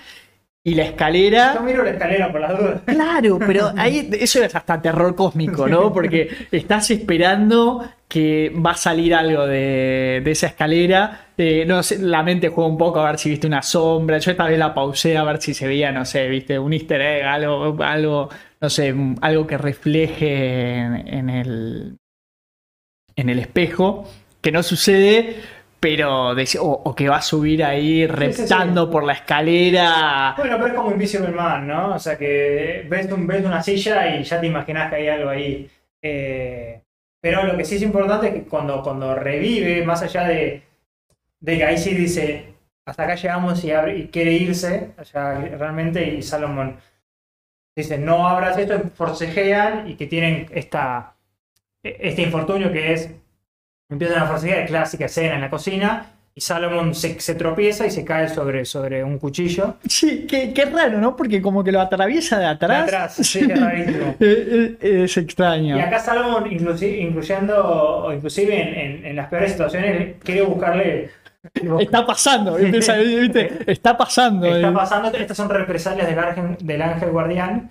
y 0.68 0.74
la 0.74 0.84
escalera. 0.84 1.54
Yo 1.54 1.62
miro 1.62 1.82
la 1.82 1.90
escalera 1.90 2.30
por 2.30 2.40
las 2.42 2.58
dudas. 2.58 2.80
Claro, 2.84 3.38
pero 3.38 3.72
ahí 3.76 4.10
eso 4.12 4.42
es 4.42 4.54
hasta 4.54 4.82
terror 4.82 5.14
cósmico, 5.14 5.66
¿no? 5.66 5.92
Porque 5.92 6.28
estás 6.52 6.90
esperando 6.90 7.88
que 8.06 8.52
va 8.54 8.72
a 8.72 8.76
salir 8.76 9.14
algo 9.14 9.46
de, 9.46 10.20
de 10.22 10.30
esa 10.30 10.48
escalera. 10.48 11.28
Eh, 11.38 11.64
no 11.66 11.82
sé, 11.82 11.98
la 11.98 12.22
mente 12.22 12.50
juega 12.50 12.68
un 12.68 12.76
poco 12.76 13.00
a 13.00 13.06
ver 13.06 13.18
si 13.18 13.30
viste 13.30 13.46
una 13.46 13.62
sombra. 13.62 14.18
Yo 14.18 14.30
esta 14.30 14.44
vez 14.44 14.58
la 14.58 14.74
pausé 14.74 15.16
a 15.16 15.24
ver 15.24 15.40
si 15.40 15.54
se 15.54 15.66
veía, 15.66 15.90
no 15.90 16.04
sé, 16.04 16.28
viste, 16.28 16.58
un 16.58 16.74
easter 16.74 17.00
egg, 17.00 17.24
algo, 17.24 17.82
algo 17.82 18.28
no 18.60 18.68
sé, 18.68 18.94
algo 19.22 19.46
que 19.46 19.56
refleje 19.56 20.74
en, 20.74 21.08
en 21.08 21.30
el, 21.30 21.98
en 23.16 23.30
el 23.30 23.38
espejo, 23.38 24.06
que 24.42 24.52
no 24.52 24.62
sucede. 24.62 25.36
Pero 25.80 26.34
de- 26.34 26.48
o, 26.60 26.66
o 26.84 26.94
que 26.94 27.08
va 27.08 27.18
a 27.18 27.22
subir 27.22 27.62
ahí 27.62 28.00
sí, 28.02 28.06
sí. 28.06 28.06
reptando 28.06 28.90
por 28.90 29.04
la 29.04 29.12
escalera. 29.12 30.34
Bueno, 30.36 30.56
pero 30.56 30.66
es 30.68 30.74
como 30.74 30.90
Invisible 30.90 31.28
Man, 31.28 31.66
¿no? 31.68 31.94
O 31.94 31.98
sea 31.98 32.16
que 32.18 32.84
ves, 32.88 33.10
un, 33.12 33.26
ves 33.26 33.44
una 33.44 33.62
silla 33.62 34.16
y 34.16 34.24
ya 34.24 34.40
te 34.40 34.46
imaginas 34.46 34.90
que 34.90 34.96
hay 34.96 35.08
algo 35.08 35.30
ahí. 35.30 35.70
Eh, 36.02 36.80
pero 37.20 37.44
lo 37.44 37.56
que 37.56 37.64
sí 37.64 37.76
es 37.76 37.82
importante 37.82 38.28
es 38.28 38.34
que 38.34 38.42
cuando, 38.44 38.82
cuando 38.82 39.14
revive, 39.14 39.84
más 39.84 40.02
allá 40.02 40.24
de, 40.24 40.62
de 41.40 41.56
que 41.58 41.64
ahí 41.64 41.78
sí 41.78 41.94
dice, 41.94 42.54
hasta 42.86 43.04
acá 43.04 43.14
llegamos 43.16 43.62
y, 43.64 43.70
abre- 43.72 43.98
y 43.98 44.08
quiere 44.08 44.32
irse, 44.32 44.90
o 44.98 45.04
sea, 45.04 45.34
realmente, 45.40 46.04
y 46.04 46.22
Salomón 46.22 46.76
dice, 47.76 47.98
no 47.98 48.28
abras 48.28 48.58
esto, 48.58 48.80
forcejean 48.94 49.88
y 49.88 49.94
que 49.96 50.06
tienen 50.06 50.46
esta, 50.52 51.14
este 51.82 52.22
infortunio 52.22 52.72
que 52.72 52.92
es, 52.92 53.10
empiezan 53.90 54.22
a 54.22 54.26
forcejear, 54.26 54.66
clásica 54.66 55.06
escena 55.06 55.34
en 55.36 55.40
la 55.40 55.50
cocina, 55.50 56.06
y 56.34 56.40
Salomón 56.40 56.94
se, 56.94 57.18
se 57.18 57.34
tropieza 57.34 57.84
y 57.86 57.90
se 57.90 58.04
cae 58.04 58.28
sobre, 58.28 58.64
sobre 58.64 59.02
un 59.02 59.18
cuchillo. 59.18 59.74
Sí, 59.88 60.24
qué, 60.28 60.52
qué 60.52 60.66
raro, 60.66 60.98
¿no? 61.00 61.16
Porque 61.16 61.42
como 61.42 61.64
que 61.64 61.72
lo 61.72 61.80
atraviesa 61.80 62.38
de 62.38 62.46
atrás. 62.46 62.86
De 62.90 62.96
atrás, 62.96 63.14
sí, 63.16 63.40
es 63.50 63.60
rarísimo. 63.60 64.14
Eh, 64.20 64.76
eh, 64.80 65.02
es 65.04 65.16
extraño. 65.16 65.76
Y 65.76 65.80
acá 65.80 65.98
Salomón, 65.98 66.44
inclusi- 66.48 67.00
incluyendo, 67.00 68.12
inclusive 68.14 68.54
en, 68.60 68.74
en- 68.98 69.06
en 69.06 69.16
las 69.16 69.26
peores 69.28 69.50
situaciones, 69.52 70.16
quiere 70.22 70.42
buscarle. 70.42 71.10
Está 71.80 72.06
pasando, 72.06 72.54
¿viste? 72.54 72.78
Está 73.72 73.96
pasando. 73.96 74.46
Está 74.46 74.72
pasando, 74.72 75.08
estas 75.16 75.36
son 75.36 75.48
represalias 75.48 76.06
del 76.06 76.18
ángel, 76.18 76.56
del 76.60 76.82
ángel 76.82 77.10
guardián. 77.10 77.70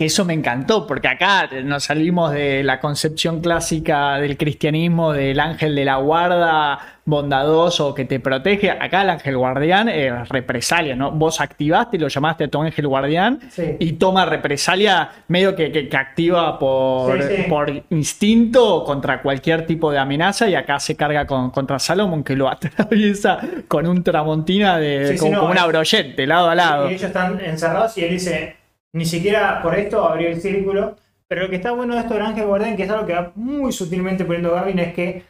Que 0.00 0.06
eso 0.06 0.24
me 0.24 0.32
encantó, 0.32 0.86
porque 0.86 1.08
acá 1.08 1.50
nos 1.62 1.84
salimos 1.84 2.32
de 2.32 2.62
la 2.64 2.80
concepción 2.80 3.42
clásica 3.42 4.14
del 4.16 4.38
cristianismo, 4.38 5.12
del 5.12 5.38
ángel 5.38 5.74
de 5.74 5.84
la 5.84 5.96
guarda 5.96 6.78
bondadoso 7.04 7.94
que 7.94 8.06
te 8.06 8.18
protege. 8.18 8.70
Acá 8.70 9.02
el 9.02 9.10
ángel 9.10 9.36
guardián 9.36 9.90
es 9.90 10.26
represalia, 10.30 10.96
¿no? 10.96 11.10
Vos 11.10 11.42
activaste, 11.42 11.98
lo 11.98 12.08
llamaste 12.08 12.44
a 12.44 12.48
tu 12.48 12.62
ángel 12.62 12.86
guardián 12.86 13.40
Sí. 13.50 13.76
y 13.78 13.92
toma 13.92 14.24
represalia 14.24 15.10
medio 15.28 15.54
que, 15.54 15.70
que- 15.70 15.90
que 15.90 15.96
activa 15.98 16.58
por, 16.58 17.22
Sí, 17.22 17.36
sí. 17.36 17.42
por 17.50 17.70
instinto 17.90 18.84
contra 18.84 19.20
cualquier 19.20 19.66
tipo 19.66 19.92
de 19.92 19.98
amenaza 19.98 20.48
y 20.48 20.54
acá 20.54 20.80
se 20.80 20.96
carga 20.96 21.26
con, 21.26 21.50
contra 21.50 21.78
Salomón 21.78 22.24
que 22.24 22.36
lo 22.36 22.48
atraviesa 22.50 23.38
con 23.68 23.86
un 23.86 24.02
tramontina 24.02 24.78
de 24.78 25.14
como, 25.18 25.32
no, 25.32 25.38
como 25.40 25.50
un 25.52 25.56
es- 25.58 25.62
abroyet 25.62 26.16
de 26.16 26.26
lado 26.26 26.48
a 26.48 26.54
lado. 26.54 26.86
Y 26.90 26.94
ellos 26.94 27.02
están 27.02 27.38
encerrados 27.40 27.98
y 27.98 28.04
él 28.04 28.10
dice, 28.12 28.56
ni 28.92 29.04
siquiera 29.04 29.62
por 29.62 29.74
esto 29.78 30.04
abrió 30.04 30.28
el 30.28 30.40
círculo. 30.40 30.96
Pero 31.28 31.42
lo 31.42 31.50
que 31.50 31.56
está 31.56 31.70
bueno 31.70 31.94
de 31.94 32.00
esto 32.00 32.14
del 32.14 32.24
ángel 32.24 32.46
guardián, 32.46 32.76
que 32.76 32.82
es 32.82 32.90
algo 32.90 33.06
que 33.06 33.14
va 33.14 33.32
muy 33.36 33.72
sutilmente 33.72 34.24
poniendo 34.24 34.50
Gavin, 34.52 34.80
es 34.80 34.94
que 34.94 35.22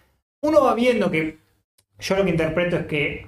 uno 0.43 0.65
va 0.65 0.75
viendo 0.75 1.11
que 1.11 1.37
yo 1.99 2.17
lo 2.17 2.25
que 2.25 2.31
interpreto 2.31 2.77
es 2.77 2.87
que 2.87 3.27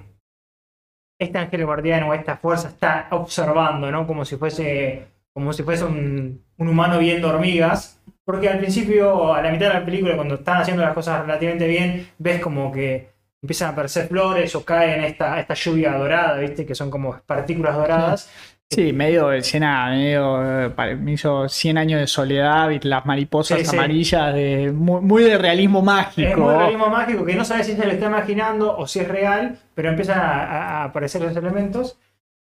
este 1.19 1.37
ángel 1.37 1.65
guardián 1.65 2.03
o 2.03 2.13
esta 2.15 2.37
fuerza 2.37 2.69
está 2.69 3.07
observando, 3.11 3.91
¿no? 3.91 4.07
Como 4.07 4.25
si 4.25 4.37
fuese, 4.37 5.05
como 5.33 5.53
si 5.53 5.61
fuese 5.61 5.85
un, 5.85 6.43
un 6.57 6.67
humano 6.67 6.97
viendo 6.97 7.29
hormigas. 7.29 8.01
Porque 8.25 8.49
al 8.49 8.57
principio, 8.57 9.33
a 9.33 9.41
la 9.41 9.51
mitad 9.51 9.67
de 9.67 9.73
la 9.73 9.85
película, 9.85 10.15
cuando 10.15 10.35
están 10.35 10.61
haciendo 10.61 10.81
las 10.81 10.93
cosas 10.93 11.21
relativamente 11.21 11.67
bien, 11.67 12.07
ves 12.17 12.41
como 12.41 12.71
que 12.71 13.09
empiezan 13.41 13.69
a 13.69 13.71
aparecer 13.73 14.07
flores 14.07 14.55
o 14.55 14.63
caen 14.63 15.03
esta, 15.03 15.39
esta 15.39 15.53
lluvia 15.53 15.97
dorada, 15.97 16.37
¿viste? 16.37 16.65
Que 16.65 16.73
son 16.73 16.89
como 16.89 17.19
partículas 17.25 17.75
doradas. 17.75 18.31
Sí, 18.75 18.93
medio 18.93 19.31
escena, 19.31 19.89
medio, 19.89 20.65
eh, 20.67 20.95
me 20.95 21.13
hizo 21.13 21.47
100 21.49 21.77
años 21.77 21.99
de 22.01 22.07
soledad, 22.07 22.69
y 22.71 22.79
las 22.79 23.05
mariposas 23.05 23.59
Sí, 23.59 23.65
sí. 23.65 23.75
amarillas, 23.77 24.33
de, 24.33 24.71
muy, 24.73 25.01
muy 25.01 25.23
de 25.23 25.37
realismo 25.37 25.81
mágico. 25.81 26.27
Es 26.29 26.37
muy 26.37 26.53
realismo 26.53 26.87
mágico 26.89 27.25
que 27.25 27.35
no 27.35 27.45
sabes 27.45 27.67
si 27.67 27.75
se 27.75 27.85
lo 27.85 27.91
está 27.91 28.07
imaginando 28.07 28.75
o 28.77 28.87
si 28.87 28.99
es 28.99 29.07
real, 29.07 29.57
pero 29.75 29.89
empiezan 29.89 30.19
a, 30.19 30.43
a- 30.43 30.67
a 30.81 30.83
aparecer 30.85 31.21
los 31.21 31.35
elementos. 31.35 31.97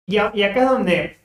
Y, 0.06 0.18
a- 0.18 0.32
y 0.34 0.44
acá 0.44 0.62
es 0.64 0.70
donde 0.70 1.18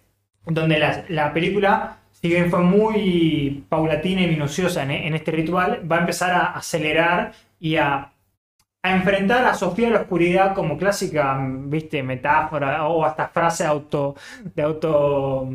donde 0.46 0.78
la, 0.78 1.04
la 1.08 1.32
película, 1.32 1.98
si 2.10 2.28
bien 2.28 2.50
fue 2.50 2.60
muy 2.60 3.64
paulatina 3.68 4.22
y 4.22 4.26
minuciosa 4.26 4.82
en, 4.82 4.90
en 4.90 5.14
este 5.14 5.30
ritual, 5.30 5.82
va 5.90 5.96
a 5.96 6.00
empezar 6.00 6.32
a 6.32 6.46
acelerar 6.54 7.32
y 7.60 7.76
a 7.76 8.11
a 8.82 8.96
enfrentar 8.96 9.44
a 9.44 9.54
Sofía 9.54 9.88
a 9.88 9.90
la 9.92 10.00
oscuridad 10.00 10.54
como 10.54 10.76
clásica, 10.76 11.38
viste, 11.40 12.02
metáfora 12.02 12.86
o 12.88 13.04
hasta 13.04 13.28
frase 13.28 13.64
auto, 13.64 14.16
de 14.54 14.62
auto 14.62 15.48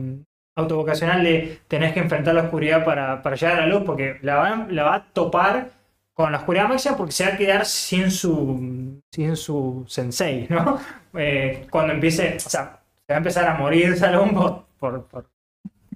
autovocacional 0.56 1.24
de 1.24 1.60
tenés 1.68 1.94
que 1.94 2.00
enfrentar 2.00 2.34
la 2.34 2.44
oscuridad 2.44 2.84
para, 2.84 3.22
para 3.22 3.36
llegar 3.36 3.60
a 3.60 3.62
la 3.62 3.68
luz, 3.68 3.84
porque 3.86 4.18
la 4.22 4.36
va, 4.38 4.68
la 4.70 4.84
va 4.84 4.96
a 4.96 5.06
topar 5.14 5.72
con 6.14 6.32
la 6.32 6.40
oscuridad 6.40 6.68
máxima 6.68 6.98
porque 6.98 7.12
se 7.12 7.26
va 7.26 7.34
a 7.34 7.38
quedar 7.38 7.66
sin 7.66 8.10
su, 8.10 9.00
sin 9.12 9.36
su 9.36 9.86
sensei, 9.88 10.48
¿no? 10.50 10.80
Eh, 11.20 11.66
cuando 11.72 11.94
empiece, 11.94 12.36
o 12.36 12.40
sea, 12.40 12.80
se 13.08 13.14
va 13.14 13.16
a 13.16 13.18
empezar 13.18 13.48
a 13.48 13.56
morir 13.56 13.98
Salón 13.98 14.36
por, 14.36 15.08
por, 15.08 15.26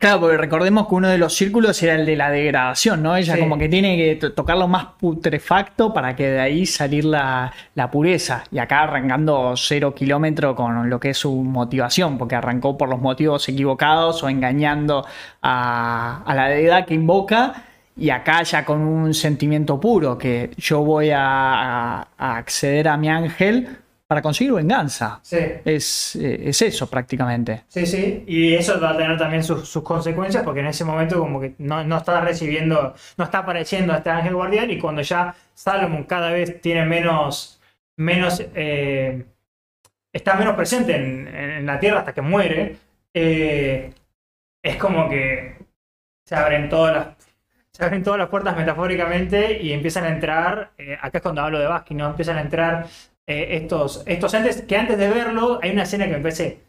Claro, 0.01 0.21
porque 0.21 0.37
recordemos 0.37 0.87
que 0.87 0.95
uno 0.95 1.09
de 1.09 1.19
los 1.19 1.35
círculos 1.35 1.83
era 1.83 1.93
el 1.93 2.07
de 2.07 2.15
la 2.15 2.31
degradación, 2.31 3.03
¿no? 3.03 3.15
Ella 3.15 3.35
Sí. 3.35 3.39
como 3.39 3.59
que 3.59 3.69
tiene 3.69 3.95
que 4.19 4.29
tocar 4.31 4.57
lo 4.57 4.67
más 4.67 4.85
putrefacto 4.99 5.93
para 5.93 6.15
que 6.15 6.27
de 6.27 6.39
ahí 6.39 6.65
salir 6.65 7.05
la, 7.05 7.53
la 7.75 7.91
pureza. 7.91 8.43
Y 8.51 8.57
acá 8.57 8.81
arrancando 8.81 9.53
cero 9.55 9.93
kilómetro 9.93 10.55
con 10.55 10.89
lo 10.89 10.99
que 10.99 11.11
es 11.11 11.19
su 11.19 11.31
motivación, 11.43 12.17
porque 12.17 12.33
arrancó 12.33 12.75
por 12.79 12.89
los 12.89 12.99
motivos 12.99 13.47
equivocados 13.47 14.23
o 14.23 14.29
engañando 14.29 15.05
a, 15.43 16.23
a 16.25 16.33
la 16.33 16.47
deidad 16.47 16.87
que 16.87 16.95
invoca. 16.95 17.65
Y 17.95 18.09
acá 18.09 18.41
ya 18.41 18.65
con 18.65 18.81
un 18.81 19.13
sentimiento 19.13 19.79
puro, 19.79 20.17
que 20.17 20.49
yo 20.57 20.81
voy 20.83 21.11
a 21.13 22.07
acceder 22.17 22.87
a 22.87 22.97
mi 22.97 23.07
ángel 23.07 23.67
para 24.11 24.21
conseguir 24.21 24.51
venganza. 24.51 25.21
Sí. 25.23 25.37
Es, 25.63 26.17
eh, 26.17 26.49
es 26.49 26.61
eso 26.61 26.89
prácticamente. 26.89 27.63
Sí, 27.69 27.85
sí, 27.85 28.25
y 28.27 28.53
eso 28.53 28.77
va 28.77 28.89
a 28.89 28.97
tener 28.97 29.17
también 29.17 29.41
sus, 29.41 29.69
sus 29.69 29.83
consecuencias 29.83 30.43
porque 30.43 30.59
en 30.59 30.65
ese 30.65 30.83
momento 30.83 31.17
como 31.17 31.39
que 31.39 31.53
no, 31.59 31.81
no 31.85 31.95
está 31.95 32.19
recibiendo, 32.19 32.93
no 33.15 33.23
está 33.23 33.37
apareciendo 33.37 33.93
este 33.93 34.09
ángel 34.09 34.35
guardián 34.35 34.69
y 34.69 34.77
cuando 34.77 35.01
ya 35.01 35.33
Salomon 35.53 36.03
cada 36.03 36.29
vez 36.29 36.59
tiene 36.59 36.83
menos, 36.83 37.61
menos, 37.95 38.43
eh, 38.53 39.23
está 40.11 40.35
menos 40.35 40.55
presente 40.55 40.93
en, 40.93 41.29
en 41.29 41.65
la 41.65 41.79
tierra 41.79 41.99
hasta 41.99 42.13
que 42.13 42.21
muere, 42.21 42.75
eh, 43.13 43.93
es 44.61 44.75
como 44.75 45.07
que 45.07 45.55
se 46.25 46.35
abren 46.35 46.67
todas 46.67 46.93
las, 46.93 47.07
se 47.71 47.85
abren 47.85 48.03
todas 48.03 48.19
las 48.19 48.27
puertas 48.27 48.57
metafóricamente 48.57 49.63
y 49.63 49.71
empiezan 49.71 50.03
a 50.03 50.09
entrar, 50.09 50.73
eh, 50.77 50.97
acá 51.01 51.19
es 51.19 51.21
cuando 51.21 51.43
hablo 51.43 51.59
de 51.59 51.67
Baskin, 51.67 51.95
¿no? 51.95 52.07
Empiezan 52.07 52.37
a 52.39 52.41
entrar 52.41 52.87
eh, 53.31 53.55
estos, 53.57 54.03
estos 54.05 54.33
entes 54.33 54.61
que 54.63 54.75
antes 54.77 54.97
de 54.97 55.07
verlo 55.07 55.59
hay 55.61 55.71
una 55.71 55.83
escena 55.83 56.05
que 56.05 56.13
me 56.13 56.19
parece 56.19 56.59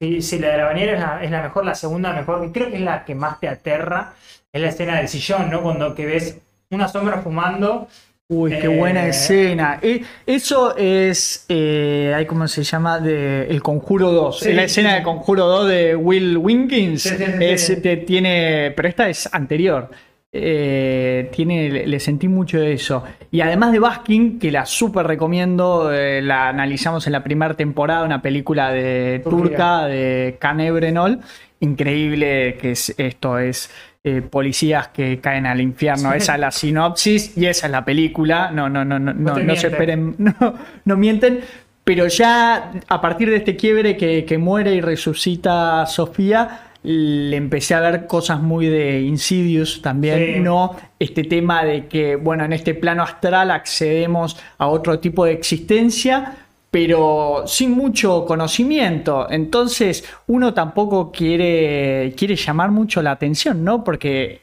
si, 0.00 0.22
si 0.22 0.38
la 0.38 0.50
de 0.50 0.58
la 0.58 0.64
bañera 0.66 0.92
es 0.92 1.00
la, 1.00 1.24
es 1.24 1.30
la 1.30 1.42
mejor, 1.42 1.64
la 1.64 1.74
segunda 1.74 2.12
mejor, 2.12 2.52
creo 2.52 2.68
que 2.70 2.76
es 2.76 2.82
la 2.82 3.04
que 3.04 3.14
más 3.14 3.40
te 3.40 3.48
aterra, 3.48 4.12
es 4.52 4.60
la 4.62 4.68
escena 4.68 4.96
del 4.98 5.08
sillón, 5.08 5.50
¿no? 5.50 5.60
Cuando 5.62 5.94
que 5.94 6.06
ves 6.06 6.38
una 6.70 6.88
sombra 6.88 7.20
fumando. 7.22 7.88
Uy, 8.30 8.50
qué 8.50 8.66
Eh, 8.66 8.68
buena 8.68 9.06
escena. 9.06 9.78
Eh, 9.80 10.02
eso 10.26 10.76
es, 10.76 11.46
eh, 11.48 12.26
¿cómo 12.28 12.46
se 12.46 12.62
llama? 12.62 13.00
De 13.00 13.46
El 13.48 13.62
Conjuro 13.62 14.12
2. 14.12 14.40
Sí, 14.40 14.50
Es 14.50 14.54
la 14.54 14.64
escena 14.64 14.90
sí. 14.90 14.96
de 14.98 15.02
Conjuro 15.02 15.46
2 15.46 15.68
de 15.68 15.96
Will 15.96 16.36
Winkins. 16.36 17.02
Sí, 17.02 17.08
sí, 17.16 17.24
sí, 17.24 17.32
Es, 17.40 18.04
tiene, 18.06 18.72
pero 18.76 18.86
esta 18.88 19.08
es 19.08 19.28
anterior. 19.32 19.90
Eh, 20.30 21.30
tiene, 21.34 21.86
le, 21.86 22.00
sentí 22.00 22.28
mucho 22.28 22.58
de 22.58 22.74
eso. 22.74 23.02
Y 23.30 23.40
además 23.40 23.72
de 23.72 23.78
Baskin, 23.78 24.38
que 24.38 24.50
la 24.50 24.66
súper 24.66 25.06
recomiendo, 25.06 25.90
eh, 25.92 26.20
la 26.20 26.48
analizamos 26.48 27.06
en 27.06 27.14
la 27.14 27.24
primera 27.24 27.54
temporada, 27.54 28.04
una 28.04 28.20
película 28.20 28.70
de 28.70 29.22
turca 29.24 29.86
de 29.86 30.36
Can 30.38 30.60
Evrenol. 30.60 31.20
Increíble 31.60 32.58
que 32.60 32.72
es, 32.72 32.94
esto 32.98 33.38
es 33.38 33.70
eh, 34.04 34.22
policías 34.22 34.88
que 34.88 35.18
caen 35.18 35.46
al 35.46 35.60
infierno. 35.60 36.10
Sí. 36.12 36.18
Esa 36.18 36.34
es 36.34 36.40
la 36.40 36.50
sinopsis 36.50 37.36
y 37.36 37.46
esa 37.46 37.66
es 37.66 37.72
la 37.72 37.84
película. 37.84 38.50
No, 38.50 38.68
no, 38.68 38.84
no, 38.84 38.98
no, 38.98 39.14
no, 39.14 39.38
no 39.38 39.56
se 39.56 39.68
esperen, 39.68 40.14
no, 40.18 40.54
no 40.84 40.96
mienten. 40.96 41.40
Pero 41.84 42.06
ya 42.06 42.72
a 42.86 43.00
partir 43.00 43.30
de 43.30 43.36
este 43.36 43.56
quiebre 43.56 43.96
que, 43.96 44.26
que 44.26 44.36
muere 44.36 44.74
y 44.74 44.82
resucita 44.82 45.86
Sofía, 45.86 46.67
le 46.82 47.36
empecé 47.36 47.74
a 47.74 47.80
ver 47.80 48.06
cosas 48.06 48.40
muy 48.40 48.66
de 48.66 49.00
Insidious 49.02 49.82
también, 49.82 50.34
Sí. 50.34 50.40
¿no? 50.40 50.76
Este 50.98 51.24
tema 51.24 51.64
de 51.64 51.86
que, 51.86 52.16
bueno, 52.16 52.44
en 52.44 52.52
este 52.52 52.74
plano 52.74 53.02
astral 53.02 53.50
accedemos 53.50 54.36
a 54.58 54.68
otro 54.68 54.98
tipo 55.00 55.24
de 55.24 55.32
existencia, 55.32 56.36
pero 56.70 57.44
sin 57.46 57.72
mucho 57.72 58.24
conocimiento. 58.26 59.26
Entonces, 59.30 60.04
uno 60.26 60.54
tampoco 60.54 61.10
quiere, 61.10 62.14
quiere 62.16 62.36
llamar 62.36 62.70
mucho 62.70 63.02
la 63.02 63.12
atención, 63.12 63.64
¿no? 63.64 63.82
Porque 63.84 64.42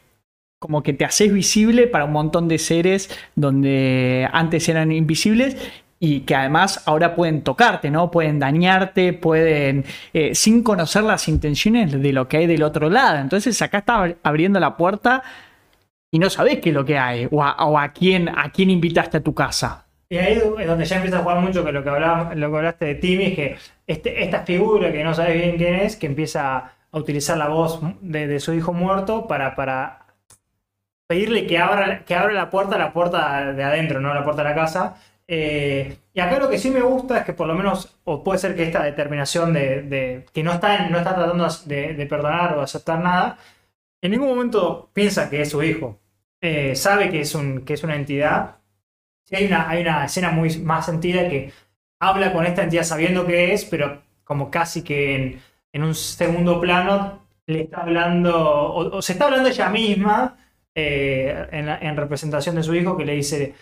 como 0.60 0.82
que 0.82 0.94
te 0.94 1.06
haces 1.06 1.32
visible 1.32 1.86
para 1.88 2.06
un 2.06 2.12
montón 2.12 2.48
de 2.48 2.58
seres 2.58 3.10
donde 3.36 4.28
antes 4.32 4.68
eran 4.68 4.92
invisibles 4.92 5.56
y 6.06 6.20
que 6.20 6.36
además 6.36 6.84
ahora 6.86 7.16
pueden 7.16 7.42
tocarte, 7.42 7.90
¿no? 7.90 8.12
Pueden 8.12 8.38
dañarte, 8.38 9.12
pueden, 9.12 9.86
eh, 10.14 10.36
sin 10.36 10.62
conocer 10.62 11.04
las 11.04 11.28
intenciones 11.28 12.00
de 12.00 12.14
lo 12.14 12.28
que 12.28 12.38
hay 12.38 12.46
del 12.46 12.62
otro 12.62 12.92
lado. 12.92 13.18
Entonces 13.18 13.60
acá 13.64 13.80
está 13.80 14.16
abriendo 14.22 14.60
la 14.60 14.78
puerta 14.78 15.24
y 16.12 16.20
no 16.20 16.30
sabes 16.30 16.60
qué 16.60 16.70
es 16.70 16.76
lo 16.76 16.86
que 16.86 17.00
hay 17.00 17.28
o 17.32 17.42
a, 17.44 17.92
quién, 17.92 18.30
a 18.30 18.52
quién 18.52 18.70
invitaste 18.70 19.18
a 19.18 19.24
tu 19.24 19.34
casa. 19.34 19.88
Y 20.08 20.18
ahí 20.18 20.34
es 20.60 20.68
donde 20.68 20.86
ya 20.86 20.98
empieza 20.98 21.18
a 21.18 21.22
jugar 21.24 21.40
mucho 21.40 21.64
con 21.64 21.74
lo 21.74 21.84
que, 21.84 21.90
hablaba, 21.90 22.36
lo 22.36 22.52
que 22.52 22.58
hablaste 22.58 22.86
de 22.86 22.96
Timmy, 22.96 23.26
es 23.26 23.36
que 23.36 23.58
este, 23.88 24.24
esta 24.24 24.42
figura 24.42 24.92
que 24.92 25.04
no 25.04 25.16
sabes 25.16 25.42
bien 25.42 25.58
quién 25.58 25.74
es, 25.74 25.96
que 25.96 26.06
empieza 26.06 26.58
a 26.58 27.00
utilizar 27.00 27.36
la 27.36 27.48
voz 27.48 27.80
de, 28.02 28.28
de 28.28 28.40
su 28.40 28.54
hijo 28.54 28.74
muerto 28.74 29.26
para, 29.26 29.56
para 29.56 30.06
pedirle 31.08 31.48
que 31.48 31.58
abra, 31.58 32.06
que 32.06 32.14
abra 32.14 32.34
la 32.34 32.52
puerta, 32.52 32.78
la 32.78 32.94
puerta 32.94 33.54
de 33.54 33.64
adentro, 33.64 34.00
no 34.00 34.14
la 34.14 34.24
puerta 34.24 34.44
de 34.44 34.50
la 34.50 34.56
casa. 34.56 34.98
Eh, 35.28 35.98
y 36.14 36.20
acá 36.20 36.40
lo 36.40 36.50
que 36.50 36.60
sí 36.60 36.70
me 36.70 36.82
gusta 36.82 37.20
es 37.20 37.26
que 37.26 37.34
por 37.34 37.48
lo 37.48 37.56
menos, 37.56 38.00
o 38.04 38.24
puede 38.24 38.40
ser 38.40 38.56
que 38.56 38.64
esta 38.64 38.84
determinación 38.84 39.54
de, 39.54 40.26
que 40.32 40.44
no 40.44 40.54
está, 40.54 40.88
no 40.90 40.98
está 41.00 41.16
tratando 41.16 41.48
de, 41.66 42.06
perdonar 42.08 42.58
o 42.58 42.62
aceptar 42.62 43.00
nada, 43.02 43.38
en 44.02 44.12
ningún 44.12 44.30
momento 44.30 44.90
piensa 44.94 45.30
que 45.30 45.42
es 45.42 45.50
su 45.50 45.64
hijo. 45.64 46.00
Eh, 46.42 46.76
sabe 46.76 47.10
que 47.10 47.22
es, 47.22 47.34
un, 47.36 47.66
que 47.66 47.74
es 47.74 47.84
una 47.84 47.96
entidad. 47.96 48.58
Hay 49.32 49.46
una, 49.46 49.70
hay 49.70 49.82
una 49.82 50.06
escena 50.06 50.30
muy 50.32 50.58
más 50.60 50.86
sentida 50.86 51.28
que 51.28 51.52
habla 52.00 52.32
con 52.34 52.46
esta 52.46 52.64
entidad 52.64 52.84
sabiendo 52.84 53.26
que 53.26 53.54
es, 53.54 53.66
pero 53.66 54.04
como 54.24 54.52
casi 54.52 54.84
que 54.84 55.40
en, 55.74 55.84
un 55.84 55.96
segundo 55.96 56.62
plano 56.62 57.28
le 57.48 57.64
está 57.64 57.82
hablando, 57.82 58.74
o, 58.74 59.02
se 59.02 59.14
está 59.14 59.26
hablando 59.26 59.50
ella 59.50 59.70
misma 59.70 60.38
eh, 60.76 61.48
en 61.52 61.98
representación 61.98 62.56
de 62.56 62.64
su 62.64 62.76
hijo 62.76 62.98
que 62.98 63.06
le 63.06 63.14
dice, 63.14 63.56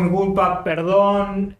mi 0.00 0.10
culpa, 0.10 0.62
perdón, 0.64 1.56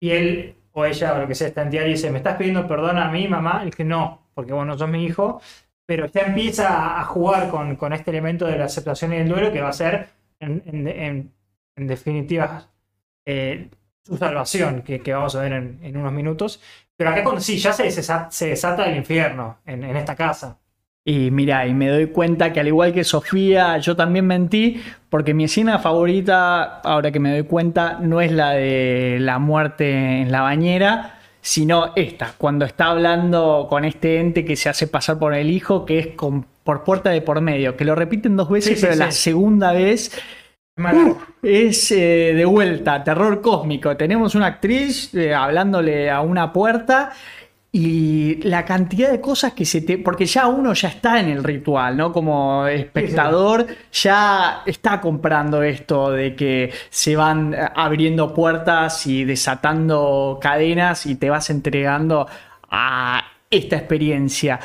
y 0.00 0.10
él 0.10 0.56
o 0.72 0.84
ella 0.84 1.14
o 1.14 1.18
lo 1.20 1.28
que 1.28 1.34
sea, 1.34 1.48
esta 1.48 1.62
entidad 1.62 1.84
le 1.84 1.90
dice, 1.90 2.10
¿me 2.10 2.18
estás 2.18 2.36
pidiendo 2.36 2.66
perdón 2.68 2.98
a 2.98 3.10
mí, 3.10 3.28
mamá? 3.28 3.62
Y 3.62 3.66
dice, 3.66 3.84
no, 3.84 4.28
porque 4.34 4.52
bueno, 4.52 4.76
sos 4.78 4.88
mi 4.88 5.04
hijo, 5.04 5.40
pero 5.86 6.06
ya 6.06 6.22
empieza 6.22 7.00
a 7.00 7.04
jugar 7.04 7.48
con, 7.50 7.76
con 7.76 7.92
este 7.92 8.10
elemento 8.10 8.46
de 8.46 8.58
la 8.58 8.66
aceptación 8.66 9.12
y 9.12 9.16
el 9.16 9.28
duelo 9.28 9.52
que 9.52 9.60
va 9.62 9.70
a 9.70 9.72
ser, 9.72 10.08
en, 10.40 10.62
en- 10.66 10.88
en- 10.88 11.34
en 11.76 11.86
definitiva, 11.86 12.66
eh, 13.26 13.70
su 14.02 14.16
salvación, 14.16 14.82
que, 14.82 15.00
vamos 15.12 15.36
a 15.36 15.42
ver 15.42 15.52
en, 15.52 15.78
en 15.82 15.96
unos 15.96 16.12
minutos. 16.12 16.60
Pero 16.96 17.10
acá 17.10 17.22
cuando 17.22 17.40
sí, 17.40 17.58
ya 17.58 17.72
se 17.72 17.84
desata, 17.84 18.86
el 18.90 18.96
infierno 18.96 19.58
en, 19.66 19.84
en 19.84 19.96
esta 19.96 20.16
casa. 20.16 20.58
Y 21.08 21.30
mira, 21.30 21.66
y 21.66 21.72
me 21.72 21.88
doy 21.88 22.08
cuenta 22.08 22.52
que 22.52 22.60
al 22.60 22.66
igual 22.66 22.92
que 22.92 23.02
Sofía, 23.02 23.78
yo 23.78 23.96
también 23.96 24.26
mentí, 24.26 24.78
porque 25.08 25.32
mi 25.32 25.44
escena 25.44 25.78
favorita, 25.78 26.80
ahora 26.80 27.10
que 27.10 27.18
me 27.18 27.30
doy 27.30 27.44
cuenta, 27.44 27.98
no 27.98 28.20
es 28.20 28.30
la 28.30 28.50
de 28.50 29.16
la 29.18 29.38
muerte 29.38 30.20
en 30.20 30.30
la 30.30 30.42
bañera, 30.42 31.18
sino 31.40 31.92
esta, 31.96 32.34
cuando 32.36 32.66
está 32.66 32.90
hablando 32.90 33.68
con 33.70 33.86
este 33.86 34.20
ente 34.20 34.44
que 34.44 34.54
se 34.54 34.68
hace 34.68 34.86
pasar 34.86 35.18
por 35.18 35.32
el 35.32 35.48
hijo, 35.48 35.86
que 35.86 35.98
es 35.98 36.06
con, 36.08 36.44
por 36.62 36.84
puerta 36.84 37.08
de 37.08 37.22
por 37.22 37.40
medio, 37.40 37.74
que 37.74 37.86
lo 37.86 37.94
repiten 37.94 38.36
dos 38.36 38.50
veces, 38.50 38.74
Sí, 38.74 38.76
sí, 38.76 38.82
pero 38.82 38.92
sí. 38.92 38.98
la 38.98 39.10
segunda 39.10 39.72
vez 39.72 40.12
es 41.42 41.90
eh, 41.90 42.34
de 42.36 42.44
vuelta, 42.44 43.02
terror 43.02 43.40
cósmico. 43.40 43.96
Tenemos 43.96 44.34
una 44.34 44.44
actriz 44.44 45.14
eh, 45.14 45.34
hablándole 45.34 46.10
a 46.10 46.20
una 46.20 46.52
puerta 46.52 47.12
y 47.70 48.36
la 48.44 48.64
cantidad 48.64 49.10
de 49.10 49.20
cosas 49.20 49.52
que 49.52 49.66
se 49.66 49.82
te... 49.82 49.98
Porque 49.98 50.24
ya 50.24 50.46
uno 50.46 50.72
ya 50.72 50.88
está 50.88 51.20
en 51.20 51.28
el 51.28 51.44
ritual, 51.44 51.96
¿no? 51.96 52.12
Como 52.12 52.66
espectador, 52.66 53.66
ya 53.92 54.62
está 54.64 55.00
comprando 55.00 55.62
esto 55.62 56.10
de 56.10 56.34
que 56.34 56.72
se 56.88 57.14
van 57.14 57.54
abriendo 57.74 58.32
puertas 58.32 59.06
y 59.06 59.24
desatando 59.24 60.38
cadenas 60.40 61.04
y 61.04 61.16
te 61.16 61.28
vas 61.28 61.50
entregando 61.50 62.26
a 62.70 63.22
esta 63.50 63.76
experiencia. 63.76 64.58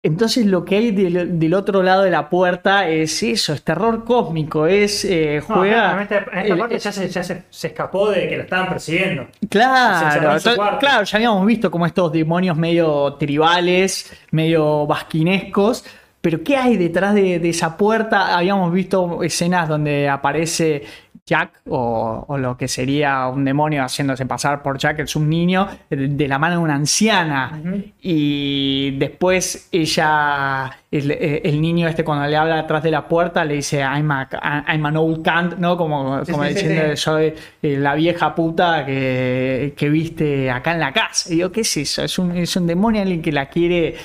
Entonces 0.00 0.46
lo 0.46 0.64
que 0.64 0.76
hay 0.76 0.90
del, 0.92 1.40
del 1.40 1.54
otro 1.54 1.82
lado 1.82 2.04
de 2.04 2.10
la 2.10 2.30
puerta 2.30 2.88
es 2.88 3.20
eso, 3.24 3.52
es 3.52 3.62
terror 3.64 4.04
cósmico, 4.04 4.66
es 4.68 5.04
eh, 5.04 5.42
No, 5.48 5.56
juega... 5.56 5.92
en 5.94 6.00
esta, 6.02 6.18
en 6.18 6.38
esta 6.38 6.40
el- 6.54 6.58
parte 6.58 6.78
ya, 6.78 6.92
se, 6.92 7.08
ya 7.08 7.24
se, 7.24 7.42
se 7.50 7.66
escapó 7.66 8.08
de 8.10 8.28
que 8.28 8.36
la 8.36 8.42
estaban 8.44 8.68
persiguiendo. 8.68 9.26
Claro, 9.50 10.38
claro, 10.78 11.02
ya 11.04 11.16
habíamos 11.16 11.44
visto 11.44 11.68
como 11.70 11.84
estos 11.84 12.12
demonios 12.12 12.56
medio 12.56 13.14
tribales, 13.14 14.12
medio 14.30 14.86
vasquinescos, 14.86 15.84
pero 16.28 16.44
¿qué 16.44 16.58
hay 16.58 16.76
detrás 16.76 17.14
de, 17.14 17.38
de 17.38 17.48
esa 17.48 17.74
puerta? 17.74 18.36
Habíamos 18.36 18.70
visto 18.70 19.22
escenas 19.22 19.66
donde 19.66 20.10
aparece 20.10 20.82
Jack 21.24 21.62
o, 21.66 22.26
o 22.28 22.36
lo 22.36 22.54
que 22.54 22.68
sería 22.68 23.28
un 23.28 23.46
demonio 23.46 23.82
haciéndose 23.82 24.26
pasar 24.26 24.62
por 24.62 24.76
Jack, 24.76 24.98
es 24.98 25.16
un 25.16 25.30
niño, 25.30 25.66
de, 25.88 26.28
la 26.28 26.38
mano 26.38 26.56
de 26.56 26.62
una 26.64 26.74
anciana. 26.74 27.62
Y 28.02 28.90
después 28.98 29.70
ella, 29.72 30.70
el, 30.90 31.10
el 31.10 31.62
niño 31.62 31.88
este 31.88 32.04
cuando 32.04 32.26
le 32.26 32.36
habla 32.36 32.56
detrás 32.56 32.82
de 32.82 32.90
la 32.90 33.08
puerta 33.08 33.42
le 33.42 33.54
dice 33.54 33.78
I'm, 33.78 34.10
a, 34.10 34.28
I'm 34.68 34.84
an 34.84 34.98
old 34.98 35.24
cunt, 35.24 35.58
¿no? 35.58 35.78
Como, 35.78 36.26
sí, 36.26 36.32
diciendo 36.46 36.82
sí. 36.90 36.96
soy 36.98 37.32
eh, 37.62 37.76
la 37.78 37.94
vieja 37.94 38.34
puta 38.34 38.84
que, 38.84 39.72
que 39.74 39.88
viste 39.88 40.50
acá 40.50 40.72
en 40.72 40.80
la 40.80 40.92
casa. 40.92 41.32
Y 41.32 41.36
digo, 41.36 41.50
¿qué 41.50 41.62
es 41.62 41.74
eso? 41.74 42.04
Es 42.04 42.18
un, 42.18 42.36
es 42.36 42.54
un 42.54 42.66
demonio 42.66 43.00
alguien 43.00 43.22
que 43.22 43.32
la 43.32 43.46
quiere 43.48 43.96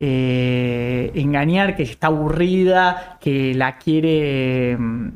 eh, 0.00 1.12
engañar, 1.14 1.76
que 1.76 1.84
está 1.84 2.08
aburrida, 2.08 3.18
que 3.20 3.54
la 3.54 3.78
quiere... 3.78 4.76
mm, 4.78 5.08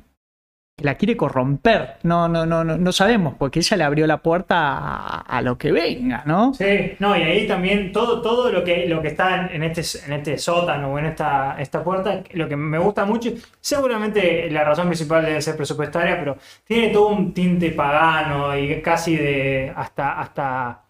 la 0.83 0.97
quiere 0.97 1.17
corromper. 1.17 1.99
No, 2.03 2.29
no, 2.29 2.47
no, 2.47 2.65
no, 2.65 2.77
no 2.77 2.93
sabemos, 2.93 3.35
porque 3.39 3.61
ella 3.61 3.77
le 3.77 3.85
abrió 3.85 4.07
la 4.07 4.19
puerta 4.23 4.57
a, 4.59 5.21
a 5.21 5.43
lo 5.43 5.57
que 5.57 5.73
venga, 5.73 6.25
¿no? 6.27 6.53
Sí, 6.53 6.93
no, 7.01 7.17
y 7.17 7.23
ahí 7.23 7.47
también 7.49 7.93
todo, 7.93 8.23
todo 8.23 8.51
lo 8.53 8.63
que, 8.63 8.87
lo 8.87 9.01
que 9.03 9.09
está 9.09 9.47
en 9.49 9.63
este, 9.65 9.83
en 10.07 10.13
este 10.15 10.39
sótano 10.39 10.93
o 10.93 10.99
en 10.99 11.07
esta, 11.07 11.57
esta 11.61 11.83
puerta, 11.83 12.23
lo 12.33 12.49
que 12.49 12.57
me 12.57 12.79
gusta 12.79 13.05
mucho, 13.05 13.31
seguramente 13.61 14.51
la 14.51 14.65
razón 14.65 14.87
principal 14.87 15.25
debe 15.25 15.41
ser 15.43 15.57
presupuestaria, 15.57 16.19
pero 16.19 16.37
tiene 16.65 16.91
todo 16.93 17.09
un 17.09 17.33
tinte 17.35 17.71
pagano 17.73 18.57
y 18.57 18.81
casi 18.83 19.17
de 19.17 19.73
hasta, 19.75 20.21
hasta 20.21 20.84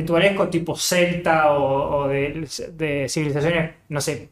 ritualesco 0.00 0.48
tipo 0.48 0.74
celta 0.76 1.52
o, 1.52 1.98
o 2.04 2.08
de, 2.08 2.46
de 2.76 3.08
civilizaciones, 3.08 3.72
no 3.88 4.00
sé, 4.00 4.30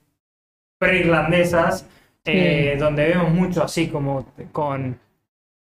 pre-irlandesas, 0.79 1.87
eh, 2.25 2.77
donde 2.79 3.07
vemos 3.09 3.31
mucho 3.33 3.63
así 3.65 3.89
como 3.89 4.27
con 4.53 4.99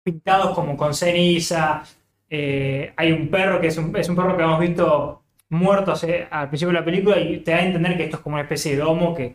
pintados 0.05 0.55
como 0.55 0.77
con 0.77 0.95
ceniza. 0.95 1.83
eh, 2.29 2.93
hay 2.97 3.11
un 3.13 3.29
perro 3.29 3.61
que 3.61 3.67
es 3.69 3.77
un, 3.77 3.97
es 3.97 4.09
un 4.09 4.15
perro 4.17 4.37
que 4.37 4.43
hemos 4.45 4.61
visto 4.61 5.23
muerto 5.49 5.93
hace- 5.93 6.29
al 6.31 6.49
principio 6.49 6.73
de 6.73 6.79
la 6.79 6.85
película 6.85 7.19
y 7.19 7.39
te 7.39 7.51
da 7.51 7.57
a 7.59 7.63
entender 7.65 7.97
que 7.97 8.05
esto 8.05 8.17
es 8.19 8.23
como 8.23 8.35
una 8.35 8.43
especie 8.45 8.77
de 8.77 8.83
domo 8.83 9.15
que 9.15 9.35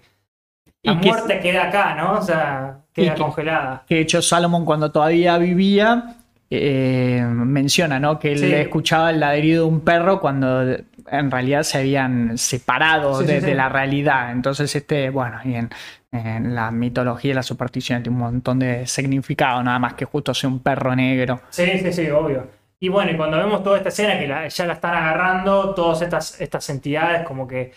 la 0.83 0.93
Y 0.93 0.99
que- 1.01 1.09
muerte 1.09 1.39
queda 1.41 1.67
acá, 1.67 1.93
¿no? 1.95 2.13
O 2.19 2.21
sea, 2.21 2.79
queda 2.93 3.15
que- 3.15 3.21
congelada. 3.21 3.83
que 3.87 3.95
de 3.95 4.01
hecho 4.01 4.21
Salomón 4.21 4.63
cuando 4.63 4.91
todavía 4.93 5.37
vivía 5.37 6.15
eh, 6.49 7.23
menciona 7.27 7.99
¿no? 7.99 8.19
que 8.19 8.33
él 8.33 8.39
Sí. 8.39 8.53
escuchaba 8.53 9.09
el 9.09 9.19
ladrido 9.19 9.63
de 9.65 9.69
un 9.69 9.81
perro 9.81 10.19
cuando 10.21 10.61
en 10.63 11.31
realidad 11.31 11.63
se 11.63 11.79
habían 11.79 12.37
separado 12.37 13.21
Sí, 13.21 13.27
de, 13.27 13.39
sí. 13.41 13.45
de 13.47 13.55
la 13.55 13.69
realidad. 13.69 14.31
Entonces, 14.31 14.75
este, 14.75 15.09
bueno, 15.09 15.39
y 15.43 15.55
en, 15.55 15.69
en 16.11 16.55
la 16.55 16.71
mitología 16.71 17.31
y 17.31 17.33
la 17.33 17.43
superstición 17.43 18.01
tiene 18.03 18.15
un 18.15 18.21
montón 18.23 18.59
de 18.59 18.85
significado, 18.87 19.61
nada 19.63 19.79
más 19.79 19.93
que 19.95 20.05
justo 20.05 20.33
sea 20.33 20.49
un 20.49 20.59
perro 20.59 20.95
negro. 20.95 21.41
Sí, 21.49 21.65
sí, 21.79 21.91
sí, 21.93 22.09
obvio. 22.09 22.47
Y 22.79 22.89
bueno, 22.89 23.11
y 23.11 23.17
cuando 23.17 23.37
vemos 23.37 23.63
toda 23.63 23.77
esta 23.77 23.89
escena 23.89 24.19
que 24.19 24.27
la- 24.27 24.47
ya 24.47 24.65
la 24.65 24.73
están 24.73 24.93
agarrando, 24.95 25.73
todas 25.73 26.01
estas, 26.01 26.39
estas 26.41 26.69
entidades, 26.69 27.23
como 27.25 27.47
que 27.47 27.71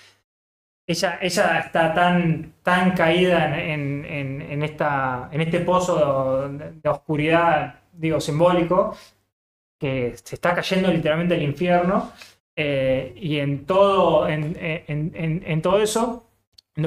ella, 0.87 1.19
ella 1.21 1.59
está 1.59 1.93
tan, 1.95 2.53
tan 2.63 2.93
caída 2.93 3.47
en, 3.47 3.55
en- 3.55 4.05
en- 4.07 4.43
en 4.43 4.63
esta, 4.63 5.29
en 5.33 5.41
este 5.43 5.61
pozo 5.61 6.49
de, 6.49 6.73
de 6.83 6.89
oscuridad, 6.89 7.75
digo, 7.99 8.21
simbólico, 8.21 8.97
que 9.79 10.15
se 10.23 10.35
está 10.37 10.55
cayendo 10.55 10.91
literalmente 10.93 11.35
al 11.35 11.43
infierno. 11.43 12.13
eh, 12.57 13.13
y 13.17 13.39
en 13.39 13.67
todo, 13.67 14.29
en, 14.29 14.57
en- 14.59 15.63
todo 15.63 15.81
eso, 15.83 16.27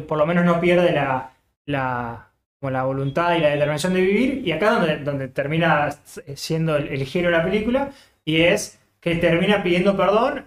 por 0.08 0.18
lo 0.18 0.26
menos 0.26 0.44
no 0.46 0.60
pierde 0.60 0.92
la, 0.92 1.34
la, 1.66 2.30
como 2.60 2.72
la 2.72 2.84
voluntad 2.84 3.36
y 3.36 3.40
la 3.40 3.50
determinación 3.50 3.94
de 3.94 4.02
vivir. 4.02 4.42
Y 4.48 4.52
acá 4.52 4.72
donde, 4.72 4.98
donde 5.00 5.28
termina 5.30 5.90
siendo 6.36 6.76
el, 6.78 6.88
el 6.90 7.06
giro 7.06 7.30
de 7.32 7.38
la 7.38 7.44
película, 7.44 7.92
y 8.26 8.42
es 8.42 8.80
que 9.00 9.16
termina 9.16 9.64
pidiendo 9.64 9.96
perdón 9.98 10.46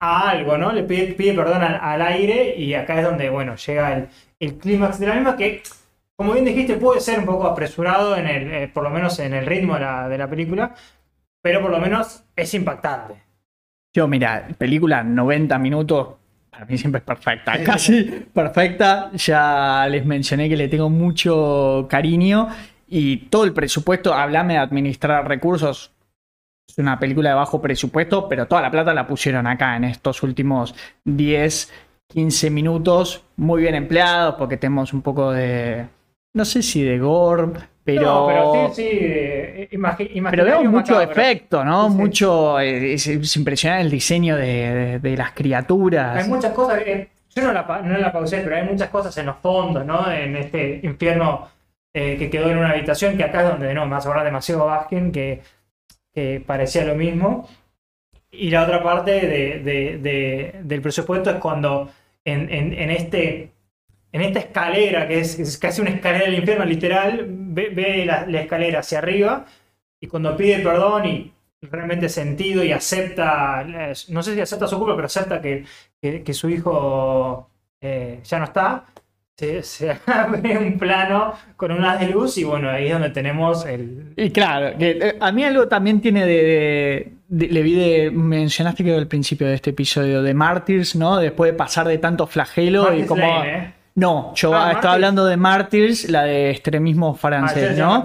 a 0.00 0.30
algo, 0.30 0.58
¿no? 0.58 0.72
Le 0.72 0.82
pide, 0.84 1.14
pide 1.14 1.34
perdón 1.34 1.62
al, 1.62 1.76
al 1.80 2.02
aire, 2.02 2.56
y 2.56 2.74
acá 2.74 2.98
es 2.98 3.04
donde, 3.04 3.30
bueno, 3.30 3.54
llega 3.56 3.94
el, 3.96 4.08
el 4.40 4.58
clímax 4.58 4.98
de 4.98 5.06
la 5.06 5.14
misma 5.14 5.36
que, 5.36 5.62
como 6.22 6.34
bien 6.34 6.44
dijiste, 6.44 6.76
puede 6.76 7.00
ser 7.00 7.18
un 7.18 7.26
poco 7.26 7.48
apresurado, 7.48 8.16
en 8.16 8.28
el, 8.28 8.52
eh, 8.52 8.70
por 8.72 8.84
lo 8.84 8.90
menos 8.90 9.18
en 9.18 9.34
el 9.34 9.44
ritmo 9.44 9.74
de 9.74 9.80
la, 9.80 10.08
de 10.08 10.16
la 10.16 10.30
película, 10.30 10.72
pero 11.42 11.60
por 11.60 11.72
lo 11.72 11.80
menos 11.80 12.22
es 12.36 12.54
impactante. 12.54 13.14
Yo, 13.92 14.06
mira, 14.06 14.46
película 14.56 15.02
90 15.02 15.58
minutos, 15.58 16.14
para 16.48 16.64
mí 16.64 16.78
siempre 16.78 17.00
es 17.00 17.04
perfecta, 17.04 17.60
casi 17.64 18.04
perfecta. 18.32 19.10
Ya 19.14 19.88
les 19.90 20.06
mencioné 20.06 20.48
que 20.48 20.56
le 20.56 20.68
tengo 20.68 20.88
mucho 20.88 21.88
cariño 21.90 22.48
y 22.88 23.16
todo 23.28 23.42
el 23.42 23.52
presupuesto, 23.52 24.14
hablame 24.14 24.54
de 24.54 24.60
administrar 24.60 25.26
recursos. 25.26 25.90
Es 26.68 26.78
una 26.78 27.00
película 27.00 27.30
de 27.30 27.34
bajo 27.34 27.60
presupuesto, 27.60 28.28
pero 28.28 28.46
toda 28.46 28.62
la 28.62 28.70
plata 28.70 28.94
la 28.94 29.08
pusieron 29.08 29.48
acá 29.48 29.76
en 29.76 29.84
estos 29.84 30.22
últimos 30.22 30.72
10, 31.04 31.72
15 32.06 32.50
minutos, 32.50 33.24
muy 33.36 33.62
bien 33.62 33.74
empleados, 33.74 34.36
porque 34.36 34.56
tenemos 34.56 34.92
un 34.92 35.02
poco 35.02 35.32
de, 35.32 35.86
no 36.34 36.44
sé 36.44 36.62
si 36.62 36.82
de 36.82 36.98
gore, 36.98 37.48
pero... 37.84 38.02
No, 38.02 38.26
pero 38.26 38.72
sí, 38.74 38.82
sí, 38.82 38.88
eh, 38.92 39.68
imagi- 39.72 40.30
Pero 40.30 40.44
vemos 40.44 40.64
mucho 40.66 40.94
macabro. 40.94 41.10
efecto, 41.10 41.64
¿no? 41.64 41.86
Sí, 41.88 41.92
sí. 41.92 41.98
Mucho. 41.98 42.60
eh, 42.60 42.94
Es, 42.94 43.06
es 43.06 43.36
impresionante 43.36 43.82
el 43.84 43.90
diseño 43.90 44.36
de, 44.36 44.44
de- 44.46 44.98
de 45.00 45.16
las 45.16 45.32
criaturas. 45.32 46.22
Hay 46.24 46.28
muchas 46.30 46.52
cosas, 46.52 46.80
eh, 46.86 47.08
yo 47.34 47.42
no 47.42 47.52
la, 47.52 47.82
no 47.82 47.98
la 47.98 48.12
pausé, 48.12 48.38
pero 48.40 48.56
hay 48.56 48.64
muchas 48.64 48.88
cosas 48.90 49.16
en 49.18 49.26
los 49.26 49.36
fondos, 49.38 49.84
¿no? 49.84 50.10
En 50.10 50.36
este 50.36 50.80
infierno 50.82 51.48
eh, 51.94 52.16
que 52.18 52.30
quedó 52.30 52.50
en 52.50 52.58
una 52.58 52.70
habitación, 52.70 53.16
que 53.16 53.24
acá 53.24 53.42
es 53.42 53.48
donde 53.50 53.74
no, 53.74 53.86
me 53.86 53.96
hace 53.96 54.08
acordar 54.08 54.24
demasiado 54.24 54.64
Baskin, 54.66 55.12
que, 55.12 55.42
que 56.14 56.42
parecía 56.46 56.84
lo 56.84 56.94
mismo. 56.94 57.48
Y 58.30 58.48
la 58.50 58.62
otra 58.62 58.82
parte 58.82 59.10
de- 59.26 59.58
de- 59.60 59.98
de- 59.98 60.54
del 60.62 60.80
presupuesto 60.80 61.30
es 61.30 61.36
cuando 61.36 61.90
en, 62.24 62.48
en- 62.50 62.72
en 62.72 62.90
este, 62.90 63.51
en 64.12 64.20
esta 64.22 64.38
escalera, 64.40 65.08
que 65.08 65.20
es, 65.20 65.38
es 65.38 65.56
casi 65.58 65.80
una 65.80 65.90
escalera 65.90 66.26
del 66.26 66.34
infierno 66.34 66.64
literal, 66.64 67.24
ve, 67.28 67.70
ve 67.74 68.04
la, 68.04 68.26
la 68.26 68.40
escalera 68.42 68.80
hacia 68.80 68.98
arriba 68.98 69.46
y 70.00 70.06
cuando 70.06 70.36
pide 70.36 70.58
perdón 70.60 71.06
y 71.06 71.32
realmente 71.62 72.08
sentido 72.08 72.62
y 72.64 72.72
acepta, 72.72 73.64
no 74.08 74.22
sé 74.22 74.34
si 74.34 74.40
acepta 74.40 74.66
su 74.66 74.78
culpa, 74.78 74.94
pero 74.96 75.06
acepta 75.06 75.40
que, 75.40 75.64
que, 76.00 76.22
que 76.22 76.34
su 76.34 76.50
hijo 76.50 77.48
eh, 77.80 78.20
ya 78.24 78.38
no 78.38 78.44
está, 78.46 78.84
se, 79.36 79.62
se 79.62 79.96
abre 80.06 80.58
un 80.58 80.76
plano 80.78 81.34
con 81.56 81.70
un 81.72 81.84
haz 81.84 82.00
de 82.00 82.08
luz 82.08 82.36
y 82.36 82.44
bueno, 82.44 82.68
ahí 82.68 82.86
es 82.88 82.92
donde 82.92 83.10
tenemos 83.10 83.64
el... 83.64 84.12
Y 84.16 84.30
claro, 84.30 84.76
que, 84.76 84.90
eh, 84.90 85.16
a 85.20 85.30
mí 85.32 85.44
algo 85.44 85.68
también 85.68 86.00
tiene 86.00 86.26
de, 86.26 86.32
de- 86.42 87.12
de- 87.28 87.48
Le 87.48 87.62
vi 87.62 87.74
de. 87.74 88.10
Mencionaste 88.10 88.84
que 88.84 88.94
al 88.94 89.06
principio 89.08 89.46
de 89.46 89.54
este 89.54 89.70
episodio 89.70 90.22
de 90.22 90.34
Martyrs, 90.34 90.94
¿no? 90.96 91.16
Después 91.18 91.50
de 91.52 91.56
pasar 91.56 91.88
de 91.88 91.96
tanto 91.98 92.26
flagelo 92.26 92.92
y 92.94 93.04
como. 93.06 93.22
Lane, 93.22 93.54
¿eh? 93.56 93.72
No, 93.94 94.32
yo 94.34 94.54
Ah, 94.54 94.72
estaba 94.72 94.94
hablando 94.94 95.26
de 95.26 95.36
Martyrs, 95.36 96.08
la 96.08 96.22
de 96.24 96.50
extremismo 96.50 97.12
Ah, 97.14 97.18
francés, 97.20 97.68
decía 97.70 97.84
¿no? 97.84 98.02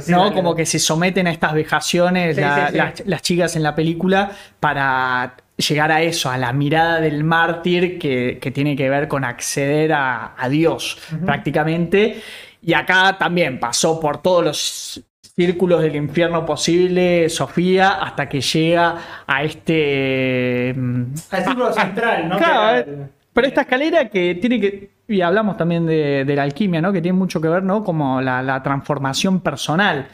Sí, 0.00 0.12
No, 0.12 0.32
como 0.34 0.54
que 0.54 0.66
se 0.66 0.78
someten 0.78 1.26
a 1.26 1.30
estas 1.30 1.54
vejaciones 1.54 2.36
Sí, 2.36 2.42
la- 2.42 2.66
sí, 2.66 2.72
sí. 2.72 2.76
Las, 2.76 3.02
las 3.06 3.22
chicas 3.22 3.56
en 3.56 3.62
la 3.62 3.74
película 3.74 4.30
para 4.60 5.34
llegar 5.56 5.92
a 5.92 6.02
eso, 6.02 6.30
a 6.30 6.36
la 6.38 6.52
mirada 6.52 7.00
del 7.00 7.24
mártir 7.24 7.98
que, 7.98 8.38
que 8.40 8.50
tiene 8.50 8.76
que 8.76 8.88
ver 8.90 9.08
con 9.08 9.24
acceder 9.24 9.92
a, 9.94 10.34
a 10.36 10.48
Dios 10.48 10.98
prácticamente. 11.24 12.20
Y 12.62 12.74
acá 12.74 13.16
también 13.18 13.58
pasó 13.58 13.98
por 13.98 14.20
todos 14.20 14.44
los 14.44 15.02
círculos 15.34 15.80
del 15.80 15.96
infierno 15.96 16.44
posible, 16.44 17.30
Sofía, 17.30 17.92
hasta 17.92 18.28
que 18.28 18.42
llega 18.42 18.96
a 19.26 19.42
este... 19.42 20.74
mm, 20.76 21.04
Al 21.30 21.44
círculo 21.44 21.72
central, 21.72 22.28
¿no? 22.28 22.36
Claro, 22.36 23.08
pero 23.32 23.46
esta 23.46 23.62
escalera 23.62 24.08
que 24.08 24.34
tiene 24.36 24.60
que, 24.60 24.90
y 25.08 25.20
hablamos 25.20 25.56
también 25.56 25.86
de, 25.86 26.24
de 26.24 26.36
la 26.36 26.42
alquimia, 26.44 26.80
¿no? 26.80 26.92
Que 26.92 27.00
tiene 27.02 27.18
mucho 27.18 27.40
que 27.40 27.48
ver, 27.48 27.62
¿no? 27.62 27.82
Como 27.84 28.20
la, 28.20 28.42
la 28.42 28.62
transformación 28.62 29.40
personal. 29.40 30.08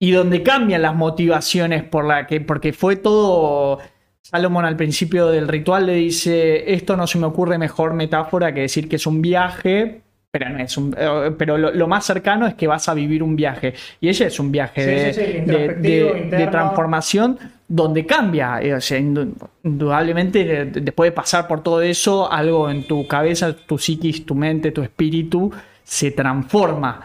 Y 0.00 0.12
donde 0.12 0.42
cambian 0.42 0.82
las 0.82 0.94
motivaciones 0.94 1.82
por 1.82 2.04
la 2.04 2.26
que, 2.26 2.40
porque 2.40 2.72
fue 2.72 2.96
todo. 2.96 3.78
Salomón 4.22 4.64
al 4.64 4.76
principio 4.76 5.26
del 5.28 5.48
ritual 5.48 5.86
le 5.86 5.94
dice: 5.94 6.72
Esto 6.72 6.96
no 6.96 7.06
se 7.06 7.18
me 7.18 7.26
ocurre 7.26 7.58
mejor 7.58 7.94
metáfora 7.94 8.52
que 8.54 8.60
decir 8.62 8.88
que 8.88 8.96
es 8.96 9.06
un 9.06 9.20
viaje. 9.22 10.02
Pero, 10.30 10.50
no 10.50 10.58
es 10.58 10.76
un, 10.76 10.94
eh, 10.96 11.32
pero 11.38 11.56
lo, 11.56 11.72
lo 11.72 11.88
más 11.88 12.04
cercano 12.04 12.46
es 12.46 12.54
que 12.54 12.66
vas 12.66 12.88
a 12.88 12.94
vivir 12.94 13.22
un 13.22 13.34
viaje. 13.34 13.72
Y 14.00 14.08
ella 14.10 14.26
es 14.26 14.38
un 14.38 14.52
viaje 14.52 14.82
Sí, 14.82 14.90
de, 14.90 15.12
sí, 15.14 15.20
sí, 15.20 15.50
de- 15.50 15.68
de- 15.74 16.36
de 16.36 16.46
transformación 16.48 17.38
donde 17.68 18.06
cambia. 18.06 18.60
Eh, 18.60 18.74
o 18.74 18.80
sea, 18.80 18.98
indudablemente, 18.98 20.64
después 20.66 21.10
de 21.10 21.12
pasar 21.12 21.46
por 21.46 21.62
todo 21.62 21.82
eso, 21.82 22.30
algo 22.30 22.70
en 22.70 22.84
tu 22.84 23.06
cabeza, 23.06 23.54
tu 23.54 23.78
psiquis, 23.78 24.24
tu 24.26 24.34
mente, 24.34 24.72
tu 24.72 24.82
espíritu, 24.82 25.52
se 25.84 26.10
transforma. 26.10 27.00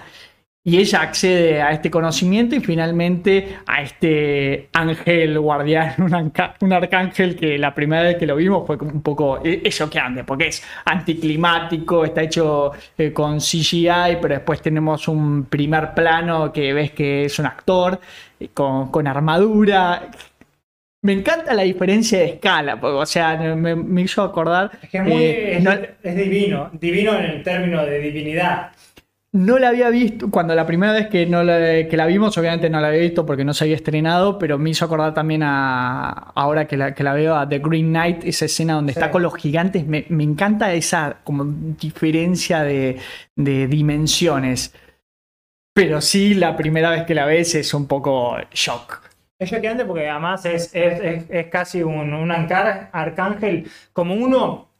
Y 0.65 0.77
ella 0.77 1.01
accede 1.01 1.61
a 1.61 1.71
este 1.71 1.91
conocimiento 1.91 2.55
y 2.55 2.61
finalmente 2.61 3.57
a 3.67 3.81
este 3.81 4.69
ángel 4.71 5.37
guardián, 5.37 5.93
un, 6.61 6.71
arcángel 6.71 7.35
que 7.35 7.57
la 7.57 7.75
primera 7.75 8.03
vez 8.03 8.15
que 8.15 8.25
lo 8.25 8.37
vimos 8.37 8.65
fue 8.65 8.77
un 8.77 9.01
poco 9.01 9.41
eso 9.43 9.89
que 9.89 9.99
ande, 9.99 10.23
porque 10.23 10.47
es 10.47 10.63
anticlimático, 10.85 12.05
está 12.05 12.21
hecho 12.23 12.71
eh, 12.97 13.11
con 13.11 13.39
CGI, 13.39 14.19
pero 14.21 14.35
después 14.35 14.61
tenemos 14.61 15.09
un 15.09 15.47
primer 15.47 15.93
plano 15.93 16.53
que 16.53 16.71
ves 16.71 16.91
que 16.91 17.25
es 17.25 17.37
un 17.39 17.45
actor 17.45 17.99
eh, 18.39 18.49
con, 18.53 19.05
armadura. 19.05 20.11
Me 21.03 21.11
encanta 21.11 21.53
la 21.53 21.63
diferencia 21.63 22.17
de 22.19 22.25
escala, 22.25 22.79
porque, 22.79 22.95
o 22.95 23.05
sea, 23.05 23.35
me, 23.55 24.01
hizo 24.01 24.23
acordar. 24.23 24.71
Es 24.81 24.89
que 24.89 24.99
eh, 24.99 25.95
es 26.01 26.15
divino, 26.15 26.69
divino 26.71 27.19
en 27.19 27.25
el 27.25 27.43
término 27.43 27.85
de 27.85 27.99
divinidad. 27.99 28.71
No 29.33 29.59
la 29.59 29.67
había 29.67 29.89
visto, 29.89 30.31
cuando 30.31 30.55
la 30.55 30.65
primera 30.65 30.93
vez 30.93 31.07
que, 31.07 31.25
no 31.25 31.43
la, 31.43 31.57
que 31.89 31.97
la 31.97 32.05
vimos, 32.05 32.37
obviamente 32.37 32.69
no 32.69 32.79
la 32.79 32.87
había 32.87 33.01
visto 33.01 33.25
porque 33.25 33.43
no 33.43 33.53
se 33.53 33.65
había 33.65 33.75
estrenado, 33.75 34.39
pero 34.39 34.57
me 34.57 34.69
hizo 34.69 34.85
acordar 34.85 35.13
también 35.13 35.43
a, 35.43 36.07
ahora 36.35 36.67
que 36.67 36.77
la, 36.77 36.95
que 36.95 37.03
la 37.03 37.13
veo, 37.13 37.35
a 37.35 37.49
The 37.49 37.59
Green 37.59 37.89
Knight, 37.89 38.23
esa 38.23 38.45
escena 38.45 38.75
donde 38.75 38.93
está 38.93 39.11
con 39.11 39.23
los 39.23 39.35
gigantes. 39.35 39.85
Me, 39.85 40.05
encanta 40.07 40.71
esa 40.73 41.17
como 41.25 41.43
diferencia 41.45 42.63
de, 42.63 42.97
dimensiones. 43.35 44.73
Pero 45.73 45.99
sí, 45.99 46.33
la 46.33 46.55
primera 46.55 46.91
vez 46.91 47.03
que 47.03 47.13
la 47.13 47.25
ves 47.25 47.55
es 47.55 47.73
un 47.73 47.87
poco 47.87 48.37
shock. 48.53 49.12
Es 49.43 49.49
choqueante 49.49 49.85
porque 49.85 50.09
además 50.09 50.45
es, 50.45 50.71
es, 50.73 51.47
casi 51.47 51.83
un, 51.83 52.13
un 52.13 52.31
arcángel 52.31 53.69
como 53.93 54.15
uno 54.15 54.73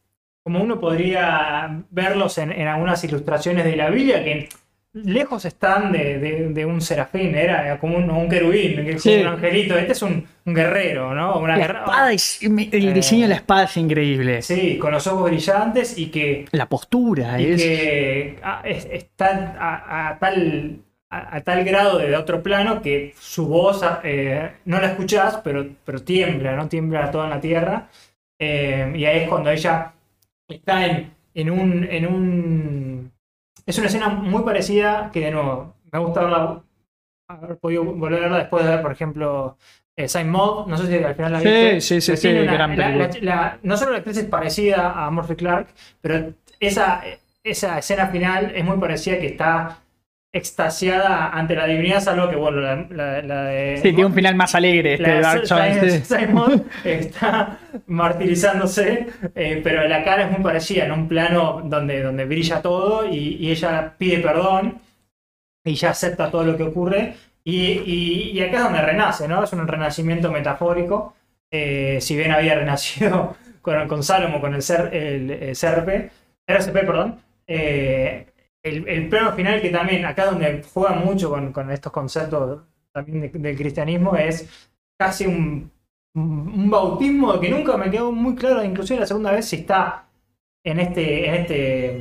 como 0.43 0.61
uno 0.61 0.79
podría 0.79 1.83
verlos 1.89 2.37
en, 2.37 2.51
algunas 2.67 3.03
ilustraciones 3.05 3.63
de 3.63 3.77
la 3.77 3.89
Biblia, 3.89 4.23
que 4.23 4.49
lejos 4.91 5.45
están 5.45 5.91
de, 5.91 6.65
un 6.67 6.81
serafín, 6.81 7.33
era 7.33 7.79
como 7.79 7.97
un, 7.97 8.29
querubín, 8.29 8.79
un 8.81 9.27
angelito. 9.27 9.77
Este 9.77 9.93
es 9.93 10.01
un, 10.01 10.27
guerrero, 10.45 11.15
¿no? 11.15 11.39
Una 11.39 11.55
la 11.55 11.65
espada 11.65 12.11
el 12.11 12.93
diseño 12.93 13.23
de 13.23 13.29
la 13.29 13.35
espada 13.35 13.63
es 13.63 13.77
increíble. 13.77 14.41
Sí, 14.41 14.77
con 14.77 14.91
los 14.91 15.07
ojos 15.07 15.29
brillantes 15.29 15.97
y 15.97 16.07
que. 16.07 16.45
La 16.51 16.67
postura 16.67 17.39
y 17.39 17.55
que 17.55 18.39
está 19.01 19.55
a, 19.57 20.19
tal. 20.19 20.79
A, 21.15 21.41
tal 21.41 21.63
grado 21.63 21.99
de 21.99 22.15
otro 22.15 22.41
plano 22.41 22.81
que 22.81 23.13
su 23.19 23.47
voz 23.47 23.81
eh, 24.03 24.51
no 24.65 24.81
la 24.81 24.87
escuchás, 24.87 25.39
pero, 25.43 25.63
pero 25.85 26.01
tiembla, 26.01 26.55
¿no? 26.55 26.67
Tiembla 26.67 27.11
toda 27.11 27.29
la 27.29 27.39
tierra. 27.39 27.87
Eh, 28.39 28.91
y 28.95 29.05
ahí 29.05 29.19
es 29.19 29.29
cuando 29.29 29.51
ella 29.51 29.93
está 30.47 30.85
en, 30.85 31.49
un, 31.51 31.83
en 31.83 32.07
un... 32.07 33.11
Es 33.65 33.77
una 33.77 33.87
escena 33.87 34.09
muy 34.09 34.43
parecida 34.43 35.11
que 35.13 35.19
de 35.21 35.31
nuevo, 35.31 35.75
me 35.91 35.99
gusta 35.99 36.63
haber 37.27 37.57
podido 37.57 37.83
volver 37.83 38.19
a 38.19 38.21
verla 38.23 38.37
después 38.39 38.65
de 38.65 38.71
ver, 38.71 38.81
por 38.81 38.91
ejemplo, 38.91 39.57
eh, 39.95 40.07
Sign 40.07 40.29
Mod, 40.29 40.67
no 40.67 40.77
sé 40.77 40.87
si 40.87 41.03
al 41.03 41.15
final 41.15 41.31
la 41.31 41.39
viste. 41.39 41.81
Sí, 41.81 42.01
sí, 42.01 42.17
sí, 42.17 42.33
no 43.61 43.77
solo 43.77 43.91
la 43.91 43.97
actriz 43.99 44.17
es 44.17 44.25
parecida 44.25 45.05
a 45.05 45.11
Murphy 45.11 45.35
Clark, 45.35 45.67
pero 46.01 46.33
esa, 46.59 47.03
esa 47.43 47.77
escena 47.77 48.07
final 48.07 48.51
es 48.55 48.65
muy 48.65 48.77
parecida 48.77 49.19
que 49.19 49.27
está 49.27 49.77
extasiada 50.35 51.29
ante 51.29 51.55
la 51.55 51.67
divinidad, 51.67 52.01
salvo 52.01 52.27
que, 52.27 52.35
bueno, 52.35 52.59
la, 52.59 53.43
de... 53.45 53.77
Sí, 53.77 53.83
tiene 53.83 54.07
un 54.07 54.15
final 54.15 54.33
más 54.33 54.55
alegre 54.55 54.95
este 54.95 55.19
Dark 55.21 55.45
Souls. 55.45 56.07
Simon 56.07 56.65
está 56.83 57.59
martirizándose, 57.85 59.05
eh, 59.35 59.61
pero 59.63 59.87
la 59.87 60.03
cara 60.03 60.23
es 60.23 60.31
muy 60.31 60.41
parecida, 60.41 60.85
en 60.85 60.91
un 60.91 61.07
plano 61.07 61.61
donde, 61.63 62.01
donde 62.01 62.25
brilla 62.25 62.63
todo 62.63 63.07
y, 63.07 63.51
ella 63.51 63.93
pide 63.95 64.17
perdón 64.17 64.79
y 65.63 65.75
ya 65.75 65.91
acepta 65.91 66.31
todo 66.31 66.43
lo 66.43 66.57
que 66.57 66.63
ocurre. 66.63 67.13
Y, 67.43 68.41
acá 68.41 68.57
es 68.57 68.63
donde 68.63 68.81
renace, 68.81 69.27
¿no? 69.27 69.43
Es 69.43 69.53
un 69.53 69.67
renacimiento 69.67 70.31
metafórico. 70.31 71.13
Eh, 71.51 71.99
si 72.01 72.17
bien 72.17 72.31
había 72.31 72.55
renacido 72.55 73.35
con, 73.61 73.87
con 73.87 74.01
Salomo, 74.01 74.41
con 74.41 74.55
el, 74.55 74.63
ser, 74.63 74.89
el, 74.95 75.29
el 75.29 75.55
CRP, 75.55 76.09
RCP, 76.47 76.73
perdón, 76.73 77.19
eh, 77.45 78.32
el, 78.63 79.09
plano 79.09 79.33
final 79.33 79.61
que 79.61 79.69
también, 79.69 80.05
acá 80.05 80.25
donde 80.25 80.63
juega 80.73 80.95
mucho 80.95 81.29
con, 81.29 81.71
estos 81.71 81.91
conceptos 81.91 82.61
también 82.91 83.31
del 83.31 83.57
cristianismo, 83.57 84.15
es 84.15 84.69
casi 84.97 85.25
un, 85.25 85.69
un, 86.15 86.69
bautismo 86.69 87.39
que 87.39 87.49
nunca 87.49 87.75
me 87.77 87.91
quedó 87.91 88.11
muy 88.11 88.35
claro, 88.35 88.63
inclusive 88.63 89.01
la 89.01 89.07
segunda 89.07 89.31
vez, 89.31 89.45
si 89.45 89.57
está 89.57 90.07
en 90.63 90.79
este, 90.79 91.27
en 91.27 91.33
este, 91.35 91.95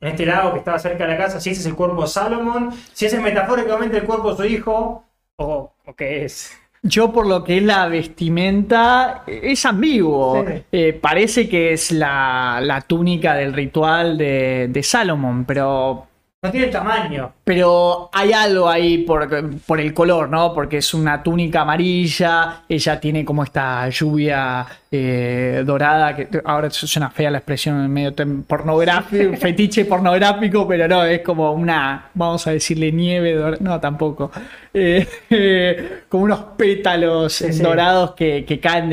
en 0.00 0.08
este 0.08 0.26
lago 0.26 0.52
que 0.52 0.58
estaba 0.58 0.78
cerca 0.78 1.06
de 1.06 1.12
la 1.12 1.18
casa, 1.18 1.40
si 1.40 1.50
ese 1.50 1.60
es 1.60 1.66
el 1.66 1.76
cuerpo 1.76 2.02
de 2.02 2.08
Salomón, 2.08 2.72
si 2.92 3.06
ese 3.06 3.16
es 3.16 3.22
metafóricamente 3.22 3.98
el 3.98 4.04
cuerpo 4.04 4.32
de 4.32 4.36
su 4.36 4.44
hijo, 4.44 5.04
o, 5.36 5.72
o 5.84 5.94
qué 5.94 6.24
es. 6.24 6.50
Yo 6.82 7.12
por 7.12 7.26
lo 7.26 7.42
que 7.42 7.58
es 7.58 7.62
la 7.62 7.88
vestimenta, 7.88 9.24
es 9.26 9.64
ambiguo. 9.66 10.44
Eh, 10.70 10.92
parece 10.92 11.48
que 11.48 11.72
es 11.72 11.90
la, 11.92 12.84
túnica 12.86 13.34
del 13.34 13.52
ritual 13.52 14.16
de, 14.16 14.68
de 14.70 14.82
Salomón, 14.82 15.44
pero 15.44 16.06
no 16.42 16.50
tiene 16.50 16.68
tamaño. 16.68 17.32
Pero 17.46 18.10
hay 18.12 18.32
algo 18.32 18.68
ahí 18.68 18.98
por, 18.98 19.28
por, 19.60 19.80
el 19.80 19.94
color, 19.94 20.28
¿no? 20.28 20.52
Porque 20.52 20.78
es 20.78 20.92
una 20.94 21.22
túnica 21.22 21.60
amarilla, 21.60 22.62
ella 22.68 22.98
tiene 22.98 23.24
como 23.24 23.44
esta 23.44 23.88
lluvia 23.88 24.66
eh, 24.90 25.62
dorada, 25.64 26.16
que 26.16 26.28
ahora 26.44 26.70
suena 26.70 27.08
fea 27.10 27.30
la 27.30 27.38
expresión 27.38 27.88
medio 27.88 28.12
pornográfico, 28.46 29.36
fetiche 29.36 29.84
pornográfico, 29.84 30.66
pero 30.66 30.88
no, 30.88 31.04
es 31.04 31.20
como 31.20 31.52
una, 31.52 32.10
vamos 32.14 32.46
a 32.48 32.50
decirle 32.50 32.90
nieve, 32.90 33.34
dorada, 33.34 33.58
no, 33.60 33.78
tampoco. 33.78 34.32
Eh, 34.74 35.06
como 36.08 36.24
unos 36.24 36.40
pétalos 36.56 37.44
dorados 37.62 38.14
que, 38.14 38.58
caen 38.60 38.90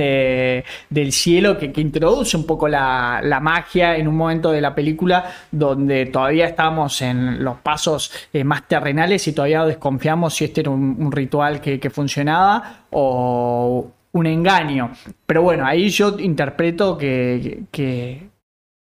del 0.89 1.11
cielo, 1.11 1.57
que, 1.57 1.71
introduce 1.75 2.37
un 2.37 2.45
poco 2.45 2.67
la, 2.67 3.19
la 3.23 3.39
magia 3.39 3.97
en 3.97 4.07
un 4.07 4.15
momento 4.15 4.51
de 4.51 4.61
la 4.61 4.75
película 4.75 5.31
donde 5.51 6.05
todavía 6.05 6.45
estamos 6.45 7.01
en 7.01 7.43
los 7.43 7.57
pasos 7.57 8.11
eh, 8.43 8.45
más 8.45 8.67
terrenales 8.67 9.27
y 9.27 9.33
todavía 9.33 9.65
desconfiamos 9.65 10.33
si 10.33 10.45
este 10.45 10.61
era 10.61 10.71
un, 10.71 11.11
ritual 11.11 11.61
que, 11.61 11.89
funcionaba 11.89 12.85
o 12.91 13.91
un 14.11 14.25
engaño. 14.25 14.91
Pero 15.25 15.41
bueno, 15.41 15.65
ahí 15.65 15.89
yo 15.89 16.19
interpreto 16.19 16.97
que, 16.97 18.27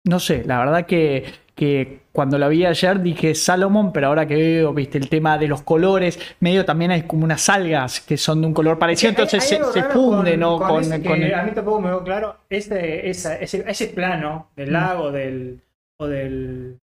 no 0.06 0.20
sé, 0.20 0.44
la 0.46 0.60
verdad 0.60 0.86
que, 0.86 1.26
que 1.56 2.02
cuando 2.12 2.38
la 2.38 2.48
vi 2.48 2.66
ayer 2.66 3.02
dije 3.02 3.36
Salomón, 3.36 3.94
pero 3.94 4.08
ahora 4.08 4.26
que 4.26 4.36
veo, 4.36 4.74
viste, 4.74 4.98
el 4.98 5.08
tema 5.08 5.38
de 5.38 5.48
los 5.48 5.62
colores, 5.62 6.20
medio 6.40 6.66
también 6.66 6.92
hay 6.92 7.04
como 7.04 7.24
unas 7.24 7.48
algas 7.48 8.02
que 8.02 8.18
son 8.18 8.42
de 8.42 8.48
un 8.48 8.54
color 8.54 8.80
parecido, 8.80 9.10
entonces 9.12 9.44
se, 9.44 9.84
funde, 9.84 10.36
¿no? 10.36 10.58
Con, 10.58 10.92
A 10.92 10.98
mí 10.98 11.52
tampoco 11.54 11.80
me 11.80 11.90
veo 11.90 12.04
claro, 12.04 12.38
ese, 12.50 13.08
ese, 13.10 13.88
plano 13.88 14.50
del 14.56 14.70
mm. 14.70 14.74
lago 14.74 15.12
del, 15.12 15.62
o 15.98 16.08
del 16.08 16.80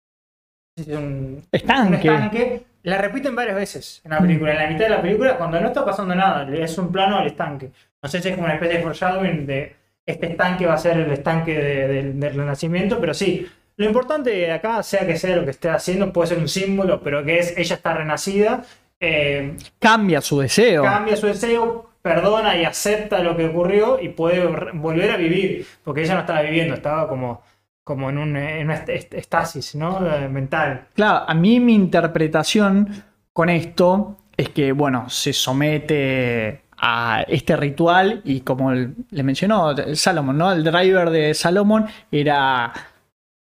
un 0.77 1.43
estanque. 1.51 2.63
La 2.83 2.99
repiten 2.99 3.35
varias 3.35 3.55
veces 3.55 4.01
en 4.03 4.11
la 4.11 4.19
película. 4.19 4.51
En 4.51 4.57
la 4.57 4.67
mitad 4.67 4.85
de 4.85 4.89
la 4.89 5.01
película, 5.01 5.37
cuando 5.37 5.59
no 5.59 5.67
está 5.67 5.83
pasando 5.83 6.13
nada, 6.13 6.47
es 6.55 6.77
un 6.77 6.91
plano 6.91 7.17
al 7.17 7.27
estanque. 7.27 7.71
No 8.01 8.09
sé 8.09 8.21
si 8.21 8.29
es 8.29 8.35
como 8.35 8.45
una 8.45 8.55
especie 8.55 8.77
de 8.77 8.83
foreshadowing 8.83 9.45
de 9.47 9.75
este 10.05 10.27
estanque 10.27 10.67
va 10.67 10.75
a 10.75 10.77
ser 10.77 10.97
el 10.97 11.11
estanque 11.11 11.57
del 11.57 12.21
renacimiento, 12.21 12.99
pero 12.99 13.13
sí. 13.13 13.47
Lo 13.77 13.85
importante 13.85 14.51
acá, 14.51 14.81
sea 14.83 15.05
que 15.05 15.17
sea 15.17 15.35
lo 15.35 15.43
que 15.43 15.51
esté 15.51 15.67
haciendo, 15.69 16.13
puede 16.13 16.27
ser 16.27 16.37
un 16.37 16.47
símbolo, 16.47 17.01
pero 17.01 17.25
que 17.25 17.39
es 17.39 17.57
ella 17.57 17.75
está 17.75 17.93
renacida. 17.93 18.63
Eh, 18.99 19.57
cambia 19.79 20.21
su 20.21 20.39
deseo. 20.39 20.83
Cambia 20.83 21.17
su 21.17 21.27
deseo, 21.27 21.89
perdona 22.01 22.55
y 22.55 22.63
acepta 22.63 23.19
lo 23.19 23.35
que 23.35 23.47
ocurrió 23.47 23.99
y 23.99 24.09
puede 24.09 24.45
volver 24.73 25.11
a 25.11 25.17
vivir, 25.17 25.65
porque 25.83 26.03
ella 26.03 26.13
no 26.13 26.19
estaba 26.21 26.41
viviendo, 26.41 26.75
estaba 26.75 27.09
como 27.09 27.41
como 27.85 28.09
en, 28.09 28.17
un, 28.17 28.29
una 28.31 28.73
estasis 28.73 29.75
¿no? 29.75 30.01
mental. 30.29 30.87
Claro, 30.95 31.23
a 31.27 31.33
mí 31.35 31.59
mi 31.59 31.75
interpretación 31.75 32.89
con 33.31 33.47
esto 33.47 34.17
es 34.35 34.49
que, 34.49 34.71
bueno, 34.71 35.07
se 35.07 35.31
somete 35.31 36.63
a 36.77 37.23
este 37.27 37.55
ritual 37.55 38.21
y 38.25 38.41
como 38.41 38.73
le 38.73 39.23
mencionó 39.23 39.75
Salomón, 39.93 40.37
¿no? 40.37 40.51
El 40.51 40.63
driver 40.63 41.09
de 41.11 41.33
Salomón 41.35 41.85
era 42.11 42.73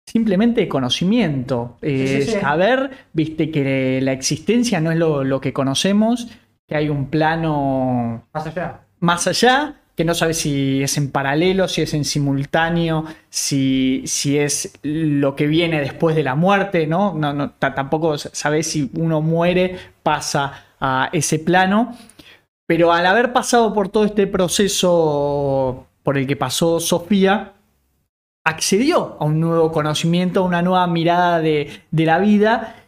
simplemente 0.07 0.67
conocimiento, 0.67 1.77
eh, 1.83 2.39
saber, 2.41 2.91
viste, 3.13 3.51
que 3.51 4.01
la 4.03 4.13
existencia 4.13 4.81
no 4.81 4.91
es 4.91 4.97
lo, 4.97 5.23
lo 5.23 5.41
que 5.41 5.53
conocemos, 5.53 6.29
que 6.67 6.77
hay 6.77 6.89
un 6.89 7.11
plano 7.11 8.27
más 8.33 8.47
allá. 8.47 8.81
Más 9.01 9.27
allá 9.27 9.80
que 10.01 10.05
no 10.07 10.15
sabes 10.15 10.39
si 10.39 10.83
es 10.83 10.97
en 10.97 11.11
paralelo, 11.11 11.69
si 11.69 11.83
es 11.83 11.93
en 11.93 12.07
simultáneo, 12.07 13.05
si, 13.29 14.03
si 14.07 14.39
es 14.39 14.73
lo 14.83 15.37
que 15.37 15.47
viene 15.47 15.79
después 15.79 16.17
de 16.17 16.23
la 16.23 16.35
muerte, 16.35 16.87
¿no? 16.87 17.21
tampoco 17.59 18.17
sabes 18.17 18.67
si 18.67 18.91
uno 18.95 19.21
muere, 19.21 19.77
pasa 20.03 20.65
a 20.81 21.11
ese 21.13 21.39
plano. 21.39 21.95
Pero 22.67 22.95
al 22.95 23.05
haber 23.05 23.35
pasado 23.35 23.75
por 23.75 23.91
todo 23.91 24.07
este 24.07 24.27
proceso 24.27 25.87
por 26.03 26.17
el 26.17 26.27
que 26.27 26.37
pasó 26.37 26.81
Sofía, 26.81 27.53
accedió 28.43 29.19
a 29.21 29.27
un 29.27 29.39
nuevo 29.39 29.71
conocimiento, 29.71 30.41
a 30.41 30.45
una 30.47 30.63
nueva 30.63 30.87
mirada 30.87 31.41
de, 31.41 31.83
de 31.91 32.07
la 32.07 32.19
vida 32.21 32.80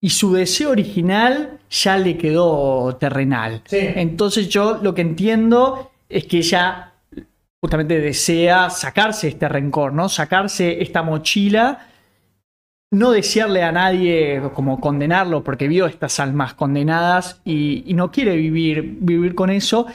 y 0.00 0.10
su 0.10 0.32
deseo 0.32 0.70
original 0.70 1.58
ya 1.70 1.96
le 1.96 2.16
quedó 2.16 2.96
terrenal. 2.96 3.62
Sí. 3.66 3.78
Entonces 3.80 4.48
yo 4.48 4.78
lo 4.82 4.94
que 4.94 5.02
entiendo 5.02 5.90
es 6.08 6.24
que 6.24 6.38
ella 6.38 6.92
justamente 7.60 7.98
desea 8.00 8.70
sacarse 8.70 9.28
este 9.28 9.48
rencor, 9.48 9.92
¿no? 9.92 10.08
Sacarse 10.08 10.80
esta 10.82 11.02
mochila, 11.02 11.88
no 12.92 13.10
desearle 13.10 13.64
a 13.64 13.72
nadie 13.72 14.40
como 14.54 14.80
condenarlo 14.80 15.42
porque 15.42 15.68
vio 15.68 15.86
estas 15.86 16.20
almas 16.20 16.54
condenadas 16.54 17.40
y, 17.44 17.82
y 17.86 17.94
no 17.94 18.12
quiere 18.12 18.36
vivir, 18.36 18.98
vivir 19.00 19.34
con 19.34 19.50
eso. 19.50 19.86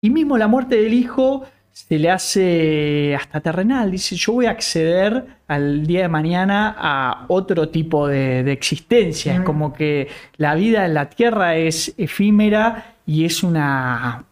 Y 0.00 0.10
mismo 0.10 0.38
la 0.38 0.46
muerte 0.46 0.76
del 0.76 0.94
hijo 0.94 1.44
se 1.72 1.98
le 1.98 2.10
hace 2.10 3.14
hasta 3.16 3.40
terrenal. 3.40 3.90
Dice, 3.90 4.14
yo 4.16 4.34
voy 4.34 4.46
a 4.46 4.50
acceder 4.50 5.24
al 5.48 5.86
día 5.86 6.02
de 6.02 6.08
mañana 6.08 6.74
a 6.78 7.24
otro 7.28 7.68
tipo 7.68 8.06
de, 8.08 8.42
de 8.42 8.52
existencia. 8.52 9.34
Es 9.34 9.40
como 9.40 9.72
que 9.72 10.08
la 10.36 10.54
vida 10.54 10.84
en 10.86 10.94
la 10.94 11.08
tierra 11.10 11.56
es 11.56 11.94
efímera 11.98 12.96
y 13.06 13.24
es 13.24 13.42
una, 13.42 14.24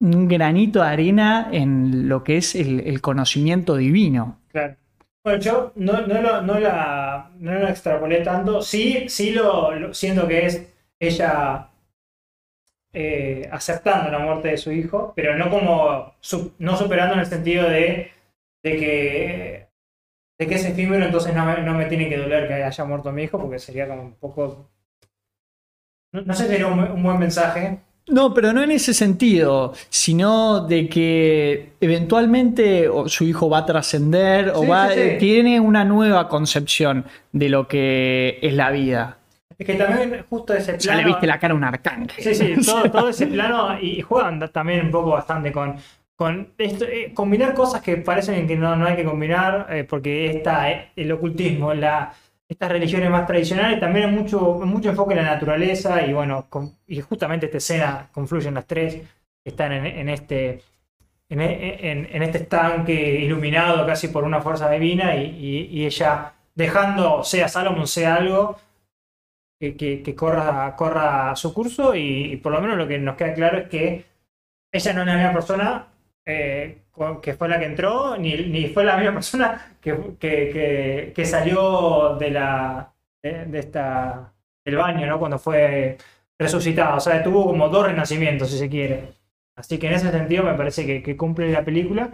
un 0.00 0.28
granito 0.28 0.80
de 0.82 0.88
arena 0.88 1.48
en 1.50 2.08
lo 2.08 2.22
que 2.22 2.36
es 2.36 2.54
el, 2.54 2.80
el 2.80 3.00
conocimiento 3.00 3.76
divino. 3.76 4.38
Claro. 4.52 4.76
Bueno, 5.24 5.40
yo 5.40 5.72
no, 5.76 6.06
no, 6.06 6.20
lo, 6.20 6.42
no, 6.42 6.58
la, 6.58 7.30
no 7.38 7.54
lo 7.54 7.66
extrapolé 7.68 8.20
tanto. 8.20 8.60
Sí, 8.60 9.06
sí 9.08 9.30
lo, 9.30 9.74
lo- 9.74 9.94
siento 9.94 10.28
que 10.28 10.44
es 10.46 10.62
ella 11.00 11.68
eh, 12.94 13.48
aceptando 13.50 14.10
la 14.10 14.20
muerte 14.20 14.48
de 14.48 14.56
su 14.56 14.72
hijo, 14.72 15.12
pero 15.14 15.36
no 15.36 15.50
como 15.50 16.14
no 16.58 16.76
superando 16.76 17.14
en 17.14 17.20
el 17.20 17.26
sentido 17.26 17.68
de, 17.68 18.12
de 18.62 18.76
que 18.76 19.68
de 20.38 20.46
que 20.46 20.54
es 20.54 20.64
efímero, 20.64 21.04
entonces 21.04 21.34
no 21.34 21.44
me, 21.44 21.60
no 21.62 21.74
me 21.74 21.86
tiene 21.86 22.08
que 22.08 22.16
doler 22.16 22.48
que 22.48 22.54
haya 22.54 22.84
muerto 22.84 23.12
mi 23.12 23.24
hijo, 23.24 23.38
porque 23.38 23.58
sería 23.58 23.88
como 23.88 24.02
un 24.02 24.14
poco. 24.14 24.70
No, 26.12 26.22
no 26.22 26.34
sé 26.34 26.44
si 26.44 26.50
sería 26.50 26.66
un, 26.66 26.80
un 26.80 27.02
buen 27.02 27.18
mensaje. 27.18 27.78
No, 28.06 28.34
pero 28.34 28.52
no 28.52 28.62
en 28.62 28.70
ese 28.70 28.92
sentido, 28.92 29.72
sino 29.88 30.66
de 30.66 30.88
que 30.88 31.72
eventualmente 31.80 32.88
su 33.06 33.24
hijo 33.24 33.48
va 33.48 33.58
a 33.58 33.66
trascender 33.66 34.50
o 34.54 34.66
va, 34.66 34.90
sí, 34.90 35.00
sí. 35.00 35.16
tiene 35.18 35.58
una 35.58 35.84
nueva 35.84 36.28
concepción 36.28 37.06
de 37.32 37.48
lo 37.48 37.66
que 37.66 38.38
es 38.42 38.52
la 38.52 38.70
vida. 38.70 39.18
Es 39.58 39.66
que 39.66 39.74
también 39.74 40.24
justo 40.28 40.54
ese 40.54 40.74
plano. 40.74 40.80
Ya 40.84 40.96
le 40.96 41.04
viste 41.04 41.26
la 41.26 41.38
cara 41.38 41.54
a 41.54 41.56
un 41.56 41.64
arcángel. 41.64 42.24
Sí, 42.24 42.34
sí, 42.34 42.54
todo, 42.66 42.90
todo 42.90 43.08
ese 43.08 43.26
plano 43.26 43.78
y 43.80 44.00
juegan 44.02 44.40
también 44.52 44.86
un 44.86 44.90
poco 44.90 45.10
bastante 45.10 45.52
con, 45.52 45.76
con 46.16 46.52
esto, 46.58 46.84
eh, 46.84 47.12
combinar 47.14 47.54
cosas 47.54 47.80
que 47.82 47.96
parecen 47.98 48.46
que 48.46 48.56
no, 48.56 48.74
no 48.76 48.86
hay 48.86 48.96
que 48.96 49.04
combinar, 49.04 49.66
eh, 49.70 49.84
porque 49.84 50.30
está 50.30 50.70
eh, 50.70 50.90
el 50.96 51.12
ocultismo, 51.12 51.72
la, 51.74 52.12
estas 52.48 52.70
religiones 52.70 53.10
más 53.10 53.26
tradicionales, 53.26 53.80
también 53.80 54.08
hay 54.10 54.14
mucho, 54.14 54.40
mucho 54.64 54.90
enfoque 54.90 55.14
en 55.14 55.24
la 55.24 55.32
naturaleza 55.34 56.04
y 56.06 56.12
bueno, 56.12 56.46
con- 56.50 56.72
y 56.86 57.00
justamente 57.00 57.46
esta 57.46 57.58
escena 57.58 58.08
confluyen 58.12 58.54
las 58.54 58.66
tres 58.66 58.98
están 59.44 59.72
en, 59.72 59.86
en 59.86 60.08
este... 60.08 60.62
En, 61.28 61.40
en- 61.40 62.08
en 62.12 62.22
este 62.22 62.38
estanque 62.38 62.92
iluminado 63.20 63.86
casi 63.86 64.08
por 64.08 64.24
una 64.24 64.40
fuerza 64.42 64.68
divina 64.70 65.16
y, 65.16 65.24
y- 65.24 65.80
y 65.80 65.86
ella 65.86 66.32
dejando, 66.54 67.24
sea 67.24 67.48
Salomon, 67.48 67.86
sea 67.86 68.16
algo, 68.16 68.58
que, 69.72 70.14
corra, 70.14 70.74
corra 70.76 71.34
su 71.36 71.52
curso 71.54 71.94
y, 71.94 72.36
por 72.38 72.52
lo 72.52 72.60
menos 72.60 72.76
lo 72.76 72.86
que 72.88 72.98
nos 72.98 73.16
queda 73.16 73.34
claro 73.34 73.58
es 73.58 73.68
que 73.68 74.04
ella 74.72 74.92
no 74.92 75.00
es 75.02 75.06
la 75.06 75.14
misma 75.16 75.32
persona 75.32 75.88
eh, 76.26 76.78
que 77.22 77.34
fue 77.34 77.48
la 77.48 77.58
que 77.58 77.66
entró, 77.66 78.16
ni, 78.16 78.34
ni 78.36 78.68
fue 78.68 78.84
la 78.84 78.96
misma 78.96 79.14
persona 79.14 79.76
que, 79.80 79.96
que- 80.18 81.12
que- 81.14 81.24
salió 81.26 82.16
de 82.18 82.30
la 82.30 82.92
de, 83.22 83.58
esta 83.58 84.32
del 84.64 84.76
baño, 84.76 85.06
¿no? 85.06 85.18
Cuando 85.18 85.38
fue 85.38 85.96
resucitada. 86.38 86.96
O 86.96 87.00
sea, 87.00 87.22
tuvo 87.22 87.46
como 87.46 87.68
dos 87.68 87.86
renacimientos, 87.86 88.50
si 88.50 88.58
se 88.58 88.68
quiere. 88.68 89.14
Así 89.56 89.78
que 89.78 89.86
en 89.88 89.94
ese 89.94 90.10
sentido 90.10 90.44
me 90.44 90.54
parece 90.54 90.86
que, 90.86 91.02
que 91.02 91.16
cumple 91.16 91.50
la 91.52 91.64
película 91.64 92.10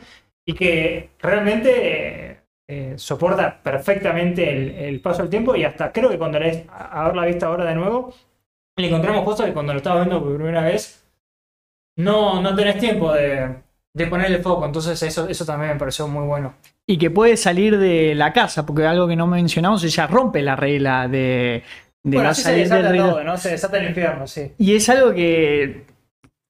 y 0.47 0.55
que 0.55 1.11
realmente 1.21 2.30
eh, 2.73 2.95
soporta 2.97 3.61
perfectamente 3.63 4.49
el, 4.51 4.71
el 4.71 5.01
paso 5.01 5.23
del 5.23 5.31
tiempo 5.31 5.57
y 5.57 5.65
hasta 5.65 5.93
creo 5.93 6.09
que 6.11 6.19
cuando 6.19 6.39
la 6.39 6.47
es- 6.49 6.65
a 6.69 7.03
haberla 7.03 7.25
visto 7.27 7.47
ahora 7.47 7.65
de 7.65 7.75
nuevo, 7.75 8.15
le 8.77 8.87
encontramos 8.87 9.25
cosas 9.25 9.47
que 9.47 9.53
cuando 9.53 9.73
lo 9.73 9.79
estabas 9.79 10.07
viendo 10.07 10.23
por 10.25 10.37
primera 10.37 10.63
vez 10.63 11.05
no, 11.97 12.41
no 12.41 12.55
tenés 12.55 12.79
tiempo 12.79 13.13
de, 13.13 13.57
de 13.95 14.07
ponerle 14.07 14.39
foco. 14.39 14.65
Entonces 14.67 15.03
eso, 15.03 15.29
eso 15.29 15.45
también 15.45 15.73
me 15.73 15.79
pareció 15.79 16.09
muy 16.09 16.27
bueno. 16.27 16.55
Y 16.87 16.99
que 16.99 17.11
puede 17.11 17.37
salir 17.37 17.79
de 17.79 18.15
la 18.15 18.33
casa, 18.33 18.67
porque 18.67 18.87
algo 18.87 19.07
que 19.07 19.17
no 19.17 19.27
mencionamos, 19.27 19.85
ella 19.85 20.07
rompe 20.07 20.43
la 20.43 20.57
regla 20.57 21.07
de, 21.09 21.63
de 22.03 22.17
bueno, 22.17 22.25
no 22.25 22.29
así 22.31 22.43
se 22.43 22.49
salir 22.51 22.69
del 22.69 22.71
desata 22.71 22.89
reino. 22.91 23.11
todo, 23.11 23.25
¿no? 23.25 23.37
Se 23.37 23.51
desata 23.51 23.79
el 23.79 23.89
infierno, 23.89 24.27
sí. 24.27 24.53
Y 24.59 24.75
es 24.75 24.89
algo 24.89 25.13
que 25.15 25.85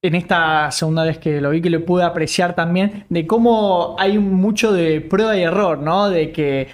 en 0.03 0.14
esta 0.14 0.70
segunda 0.70 1.05
vez 1.05 1.18
que 1.18 1.40
lo 1.40 1.51
vi, 1.51 1.61
que 1.61 1.70
lo 1.70 1.84
pude 1.84 2.05
apreciar 2.05 2.55
también, 2.55 3.05
de 3.09 3.26
cómo 3.26 3.96
hay 3.98 4.18
mucho 4.18 4.72
de 4.72 5.01
prueba 5.01 5.36
y 5.36 5.42
error, 5.42 5.78
¿no? 5.78 6.09
De 6.09 6.32
que 6.32 6.68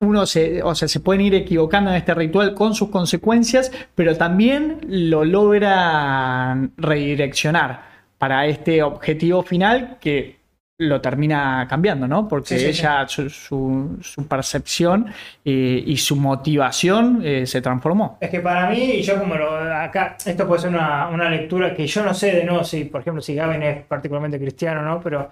uno 0.00 0.24
se, 0.24 0.62
o 0.62 0.74
sea, 0.74 0.88
se 0.88 1.00
pueden 1.00 1.20
ir 1.20 1.34
equivocando 1.34 1.90
en 1.90 1.96
este 1.96 2.14
ritual 2.14 2.54
con 2.54 2.74
sus 2.74 2.88
consecuencias, 2.88 3.70
pero 3.94 4.16
también 4.16 4.78
lo 4.88 5.24
logra 5.24 6.70
redireccionar 6.78 7.84
para 8.16 8.46
este 8.46 8.82
objetivo 8.82 9.42
final 9.42 9.98
que 10.00 10.39
lo 10.80 11.00
termina 11.00 11.66
cambiando, 11.68 12.08
¿no? 12.08 12.26
Porque 12.26 12.56
Sí, 12.58 12.58
sí, 12.58 12.66
ella, 12.80 13.06
Su, 13.06 13.28
su- 13.30 13.98
su 14.00 14.26
percepción 14.26 15.06
eh, 15.44 15.82
y 15.86 15.96
su 15.98 16.16
motivación 16.16 17.20
eh, 17.24 17.46
se 17.46 17.60
transformó. 17.60 18.16
Es 18.20 18.30
que 18.30 18.40
para 18.40 18.68
mí, 18.70 18.78
y 18.82 19.02
yo 19.02 19.18
como 19.18 19.34
lo, 19.34 19.54
acá, 19.74 20.16
esto 20.24 20.46
puede 20.46 20.62
ser 20.62 20.70
una, 20.70 21.08
una 21.08 21.28
lectura 21.28 21.74
que 21.74 21.86
yo 21.86 22.02
no 22.04 22.14
sé 22.14 22.32
de 22.34 22.44
nuevo 22.44 22.64
si, 22.64 22.84
por 22.86 23.02
ejemplo, 23.02 23.20
si 23.22 23.34
Gavin 23.34 23.62
es 23.62 23.84
particularmente 23.84 24.38
cristiano 24.38 24.82
no, 24.82 25.00
pero 25.00 25.30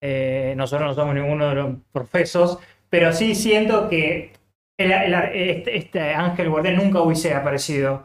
eh, 0.00 0.54
nosotros 0.56 0.88
no 0.88 0.94
somos 0.94 1.14
ninguno 1.14 1.48
de 1.48 1.54
los 1.54 1.76
profesos, 1.92 2.58
pero 2.88 3.12
sí 3.12 3.34
siento 3.34 3.88
que 3.88 4.32
el- 4.78 4.92
el- 4.92 5.14
este, 5.34 5.76
este 5.76 6.14
ángel 6.14 6.48
guardián 6.50 6.76
nunca 6.76 7.00
hubiese 7.02 7.34
aparecido 7.34 8.04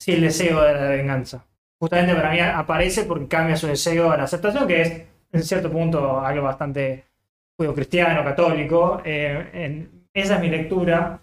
sin 0.00 0.16
el 0.16 0.20
deseo 0.22 0.62
de 0.62 0.74
la 0.74 0.88
venganza. 0.88 1.44
Justamente 1.80 2.14
para 2.14 2.30
mí 2.32 2.40
aparece 2.40 3.04
porque 3.04 3.28
cambia 3.28 3.56
su 3.56 3.66
deseo 3.66 4.10
a 4.10 4.16
la 4.16 4.24
aceptación, 4.24 4.66
que 4.66 4.80
es 4.82 5.02
en 5.34 5.42
cierto 5.42 5.70
punto 5.70 6.20
algo 6.20 6.42
bastante 6.44 7.04
judío-cristiano, 7.56 8.24
católico. 8.24 9.00
Eh, 9.04 9.50
en- 9.52 9.90
esa 10.12 10.36
es 10.36 10.40
mi 10.40 10.48
lectura. 10.48 11.18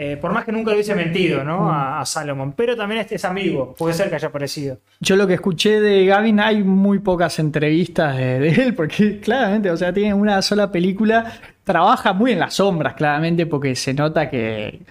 Eh, 0.00 0.16
por 0.16 0.32
más 0.32 0.44
que 0.44 0.52
nunca 0.52 0.70
le 0.70 0.76
hubiese 0.76 0.94
mentido 0.94 1.42
¿no? 1.42 1.68
a, 1.72 2.00
a 2.00 2.06
Salomon, 2.06 2.52
pero 2.52 2.76
también 2.76 3.00
este 3.00 3.16
es 3.16 3.24
amigo, 3.24 3.74
puede 3.76 3.94
ser 3.94 4.08
que 4.08 4.14
haya 4.14 4.28
aparecido. 4.28 4.78
Yo 5.00 5.16
lo 5.16 5.26
que 5.26 5.34
escuché 5.34 5.80
de 5.80 6.06
Gavin, 6.06 6.38
hay 6.38 6.62
muy 6.62 7.00
pocas 7.00 7.40
entrevistas 7.40 8.16
de, 8.16 8.38
de 8.38 8.48
él, 8.50 8.74
porque 8.76 9.18
claramente, 9.18 9.72
o 9.72 9.76
sea, 9.76 9.92
tiene 9.92 10.14
una 10.14 10.40
sola 10.40 10.70
película, 10.70 11.32
trabaja 11.64 12.12
muy 12.12 12.30
en 12.30 12.38
las 12.38 12.54
sombras, 12.54 12.94
claramente, 12.94 13.44
porque 13.46 13.74
se 13.74 13.92
nota 13.92 14.30
que, 14.30 14.82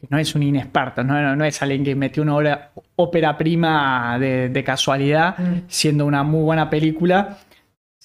que 0.00 0.06
no 0.10 0.18
es 0.18 0.34
un 0.34 0.42
inexperto, 0.42 1.04
no, 1.04 1.22
no- 1.22 1.36
no 1.36 1.44
es 1.44 1.62
alguien 1.62 1.84
que 1.84 1.94
metió 1.94 2.24
una 2.24 2.34
obra- 2.34 2.72
ópera 2.96 3.38
prima 3.38 4.18
de, 4.18 4.48
de 4.48 4.64
casualidad, 4.64 5.36
siendo 5.68 6.06
una 6.06 6.24
muy 6.24 6.42
buena 6.42 6.68
película. 6.68 7.38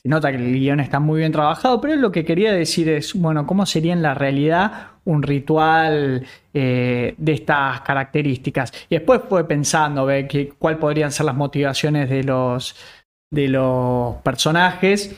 Se 0.05 0.09
nota 0.09 0.29
que 0.29 0.37
el 0.37 0.53
guion 0.53 0.79
está 0.81 0.99
muy 0.99 1.17
bien 1.21 1.31
trabajado, 1.31 1.81
pero 1.81 1.95
lo 1.95 2.11
que 2.11 2.23
quería 2.23 2.53
decir 2.53 2.87
es, 2.89 3.15
bueno, 3.15 3.47
¿cómo 3.47 3.65
sería 3.65 3.91
en 3.91 4.03
la 4.03 4.13
realidad 4.13 4.89
un 5.03 5.23
ritual 5.23 6.23
eh, 6.53 7.15
de 7.17 7.31
estas 7.33 7.81
características? 7.81 8.71
Y 8.87 8.97
después 8.97 9.21
fue 9.27 9.47
pensando, 9.47 10.05
ver 10.05 10.27
que, 10.27 10.49
cuál 10.59 10.77
podrían 10.77 11.11
ser 11.11 11.25
las 11.25 11.33
motivaciones 11.35 12.07
de 12.07 12.23
los, 12.23 12.75
de 13.31 13.47
los 13.47 14.17
personajes, 14.17 15.15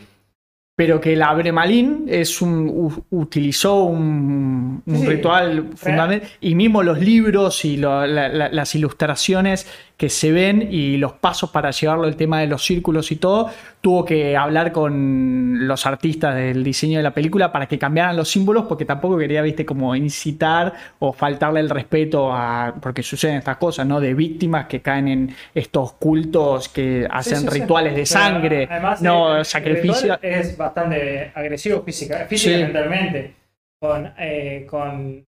pero 0.78 1.02
que 1.02 1.18
la 1.18 1.34
Bremalín 1.34 2.06
es 2.08 2.42
un, 2.42 2.70
u- 2.70 3.04
utilizó 3.10 3.84
un, 3.84 4.84
un 4.86 4.96
Sí, 5.02 5.06
ritual 5.06 5.70
fundamental, 5.76 6.30
y 6.40 6.56
mismo 6.56 6.82
los 6.82 7.00
libros 7.00 7.66
y 7.66 7.76
lo- 7.76 8.08
la- 8.08 8.30
la- 8.30 8.48
las 8.50 8.74
ilustraciones 8.74 9.68
que 9.98 10.10
se 10.10 10.32
ven 10.32 10.68
y 10.72 10.98
los 10.98 11.14
pasos 11.14 11.50
para 11.50 11.72
llevarlo 11.72 12.06
el 12.08 12.16
tema 12.16 12.40
de 12.40 12.46
los 12.46 12.64
círculos 12.64 13.12
y 13.12 13.16
todo, 13.16 13.50
tuvo 13.82 14.06
que 14.06 14.38
hablar 14.38 14.72
con 14.72 15.68
los 15.68 15.88
artistas 15.88 16.36
del 16.36 16.64
diseño 16.64 16.98
de 17.00 17.04
la 17.04 17.12
película 17.16 17.52
para 17.52 17.66
que 17.68 17.80
cambiaran 17.80 18.16
los 18.16 18.30
símbolos 18.30 18.66
porque 18.68 18.86
tampoco 18.86 19.18
quería, 19.18 19.42
viste, 19.42 19.66
como 19.66 19.96
incitar 19.96 20.74
o 21.00 21.14
faltarle 21.14 21.62
el 21.62 21.70
respeto 21.72 22.32
a, 22.32 22.76
porque 22.80 23.02
suceden 23.02 23.38
estas 23.38 23.58
cosas, 23.58 23.88
¿no? 23.88 24.00
De 24.00 24.14
víctimas 24.14 24.68
que 24.68 24.82
caen 24.82 25.08
en 25.08 25.36
estos 25.56 25.94
cultos 25.94 26.70
que 26.70 27.08
hacen 27.10 27.38
Sí, 27.40 27.48
sí, 27.48 27.54
sí. 27.56 27.60
rituales 27.62 27.92
de 27.94 28.04
Pero, 28.04 28.06
sangre, 28.06 28.68
además, 28.70 29.02
no 29.02 29.32
el- 29.34 29.40
el 29.40 29.46
sacrificio. 29.46 30.14
ritual 30.16 30.20
Es 30.22 30.56
bastante 30.58 31.32
agresivo 31.34 31.82
física, 31.82 32.26
física 32.30 32.54
Sí. 32.54 32.60
y 32.60 32.64
mentalmente, 32.66 33.34
con, 33.82 34.14
eh, 34.20 34.68
con 34.70 35.26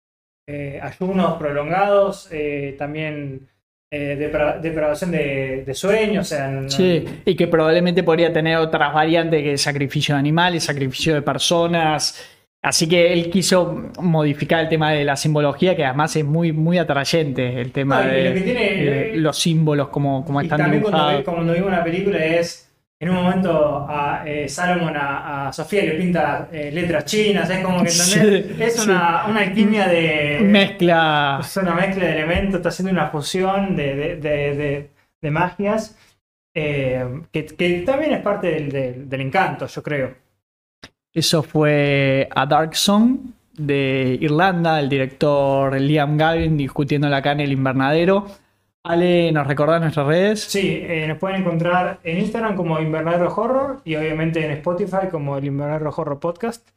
eh, 0.47 0.79
ayunos 0.83 1.39
prolongados, 1.39 2.29
eh, 2.33 2.75
también 2.79 3.49
eh, 3.91 4.16
depra- 4.18 4.61
depravación 4.61 5.11
de, 5.12 5.64
de 5.66 5.74
sueño, 5.74 6.20
o 6.20 6.24
sea, 6.24 6.49
no- 6.49 6.68
Sí, 6.68 7.05
y 7.24 7.34
que 7.34 7.47
probablemente 7.47 8.03
podría 8.03 8.32
tener 8.32 8.57
otras 8.59 8.93
variantes 8.93 9.43
que 9.43 9.57
sacrificio 9.59 10.14
de 10.14 10.18
animales, 10.20 10.64
sacrificio 10.64 11.14
de 11.14 11.22
personas. 11.22 12.22
Así 12.61 12.89
que 12.89 13.12
él 13.12 13.30
quiso 13.30 13.91
modificar 14.01 14.61
el 14.61 14.68
tema 14.68 14.91
de 14.91 15.05
la 15.05 15.16
simbología, 15.16 15.76
que 15.76 15.84
además 15.84 16.14
es 16.16 16.24
muy, 16.24 16.53
muy 16.53 16.76
atrayente 16.76 17.61
el 17.61 17.70
tema 17.70 18.03
No, 18.03 18.09
de, 18.11 18.41
tiene- 18.43 18.84
de 18.84 19.16
los 19.16 19.39
símbolos, 19.39 19.89
como, 19.89 20.24
como 20.24 20.43
y 20.43 20.45
están 20.45 20.59
también 20.59 20.82
cuando, 20.82 20.99
dibujados. 20.99 21.24
ve- 21.24 21.32
cuando 21.32 21.53
vimos 21.55 21.70
la 21.70 21.84
película 21.84 22.18
es, 22.24 22.68
en 23.01 23.11
un 23.11 23.14
momento 23.16 23.86
a 23.88 24.22
eh, 24.26 24.49
Salomon 24.49 24.96
a, 24.96 25.49
a 25.49 25.53
Sofía 25.53 25.84
le 25.84 25.92
pinta 25.92 26.49
eh, 26.51 26.70
letras 26.72 27.05
chinas, 27.05 27.49
es 27.49 27.59
como 27.64 27.82
que 27.82 27.90
¿entendés? 27.90 28.57
Sí, 28.57 28.62
es 28.62 28.76
sí. 28.76 28.90
una, 28.90 29.26
una 29.26 29.40
alquimia 29.40 29.86
de... 29.86 30.40
Mezcla. 30.42 31.38
Es 31.40 31.57
una 31.57 31.74
mezcla 31.74 32.05
de 32.07 32.12
elementos, 32.12 32.57
está 32.57 32.70
haciendo 32.70 32.92
una 32.92 33.09
fusión 33.09 33.76
de, 33.76 33.94
de, 33.94 34.16
de- 34.16 34.57
de- 34.57 34.90
de 35.20 35.30
magias 35.32 35.96
eh, 36.55 37.05
que, 37.32 37.46
que 37.46 37.80
también 37.80 38.12
es 38.14 38.20
parte 38.22 38.49
del, 38.49 38.70
del- 38.70 39.09
del 39.09 39.20
encanto, 39.20 39.66
yo 39.66 39.82
creo. 39.82 40.14
Eso 41.14 41.42
fue 41.42 42.28
A 42.34 42.46
Dark 42.46 42.74
Song 42.76 43.18
de 43.57 44.18
Irlanda, 44.20 44.78
el 44.78 44.88
director 44.88 45.80
Liam 45.80 46.16
Gavin 46.16 46.57
discutiéndola 46.57 47.16
acá 47.18 47.32
en 47.32 47.40
el 47.40 47.53
invernadero. 47.53 48.26
Ale, 48.85 49.33
¿nos 49.33 49.47
recordás 49.47 49.81
nuestras 49.81 50.07
redes? 50.07 50.41
Sí, 50.45 50.81
eh, 50.83 51.07
nos 51.09 51.18
pueden 51.18 51.43
encontrar 51.43 51.99
en 52.05 52.18
Instagram 52.18 52.57
como 52.57 52.81
Invernadero 52.81 53.35
Horror 53.35 53.81
y 53.85 53.97
obviamente 53.97 54.45
en 54.45 54.53
Spotify 54.53 55.09
como 55.11 55.37
el 55.37 55.45
Invernadero 55.45 55.93
Horror 55.95 56.18
Podcast. 56.18 56.68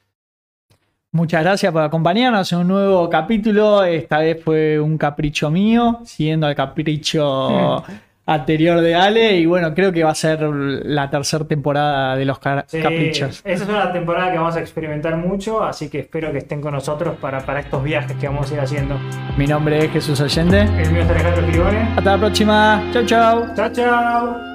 Muchas 1.14 1.44
gracias 1.44 1.72
por 1.74 1.82
acompañarnos 1.82 2.52
en 2.54 2.60
un 2.60 2.68
nuevo 2.70 3.10
capítulo. 3.10 3.84
Esta 3.84 4.20
vez 4.20 4.42
fue 4.44 4.80
un 4.80 4.98
capricho 4.98 5.52
mío, 5.52 6.00
siguiendo 6.06 6.48
el 6.48 6.56
capricho 6.56 7.84
anterior 8.26 8.82
de 8.82 8.96
Ale. 8.96 9.38
Y 9.38 9.46
bueno, 9.46 9.74
creo 9.74 9.92
que 9.92 10.04
va 10.04 10.12
a 10.12 10.16
ser 10.16 10.42
la 10.42 11.10
tercera 11.10 11.46
temporada 11.46 12.16
de 12.16 12.26
los 12.26 12.40
Sí, 12.68 12.82
caprichos. 12.82 13.42
Esa 13.44 13.64
es 13.64 13.70
una 13.70 13.92
temporada 13.92 14.32
que 14.32 14.38
vamos 14.38 14.56
a 14.56 14.60
experimentar 14.60 15.16
mucho, 15.18 15.64
así 15.64 15.90
que 15.90 16.00
espero 16.00 16.32
que 16.32 16.40
estén 16.40 16.62
con 16.62 16.74
nosotros 16.74 17.16
para, 17.20 17.40
para 17.46 17.60
estos 17.60 17.84
viajes 17.84 18.16
que 18.18 18.28
vamos 18.28 18.52
a 18.52 18.54
ir 18.56 18.60
haciendo. 18.60 19.00
Mi 19.38 19.48
nombre 19.48 19.86
es 19.86 19.92
Jesús 19.92 20.22
Allende. 20.22 20.62
El 20.62 20.92
mío 20.92 21.02
es 21.02 21.10
Alejandro 21.10 21.48
Girone. 21.48 21.82
Hasta 21.96 22.12
la 22.12 22.18
próxima. 22.18 22.84
Chau, 22.94 23.06
chau. 23.06 23.56
Chao, 23.56 23.70
chao. 23.72 24.51